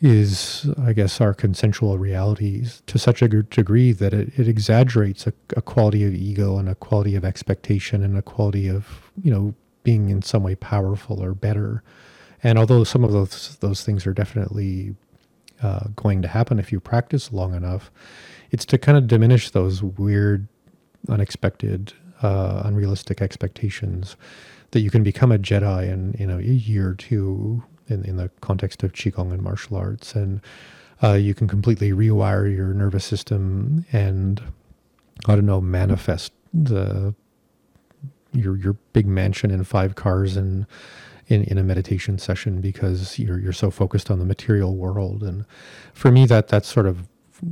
is, 0.00 0.70
I 0.80 0.92
guess, 0.92 1.20
our 1.20 1.34
consensual 1.34 1.98
realities 1.98 2.80
to 2.86 2.96
such 2.96 3.22
a 3.22 3.28
degree 3.28 3.90
that 3.90 4.14
it, 4.14 4.38
it 4.38 4.46
exaggerates 4.46 5.26
a, 5.26 5.32
a, 5.56 5.62
quality 5.62 6.04
of 6.04 6.14
ego 6.14 6.58
and 6.58 6.68
a 6.68 6.76
quality 6.76 7.16
of 7.16 7.24
expectation 7.24 8.04
and 8.04 8.16
a 8.16 8.22
quality 8.22 8.68
of, 8.68 9.10
you 9.20 9.32
know, 9.32 9.52
being 9.82 10.10
in 10.10 10.22
some 10.22 10.44
way 10.44 10.54
powerful 10.54 11.20
or 11.20 11.34
better. 11.34 11.82
And 12.40 12.56
although 12.56 12.84
some 12.84 13.02
of 13.02 13.10
those 13.10 13.56
those 13.56 13.82
things 13.82 14.06
are 14.06 14.12
definitely 14.12 14.94
uh, 15.62 15.88
going 15.94 16.22
to 16.22 16.28
happen 16.28 16.58
if 16.58 16.72
you 16.72 16.80
practice 16.80 17.32
long 17.32 17.54
enough. 17.54 17.90
It's 18.50 18.64
to 18.66 18.78
kind 18.78 18.96
of 18.96 19.06
diminish 19.06 19.50
those 19.50 19.82
weird, 19.82 20.48
unexpected, 21.08 21.92
uh, 22.22 22.62
unrealistic 22.64 23.20
expectations 23.20 24.16
that 24.70 24.80
you 24.80 24.90
can 24.90 25.02
become 25.02 25.32
a 25.32 25.38
Jedi 25.38 25.88
in 25.90 26.14
you 26.18 26.26
know 26.26 26.38
a 26.38 26.42
year 26.42 26.90
or 26.90 26.94
two 26.94 27.62
in, 27.88 28.04
in 28.04 28.16
the 28.16 28.30
context 28.40 28.82
of 28.82 28.92
qigong 28.92 29.32
and 29.32 29.42
martial 29.42 29.76
arts, 29.76 30.14
and 30.14 30.40
uh, 31.02 31.12
you 31.12 31.34
can 31.34 31.46
completely 31.46 31.92
rewire 31.92 32.54
your 32.54 32.72
nervous 32.72 33.04
system 33.04 33.84
and 33.92 34.42
I 35.26 35.34
don't 35.34 35.46
know 35.46 35.60
manifest 35.60 36.32
the 36.52 37.14
your 38.32 38.56
your 38.56 38.74
big 38.92 39.06
mansion 39.06 39.50
and 39.50 39.66
five 39.66 39.94
cars 39.94 40.36
and 40.36 40.66
in, 41.28 41.42
in 41.44 41.58
a 41.58 41.62
meditation 41.62 42.18
session 42.18 42.60
because 42.60 43.18
you're 43.18 43.38
you're 43.38 43.52
so 43.52 43.70
focused 43.70 44.10
on 44.10 44.18
the 44.18 44.24
material 44.24 44.76
world. 44.76 45.22
And 45.22 45.44
for 45.92 46.10
me, 46.10 46.26
that 46.26 46.48
that's 46.48 46.68
sort 46.68 46.86
of 46.86 47.08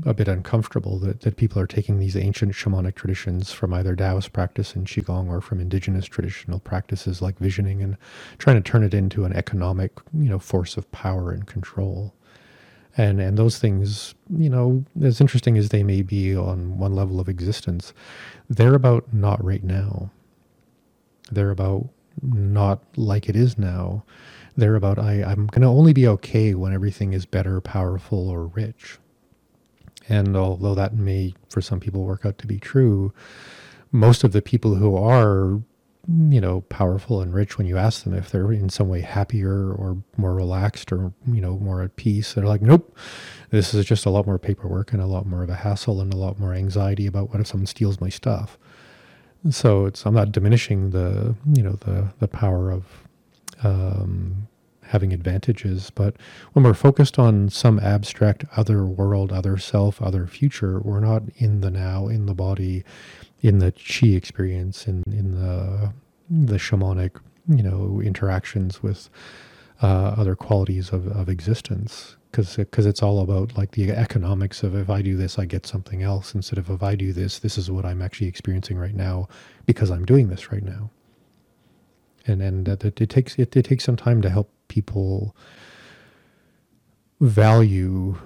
a 0.06 0.14
bit 0.14 0.28
uncomfortable 0.28 0.98
that, 0.98 1.20
that 1.22 1.36
people 1.36 1.60
are 1.60 1.66
taking 1.66 1.98
these 1.98 2.16
ancient 2.16 2.52
shamanic 2.52 2.94
traditions 2.94 3.52
from 3.52 3.74
either 3.74 3.94
Taoist 3.94 4.32
practice 4.32 4.74
in 4.74 4.84
Qigong 4.84 5.28
or 5.28 5.40
from 5.40 5.60
indigenous 5.60 6.06
traditional 6.06 6.58
practices 6.58 7.20
like 7.20 7.38
visioning 7.38 7.82
and 7.82 7.96
trying 8.38 8.56
to 8.56 8.62
turn 8.62 8.82
it 8.82 8.94
into 8.94 9.24
an 9.24 9.32
economic, 9.34 9.92
you 10.14 10.28
know, 10.28 10.38
force 10.38 10.76
of 10.76 10.90
power 10.90 11.32
and 11.32 11.46
control. 11.46 12.14
And 12.96 13.20
and 13.20 13.36
those 13.36 13.58
things, 13.58 14.14
you 14.30 14.48
know, 14.48 14.84
as 15.02 15.20
interesting 15.20 15.58
as 15.58 15.70
they 15.70 15.82
may 15.82 16.02
be 16.02 16.34
on 16.36 16.78
one 16.78 16.94
level 16.94 17.18
of 17.18 17.28
existence, 17.28 17.92
they're 18.48 18.74
about 18.74 19.12
not 19.12 19.44
right 19.44 19.64
now. 19.64 20.10
They're 21.30 21.50
about 21.50 21.88
not 22.22 22.82
like 22.96 23.28
it 23.28 23.36
is 23.36 23.58
now. 23.58 24.04
They're 24.56 24.76
about 24.76 24.98
I, 24.98 25.22
I'm 25.22 25.46
going 25.46 25.62
to 25.62 25.68
only 25.68 25.92
be 25.92 26.06
okay 26.08 26.54
when 26.54 26.72
everything 26.72 27.12
is 27.12 27.26
better, 27.26 27.60
powerful, 27.60 28.28
or 28.28 28.46
rich. 28.46 28.98
And 30.08 30.36
although 30.36 30.74
that 30.74 30.94
may, 30.94 31.34
for 31.48 31.60
some 31.60 31.80
people, 31.80 32.04
work 32.04 32.24
out 32.26 32.38
to 32.38 32.46
be 32.46 32.58
true, 32.58 33.12
most 33.90 34.22
of 34.22 34.32
the 34.32 34.42
people 34.42 34.74
who 34.74 34.96
are, 34.96 35.60
you 36.08 36.40
know, 36.40 36.60
powerful 36.62 37.20
and 37.22 37.32
rich, 37.32 37.56
when 37.56 37.66
you 37.66 37.78
ask 37.78 38.04
them 38.04 38.14
if 38.14 38.30
they're 38.30 38.52
in 38.52 38.68
some 38.68 38.88
way 38.88 39.00
happier 39.00 39.72
or 39.72 39.96
more 40.16 40.34
relaxed 40.34 40.92
or, 40.92 41.12
you 41.26 41.40
know, 41.40 41.58
more 41.58 41.82
at 41.82 41.96
peace, 41.96 42.34
they're 42.34 42.44
like, 42.44 42.60
nope, 42.60 42.96
this 43.50 43.72
is 43.72 43.86
just 43.86 44.04
a 44.04 44.10
lot 44.10 44.26
more 44.26 44.38
paperwork 44.38 44.92
and 44.92 45.00
a 45.00 45.06
lot 45.06 45.26
more 45.26 45.42
of 45.42 45.48
a 45.48 45.54
hassle 45.54 46.00
and 46.00 46.12
a 46.12 46.16
lot 46.16 46.38
more 46.38 46.52
anxiety 46.52 47.06
about 47.06 47.30
what 47.30 47.40
if 47.40 47.46
someone 47.46 47.66
steals 47.66 48.00
my 48.00 48.10
stuff. 48.10 48.58
So 49.50 49.86
it's 49.86 50.06
I'm 50.06 50.14
not 50.14 50.32
diminishing 50.32 50.90
the 50.90 51.34
you 51.52 51.62
know 51.62 51.72
the 51.72 52.12
the 52.18 52.28
power 52.28 52.70
of 52.70 52.84
um, 53.62 54.48
having 54.82 55.12
advantages, 55.12 55.90
but 55.90 56.16
when 56.52 56.64
we're 56.64 56.74
focused 56.74 57.18
on 57.18 57.48
some 57.48 57.78
abstract 57.80 58.44
other 58.56 58.84
world, 58.84 59.32
other 59.32 59.56
self, 59.58 60.00
other 60.00 60.26
future, 60.26 60.80
we're 60.80 61.00
not 61.00 61.22
in 61.36 61.60
the 61.60 61.70
now, 61.70 62.08
in 62.08 62.26
the 62.26 62.34
body, 62.34 62.84
in 63.40 63.58
the 63.58 63.72
chi 63.72 64.08
experience, 64.08 64.86
in 64.86 65.02
in 65.06 65.32
the 65.32 65.92
the 66.30 66.56
shamanic 66.56 67.20
you 67.48 67.62
know 67.62 68.00
interactions 68.02 68.82
with 68.82 69.10
uh, 69.82 70.14
other 70.16 70.34
qualities 70.34 70.90
of, 70.90 71.06
of 71.08 71.28
existence 71.28 72.16
because 72.34 72.56
because 72.56 72.84
it's 72.84 73.00
all 73.00 73.20
about 73.20 73.56
like 73.56 73.70
the 73.72 73.92
economics 73.92 74.64
of 74.64 74.74
if 74.74 74.90
I 74.90 75.02
do 75.02 75.16
this, 75.16 75.38
I 75.38 75.44
get 75.44 75.66
something 75.66 76.02
else 76.02 76.34
instead 76.34 76.58
of 76.58 76.68
if 76.68 76.82
I 76.82 76.96
do 76.96 77.12
this, 77.12 77.38
this 77.38 77.56
is 77.56 77.70
what 77.70 77.84
I'm 77.84 78.02
actually 78.02 78.26
experiencing 78.26 78.76
right 78.76 78.94
now 78.94 79.28
because 79.66 79.88
I'm 79.88 80.04
doing 80.04 80.28
this 80.28 80.50
right 80.50 80.64
now. 80.64 80.90
And 82.26 82.42
and 82.42 82.66
that 82.66 82.84
it, 82.84 83.00
it 83.00 83.08
takes 83.08 83.38
it, 83.38 83.56
it 83.56 83.64
takes 83.64 83.84
some 83.84 83.94
time 83.94 84.20
to 84.22 84.30
help 84.30 84.50
people 84.66 85.36
value 87.20 88.18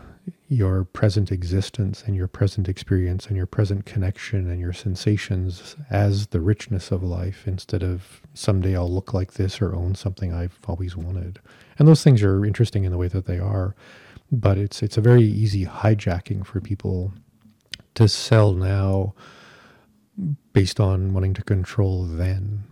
your 0.48 0.84
present 0.84 1.30
existence 1.30 2.02
and 2.06 2.16
your 2.16 2.28
present 2.28 2.66
experience 2.66 3.26
and 3.26 3.36
your 3.36 3.46
present 3.46 3.84
connection 3.84 4.50
and 4.50 4.59
your 4.59 4.72
sensations 4.72 5.76
as 5.90 6.28
the 6.28 6.40
richness 6.40 6.90
of 6.90 7.02
life 7.02 7.46
instead 7.46 7.82
of 7.82 8.22
someday 8.32 8.74
I'll 8.74 8.90
look 8.90 9.12
like 9.12 9.34
this 9.34 9.61
or 9.61 9.74
own 9.74 9.94
something 9.94 10.32
I've 10.32 10.59
always 10.66 10.96
wanted. 10.96 11.40
And 11.79 11.87
those 11.87 12.03
things 12.03 12.22
are 12.22 12.45
interesting 12.45 12.85
in 12.85 12.91
the 12.93 12.99
way 12.99 13.09
that 13.09 13.26
they 13.26 13.39
are, 13.39 13.74
but 14.33 14.59
it's 14.59 14.83
it's 14.83 14.97
a 14.97 15.01
very 15.01 15.22
easy 15.22 15.64
hijacking 15.64 16.45
for 16.45 16.61
people 16.61 17.12
to 17.95 18.09
sell 18.09 18.53
now 18.53 19.14
based 20.53 20.81
on 20.81 21.12
wanting 21.12 21.35
to 21.35 21.43
control 21.43 22.05
then 22.05 22.64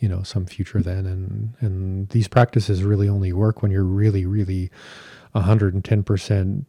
you 0.00 0.08
know 0.08 0.22
some 0.22 0.46
future 0.46 0.80
then. 0.80 1.06
And 1.06 1.54
and 1.60 2.08
these 2.08 2.26
practices 2.28 2.82
really 2.82 3.08
only 3.08 3.32
work 3.32 3.62
when 3.62 3.70
you're 3.70 3.84
really 3.84 4.24
really 4.26 4.70
110% 5.34 6.64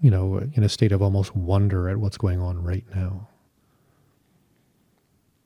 you 0.00 0.10
know 0.10 0.40
in 0.54 0.62
a 0.62 0.68
state 0.68 0.92
of 0.92 1.02
almost 1.02 1.36
wonder 1.36 1.88
at 1.88 1.98
what's 1.98 2.16
going 2.16 2.40
on 2.40 2.62
right 2.62 2.84
now. 2.94 3.28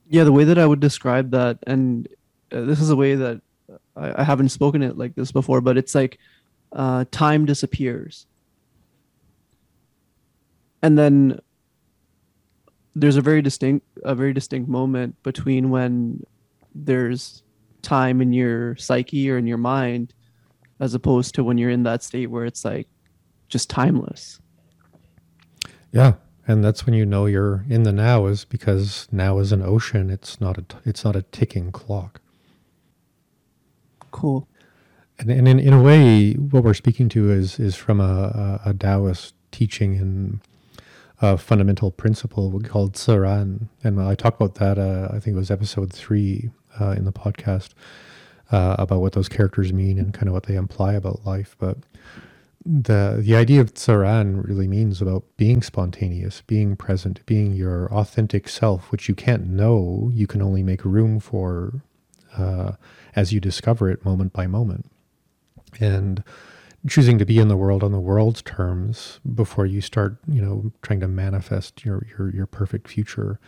Yeah 0.07 0.23
the 0.25 0.31
way 0.31 0.43
that 0.43 0.59
i 0.59 0.65
would 0.65 0.79
describe 0.79 1.31
that 1.31 1.57
and 1.65 2.07
uh, 2.51 2.61
this 2.61 2.79
is 2.79 2.89
a 2.91 2.95
way 2.95 3.15
that 3.15 3.41
I, 3.95 4.21
I, 4.21 4.23
haven't 4.23 4.49
spoken 4.49 4.81
it 4.81 4.97
like 4.97 5.15
this 5.15 5.31
before 5.31 5.61
but 5.61 5.77
it's 5.77 5.95
like 5.95 6.19
uh, 6.71 7.05
time 7.11 7.45
disappears. 7.45 8.25
And 10.81 10.97
then 10.97 11.39
there's 12.95 13.15
a 13.15 13.21
very 13.21 13.41
distinct 13.41 13.85
a 14.03 14.15
very 14.15 14.33
distinct 14.33 14.69
moment 14.69 15.21
between 15.23 15.69
when 15.69 16.23
there's 16.75 17.43
time 17.81 18.21
in 18.21 18.33
your 18.33 18.75
psyche 18.75 19.29
or 19.29 19.37
in 19.37 19.47
your 19.47 19.57
mind 19.57 20.13
as 20.79 20.93
opposed 20.93 21.35
to 21.35 21.43
when 21.43 21.57
you're 21.57 21.69
in 21.69 21.83
that 21.83 22.03
state 22.03 22.27
where 22.27 22.45
it's 22.45 22.65
like 22.65 22.87
just 23.47 23.69
timeless. 23.69 24.39
Yeah 25.91 26.13
and 26.47 26.63
that's 26.63 26.85
when 26.85 26.93
you 26.93 27.05
know 27.05 27.25
you're 27.25 27.65
in 27.69 27.83
the 27.83 27.91
now 27.91 28.25
is 28.25 28.45
because 28.45 29.07
now 29.11 29.39
is 29.39 29.51
an 29.51 29.61
ocean. 29.61 30.09
It's 30.09 30.41
not 30.41 30.57
a 30.57 30.65
it's 30.85 31.05
not 31.05 31.15
a 31.15 31.21
ticking 31.21 31.71
clock 31.71 32.19
cool 34.13 34.47
and, 35.19 35.31
and 35.31 35.47
in, 35.49 35.59
in 35.59 35.73
a 35.73 35.81
way 35.83 36.33
what 36.35 36.63
we're 36.63 36.75
speaking 36.75 37.09
to 37.09 37.31
is 37.31 37.59
is 37.59 37.75
from 37.75 38.01
a, 38.01 38.61
a, 38.65 38.71
a 38.71 38.75
taoist 38.75 39.35
teaching 39.51 39.97
and 39.97 40.41
a 41.21 41.37
fundamental 41.37 41.91
principle 41.91 42.59
called 42.61 42.93
Ziran. 42.95 43.69
And 43.83 44.01
I 44.01 44.15
talked 44.15 44.41
about 44.41 44.55
that, 44.55 44.77
uh, 44.79 45.07
I 45.15 45.19
think 45.19 45.35
it 45.35 45.39
was 45.39 45.51
episode 45.51 45.93
three 45.93 46.51
uh, 46.81 46.91
in 46.91 47.05
the 47.05 47.13
podcast, 47.13 47.71
uh, 48.51 48.75
about 48.79 49.01
what 49.01 49.13
those 49.13 49.29
characters 49.29 49.73
mean 49.73 49.99
and 49.99 50.13
kind 50.13 50.27
of 50.27 50.33
what 50.33 50.43
they 50.45 50.55
imply 50.55 50.93
about 50.93 51.25
life. 51.25 51.55
But 51.59 51.77
the 52.65 53.17
the 53.21 53.35
idea 53.35 53.61
of 53.61 53.73
Ziran 53.75 54.47
really 54.47 54.67
means 54.67 55.01
about 55.01 55.23
being 55.37 55.61
spontaneous, 55.61 56.41
being 56.41 56.75
present, 56.77 57.25
being 57.25 57.53
your 57.53 57.93
authentic 57.93 58.49
self, 58.49 58.91
which 58.91 59.09
you 59.09 59.15
can't 59.15 59.47
know, 59.47 60.11
you 60.13 60.27
can 60.27 60.41
only 60.41 60.63
make 60.63 60.85
room 60.85 61.19
for 61.19 61.83
uh, 62.37 62.73
as 63.15 63.33
you 63.33 63.39
discover 63.39 63.89
it 63.89 64.05
moment 64.05 64.33
by 64.33 64.47
moment. 64.47 64.89
And 65.79 66.23
choosing 66.87 67.17
to 67.17 67.25
be 67.25 67.39
in 67.39 67.47
the 67.47 67.57
world 67.57 67.83
on 67.83 67.91
the 67.91 67.99
world's 67.99 68.41
terms 68.41 69.19
before 69.33 69.65
you 69.65 69.81
start, 69.81 70.17
you 70.27 70.41
know, 70.41 70.71
trying 70.81 70.99
to 70.99 71.07
manifest 71.07 71.85
your 71.85 72.05
your 72.17 72.29
your 72.31 72.45
perfect 72.45 72.87
future. 72.87 73.39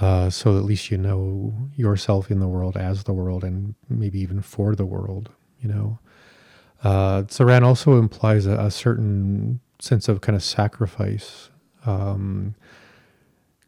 Uh, 0.00 0.28
so 0.28 0.56
at 0.58 0.64
least 0.64 0.90
you 0.90 0.98
know 0.98 1.54
yourself 1.76 2.30
in 2.30 2.40
the 2.40 2.48
world 2.48 2.76
as 2.76 3.04
the 3.04 3.12
world 3.12 3.44
and 3.44 3.74
maybe 3.88 4.18
even 4.18 4.40
for 4.40 4.74
the 4.74 4.86
world, 4.86 5.30
you 5.60 5.68
know. 5.68 5.98
Uh, 6.82 7.22
Ziran 7.22 7.62
also 7.62 7.98
implies 7.98 8.44
a, 8.44 8.58
a, 8.58 8.70
certain 8.70 9.60
sense 9.78 10.08
of 10.08 10.20
kind 10.20 10.36
of 10.36 10.42
sacrifice. 10.42 11.48
Um, 11.86 12.56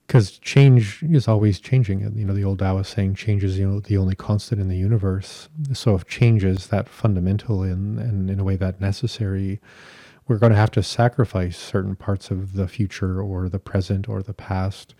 because 0.06 0.38
change 0.38 1.02
is 1.02 1.26
always 1.28 1.60
changing. 1.60 2.00
You 2.16 2.26
know, 2.26 2.34
the 2.34 2.44
old 2.44 2.60
Taoist 2.60 2.92
saying, 2.92 3.14
"Change 3.16 3.44
is 3.44 3.58
you 3.58 3.68
know 3.68 3.80
the 3.80 3.96
only 3.98 4.14
constant 4.14 4.60
in 4.60 4.68
the 4.68 4.76
universe." 4.76 5.48
So, 5.72 5.94
if 5.94 6.06
change 6.06 6.44
is 6.44 6.68
that 6.68 6.88
fundamental 6.88 7.62
and 7.62 7.98
and 7.98 8.30
in 8.30 8.40
a 8.40 8.44
way 8.44 8.56
that 8.56 8.80
necessary, 8.80 9.60
we're 10.28 10.38
going 10.38 10.52
to 10.52 10.58
have 10.58 10.70
to 10.72 10.82
sacrifice 10.82 11.56
certain 11.58 11.96
parts 11.96 12.30
of 12.30 12.54
the 12.54 12.68
future 12.68 13.20
or 13.20 13.48
the 13.48 13.58
present 13.58 14.08
or 14.08 14.22
the 14.22 14.34
past 14.34 14.94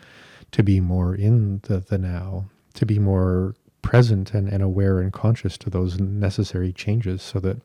to 0.53 0.63
be 0.63 0.81
more 0.81 1.15
in 1.15 1.61
the 1.65 1.79
the 1.81 1.99
now, 1.99 2.47
to 2.75 2.87
be 2.87 2.99
more 2.99 3.55
present 3.83 4.35
and, 4.35 4.49
and 4.49 4.63
aware 4.63 5.01
and 5.01 5.13
conscious 5.13 5.57
to 5.59 5.71
those 5.71 6.01
necessary 6.01 6.73
changes, 6.73 7.23
so 7.23 7.41
that 7.41 7.59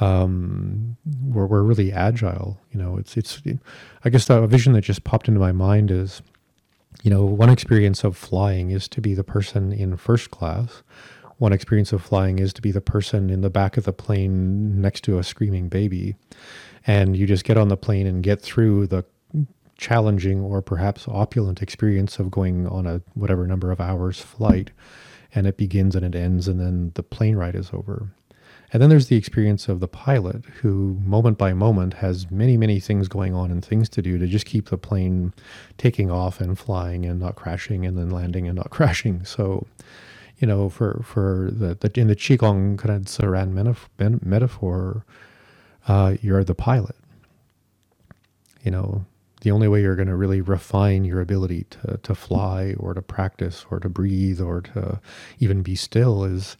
um, 0.00 0.96
we're 1.22 1.46
we're 1.46 1.62
really 1.64 1.92
agile. 1.92 2.58
You 2.72 2.80
know, 2.80 2.96
it's 2.98 3.16
it's. 3.16 3.42
I 4.04 4.10
guess 4.10 4.30
a 4.30 4.46
vision 4.46 4.74
that 4.74 4.82
just 4.82 5.04
popped 5.04 5.28
into 5.28 5.40
my 5.40 5.52
mind 5.52 5.90
is 5.90 6.22
you 7.02 7.10
know, 7.10 7.24
one 7.24 7.50
experience 7.50 8.04
of 8.04 8.16
flying 8.16 8.70
is 8.70 8.88
to 8.88 9.00
be 9.00 9.14
the 9.14 9.24
person 9.24 9.72
in 9.72 9.96
first 9.96 10.30
class. 10.30 10.82
One 11.38 11.52
experience 11.52 11.92
of 11.92 12.02
flying 12.02 12.38
is 12.38 12.52
to 12.54 12.62
be 12.62 12.70
the 12.70 12.82
person 12.82 13.30
in 13.30 13.40
the 13.40 13.48
back 13.48 13.76
of 13.76 13.84
the 13.84 13.92
plane 13.92 14.80
next 14.80 15.02
to 15.04 15.18
a 15.18 15.24
screaming 15.24 15.68
baby. 15.68 16.16
And 16.86 17.16
you 17.16 17.26
just 17.26 17.44
get 17.44 17.56
on 17.56 17.68
the 17.68 17.76
plane 17.76 18.06
and 18.06 18.22
get 18.22 18.42
through 18.42 18.88
the 18.88 19.04
challenging 19.78 20.42
or 20.42 20.60
perhaps 20.60 21.08
opulent 21.08 21.62
experience 21.62 22.18
of 22.18 22.30
going 22.30 22.66
on 22.66 22.86
a 22.86 23.00
whatever 23.14 23.46
number 23.46 23.70
of 23.70 23.80
hours 23.80 24.20
flight. 24.20 24.70
And 25.34 25.46
it 25.46 25.56
begins 25.56 25.96
and 25.96 26.04
it 26.04 26.18
ends, 26.18 26.48
and 26.48 26.60
then 26.60 26.92
the 26.94 27.02
plane 27.02 27.36
ride 27.36 27.54
is 27.54 27.70
over. 27.72 28.10
And 28.72 28.80
then 28.80 28.88
there's 28.88 29.08
the 29.08 29.16
experience 29.16 29.68
of 29.68 29.80
the 29.80 29.88
pilot 29.88 30.44
who, 30.62 30.96
moment 31.04 31.38
by 31.38 31.52
moment, 31.52 31.94
has 31.94 32.30
many, 32.30 32.56
many 32.56 32.78
things 32.78 33.08
going 33.08 33.34
on 33.34 33.50
and 33.50 33.64
things 33.64 33.88
to 33.90 34.02
do 34.02 34.16
to 34.18 34.26
just 34.26 34.46
keep 34.46 34.68
the 34.68 34.78
plane 34.78 35.32
taking 35.76 36.10
off 36.10 36.40
and 36.40 36.56
flying 36.56 37.04
and 37.04 37.18
not 37.18 37.34
crashing 37.34 37.84
and 37.84 37.98
then 37.98 38.10
landing 38.10 38.46
and 38.46 38.56
not 38.56 38.70
crashing. 38.70 39.24
So, 39.24 39.66
you 40.38 40.46
know, 40.46 40.68
for, 40.68 41.02
for 41.04 41.50
the, 41.52 41.74
the 41.74 42.00
in 42.00 42.06
the 42.06 42.16
Qigong 42.16 42.78
kind 42.78 42.94
of 42.94 43.02
Ziran 43.02 43.52
metaphor, 44.22 45.04
uh, 45.88 46.16
you're 46.22 46.44
the 46.44 46.54
pilot. 46.54 46.96
You 48.62 48.70
know, 48.70 49.04
the 49.40 49.50
only 49.50 49.68
way 49.68 49.82
you're 49.82 49.96
going 49.96 50.08
to 50.08 50.16
really 50.16 50.40
refine 50.40 51.04
your 51.04 51.20
ability 51.20 51.66
to, 51.70 51.98
to 52.02 52.14
fly 52.14 52.74
or 52.78 52.94
to 52.94 53.02
practice 53.02 53.66
or 53.70 53.80
to 53.80 53.88
breathe 53.88 54.40
or 54.40 54.60
to 54.60 55.00
even 55.38 55.62
be 55.62 55.74
still 55.74 56.24
is 56.24 56.56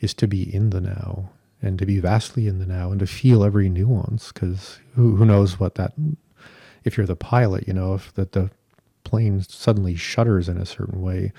is 0.00 0.12
to 0.12 0.26
be 0.26 0.54
in 0.54 0.70
the 0.70 0.80
now 0.80 1.30
and 1.64 1.78
to 1.78 1.86
be 1.86 1.98
vastly 1.98 2.46
in 2.46 2.58
the 2.58 2.66
now 2.66 2.90
and 2.90 3.00
to 3.00 3.06
feel 3.06 3.44
every 3.44 3.68
nuance 3.68 4.32
because 4.32 4.78
who, 4.94 5.16
who 5.16 5.24
knows 5.24 5.58
what 5.58 5.76
that 5.76 5.92
if 6.84 6.96
you're 6.96 7.06
the 7.06 7.16
pilot 7.16 7.66
you 7.66 7.74
know 7.74 7.94
if 7.94 8.12
that 8.14 8.32
the 8.32 8.50
plane 9.04 9.42
suddenly 9.42 9.94
shudders 9.96 10.48
in 10.48 10.58
a 10.58 10.66
certain 10.66 11.02
way 11.02 11.32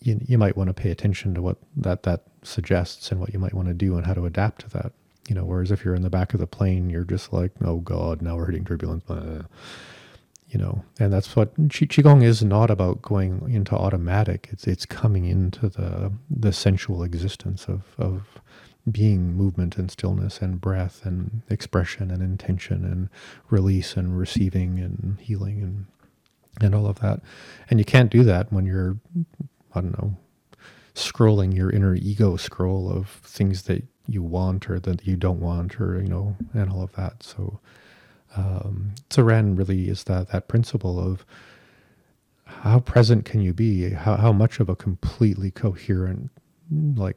you, 0.00 0.20
you 0.26 0.38
might 0.38 0.56
want 0.56 0.68
to 0.68 0.74
pay 0.74 0.90
attention 0.90 1.34
to 1.34 1.42
what 1.42 1.58
that 1.76 2.02
that 2.04 2.24
suggests 2.42 3.10
and 3.10 3.20
what 3.20 3.32
you 3.32 3.38
might 3.38 3.54
want 3.54 3.68
to 3.68 3.74
do 3.74 3.96
and 3.96 4.06
how 4.06 4.14
to 4.14 4.26
adapt 4.26 4.62
to 4.62 4.70
that 4.70 4.92
you 5.28 5.34
know 5.34 5.44
whereas 5.44 5.70
if 5.70 5.84
you're 5.84 5.94
in 5.94 6.02
the 6.02 6.10
back 6.10 6.34
of 6.34 6.40
the 6.40 6.46
plane 6.46 6.90
you're 6.90 7.04
just 7.04 7.32
like 7.32 7.52
oh 7.64 7.78
god 7.78 8.22
now 8.22 8.36
we're 8.36 8.46
hitting 8.46 8.64
turbulence 8.64 9.04
you 10.48 10.58
know 10.58 10.84
and 11.00 11.12
that's 11.12 11.36
what 11.36 11.54
qigong 11.68 12.22
is 12.22 12.42
not 12.42 12.70
about 12.70 13.02
going 13.02 13.42
into 13.50 13.74
automatic. 13.74 14.48
It's 14.52 14.66
it's 14.66 14.86
coming 14.86 15.26
into 15.26 15.68
the 15.68 16.12
the 16.30 16.52
sensual 16.52 17.02
existence 17.02 17.66
of 17.68 17.82
of 17.98 18.40
being 18.90 19.34
movement 19.34 19.76
and 19.76 19.90
stillness 19.90 20.40
and 20.40 20.60
breath 20.60 21.04
and 21.04 21.42
expression 21.50 22.10
and 22.10 22.22
intention 22.22 22.84
and 22.84 23.08
release 23.50 23.96
and 23.96 24.18
receiving 24.18 24.78
and 24.78 25.18
healing 25.20 25.62
and 25.62 25.86
and 26.60 26.74
all 26.74 26.86
of 26.86 27.00
that. 27.00 27.20
And 27.70 27.78
you 27.78 27.84
can't 27.84 28.10
do 28.10 28.24
that 28.24 28.52
when 28.52 28.66
you're 28.66 28.98
I 29.74 29.80
don't 29.80 29.98
know 29.98 30.16
scrolling 30.94 31.54
your 31.54 31.70
inner 31.70 31.94
ego 31.94 32.36
scroll 32.36 32.90
of 32.90 33.08
things 33.08 33.64
that 33.64 33.84
you 34.08 34.22
want 34.22 34.70
or 34.70 34.80
that 34.80 35.06
you 35.06 35.16
don't 35.16 35.40
want 35.40 35.80
or 35.80 36.00
you 36.00 36.08
know 36.08 36.36
and 36.54 36.70
all 36.70 36.82
of 36.82 36.92
that. 36.94 37.22
So 37.22 37.60
um, 38.36 38.94
Ziran 39.10 39.58
really 39.58 39.88
is 39.88 40.04
that 40.04 40.28
that 40.30 40.48
principle 40.48 40.98
of 41.00 41.24
how 42.46 42.80
present 42.80 43.24
can 43.24 43.40
you 43.42 43.52
be? 43.52 43.90
How 43.90 44.16
how 44.16 44.32
much 44.32 44.60
of 44.60 44.68
a 44.68 44.76
completely 44.76 45.50
coherent 45.50 46.30
like 46.96 47.16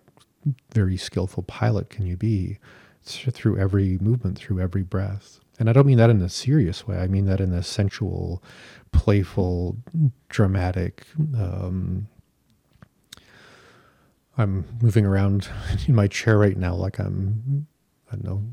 very 0.73 0.97
skillful 0.97 1.43
pilot 1.43 1.89
can 1.89 2.05
you 2.05 2.17
be 2.17 2.57
through 3.03 3.57
every 3.57 3.97
movement, 3.99 4.37
through 4.37 4.59
every 4.59 4.83
breath? 4.83 5.39
And 5.57 5.69
I 5.69 5.73
don't 5.73 5.87
mean 5.87 5.97
that 5.97 6.09
in 6.09 6.21
a 6.21 6.29
serious 6.29 6.87
way. 6.87 6.97
I 6.97 7.07
mean 7.07 7.25
that 7.25 7.41
in 7.41 7.51
a 7.51 7.61
sensual, 7.61 8.41
playful, 8.91 9.77
dramatic. 10.29 11.05
Um, 11.37 12.07
I'm 14.37 14.65
moving 14.81 15.05
around 15.05 15.49
in 15.87 15.95
my 15.95 16.07
chair 16.07 16.37
right 16.37 16.55
now 16.57 16.73
like 16.75 16.99
I'm, 16.99 17.67
I 18.11 18.15
don't 18.15 18.23
know, 18.23 18.43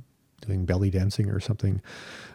doing 0.41 0.65
belly 0.65 0.91
dancing 0.91 1.31
or 1.31 1.41
something 1.41 1.81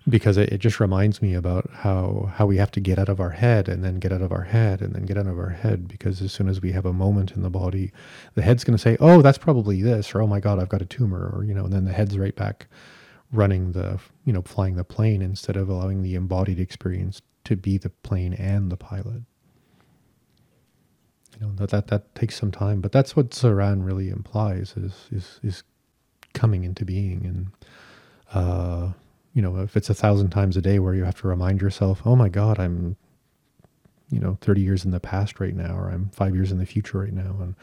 because 0.10 0.36
it, 0.38 0.52
it, 0.52 0.58
just 0.58 0.80
reminds 0.80 1.22
me 1.22 1.34
about 1.34 1.70
how 1.72 2.32
how 2.36 2.45
we 2.45 2.58
have 2.58 2.72
to 2.72 2.80
get 2.80 2.97
out 2.97 3.10
of 3.10 3.20
our 3.20 3.30
head 3.30 3.70
and 3.70 3.84
then 3.84 3.99
get 3.99 4.12
out 4.12 4.22
of 4.22 4.32
our 4.32 4.43
head 4.43 4.82
and 4.82 4.93
then 4.93 5.06
get 5.06 5.18
out 5.18 5.28
of 5.28 5.38
our 5.38 5.49
head 5.49 5.88
because 5.88 6.22
as 6.22 6.32
soon 6.32 6.49
as 6.49 6.62
we 6.62 6.72
have 6.72 6.86
a 6.86 6.93
moment 6.93 7.32
in 7.32 7.43
the 7.43 7.49
body 7.49 7.91
the 8.34 8.41
head's 8.41 8.64
going 8.64 8.76
to 8.76 8.82
say 8.82 8.97
oh 8.99 9.22
that's 9.22 9.38
probably 9.38 9.82
this 9.82 10.16
or 10.16 10.22
oh 10.22 10.28
my 10.28 10.39
god 10.39 10.60
i've 10.60 10.70
got 10.70 10.82
a 10.82 10.86
tumor 10.86 11.32
or 11.36 11.43
you 11.43 11.54
know 11.54 11.66
and 11.66 11.74
then 11.74 11.86
the 11.86 11.93
head's 11.93 12.18
right 12.18 12.36
back 12.36 12.68
running 13.32 13.72
the 13.72 13.99
you 14.26 14.34
know 14.34 14.41
flying 14.41 14.76
the 14.76 14.84
plane 14.84 15.22
instead 15.22 15.56
of 15.56 15.70
allowing 15.70 16.02
the 16.02 16.16
embodied 16.16 16.60
experience 16.60 17.22
to 17.43 17.56
be 17.56 17.78
the 17.78 17.89
plane 17.89 18.34
and 18.34 18.72
the 18.72 18.78
pilot. 18.78 19.24
You 21.39 21.47
know 21.47 21.54
that 21.56 21.70
that, 21.70 21.88
that 21.88 22.14
takes 22.14 22.38
some 22.38 22.52
time 22.52 22.82
but 22.82 22.91
that's 22.91 23.16
what 23.16 23.32
Ziran 23.32 23.86
really 23.86 24.10
implies 24.10 24.76
is 24.76 25.08
is 25.12 25.39
is 25.41 25.64
coming 26.34 26.64
into 26.64 26.86
being 26.86 27.26
and 27.26 27.47
uh, 28.34 28.89
you 29.34 29.41
know, 29.41 29.57
if 29.57 29.77
it's 29.77 29.89
a 29.89 29.93
thousand 29.93 30.29
times 30.29 30.57
a 30.57 30.61
day 30.61 30.79
where 30.79 30.93
you 30.93 31.03
have 31.03 31.19
to 31.21 31.27
remind 31.27 31.61
yourself, 31.61 32.01
oh 32.05 32.15
my 32.15 32.29
God, 32.29 32.59
I'm, 32.59 32.97
you 34.11 34.19
know 34.19 34.38
30 34.41 34.61
years 34.61 34.86
in 34.86 34.91
the 34.91 34.99
past 34.99 35.39
right 35.39 35.55
now 35.55 35.75
or 35.75 35.89
i'm 35.89 36.09
five 36.09 36.36
years 36.36 36.51
in 36.51 36.57
the 36.59 36.65
future 36.65 36.99
right 36.99 37.13
now. 37.13 37.36
And 37.39 37.55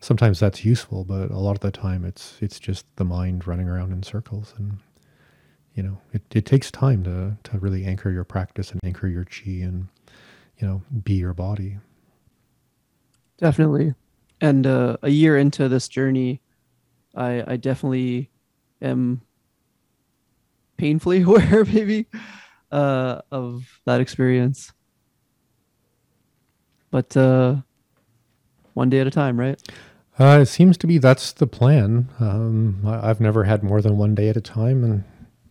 sometimes 0.00 0.40
that's 0.40 0.64
useful 0.64 1.04
but 1.04 1.30
a 1.30 1.38
lot 1.38 1.52
of 1.52 1.60
the 1.60 1.70
time 1.70 2.04
it's 2.04 2.36
it's 2.40 2.58
just 2.58 2.84
the 2.96 3.04
mind 3.04 3.46
running 3.46 3.68
around 3.68 3.92
in 3.92 4.02
circles 4.02 4.52
and 4.58 4.78
you 5.74 5.82
know 5.82 5.98
it, 6.12 6.22
it 6.34 6.44
takes 6.44 6.70
time 6.70 7.02
to 7.04 7.36
to 7.50 7.58
really 7.58 7.84
anchor 7.86 8.10
your 8.10 8.24
practice 8.24 8.72
and 8.72 8.80
anchor 8.84 9.06
your 9.06 9.24
chi 9.24 9.50
and 9.50 9.88
you 10.58 10.66
know 10.66 10.82
be 11.04 11.14
your 11.14 11.34
body. 11.34 11.78
Definitely. 13.38 13.94
And 14.40 14.66
uh, 14.66 14.96
a 15.02 15.10
year 15.10 15.36
into 15.38 15.68
this 15.68 15.88
journey 15.88 16.40
i 17.14 17.44
i 17.46 17.56
definitely 17.56 18.30
am 18.82 19.22
painfully 20.76 21.22
aware 21.22 21.64
maybe 21.64 22.06
uh, 22.72 23.20
of 23.30 23.80
that 23.84 24.00
experience 24.00 24.72
but 26.90 27.16
uh, 27.16 27.56
one 28.72 28.90
day 28.90 29.00
at 29.00 29.06
a 29.06 29.10
time, 29.10 29.38
right? 29.38 29.60
Uh, 30.18 30.38
it 30.40 30.46
seems 30.46 30.78
to 30.78 30.86
be 30.86 30.98
that's 30.98 31.32
the 31.32 31.46
plan. 31.46 32.08
Um, 32.20 32.82
I, 32.86 33.06
have 33.06 33.20
never 33.20 33.44
had 33.44 33.62
more 33.62 33.82
than 33.82 33.98
one 33.98 34.14
day 34.14 34.28
at 34.28 34.36
a 34.36 34.40
time, 34.40 34.82
and 34.82 35.04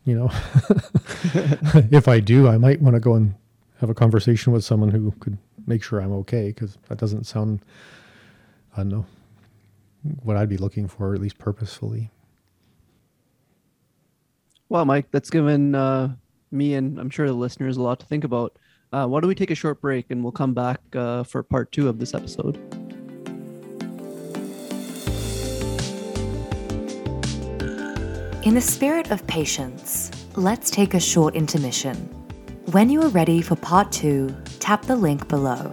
you 0.06 0.16
know, 0.18 0.30
if 1.92 2.08
I 2.08 2.20
do, 2.20 2.48
I 2.48 2.58
might 2.58 2.82
want 2.82 2.96
to 2.96 3.00
go 3.00 3.14
and 3.14 3.36
have 3.80 3.90
a 3.90 3.94
conversation 3.94 4.54
with 4.54 4.64
someone 4.64 4.90
who 4.90 5.12
could 5.20 5.38
make 5.68 5.84
sure 5.84 6.00
I'm 6.00 6.14
okay, 6.14 6.48
because 6.48 6.78
that 6.88 6.98
doesn't 6.98 7.26
sound, 7.26 7.60
I 8.74 8.78
don't 8.78 8.90
know, 8.90 9.06
what 10.24 10.38
I'd 10.38 10.50
be 10.50 10.58
looking 10.58 10.88
for, 10.88 11.14
at 11.14 11.22
least 11.22 11.38
purposefully. 11.38 12.10
Well, 14.68 14.84
Mike, 14.84 15.12
that's 15.12 15.30
given 15.30 15.76
uh, 15.76 16.16
me 16.52 16.74
and 16.74 17.00
I'm 17.00 17.10
sure 17.10 17.28
the 17.28 17.34
listeners 17.34 17.78
a 17.78 17.82
lot 17.82 18.00
to 18.00 18.06
think 18.06 18.24
about. 18.24 18.58
Uh, 18.92 19.06
why 19.06 19.20
don't 19.20 19.28
we 19.28 19.36
take 19.36 19.52
a 19.52 19.56
short 19.56 19.80
break 19.80 20.08
and 20.10 20.24
we'll 20.24 20.32
come 20.32 20.54
back 20.54 20.80
uh, 20.96 21.24
for 21.24 21.44
part 21.44 21.72
two 21.72 21.88
of 21.88 22.00
this 22.00 22.14
episode? 22.14 22.56
In 28.44 28.54
the 28.54 28.62
spirit 28.62 29.12
of 29.12 29.26
patience, 29.28 30.12
let's 30.36 30.70
take 30.70 30.94
a 30.94 31.00
short 31.00 31.36
intermission. 31.36 31.96
When 32.72 32.90
you 32.90 33.02
are 33.02 33.10
ready 33.10 33.42
for 33.42 33.56
part 33.56 33.92
two, 33.92 34.36
tap 34.60 34.84
the 34.84 34.96
link 34.96 35.28
below. 35.28 35.72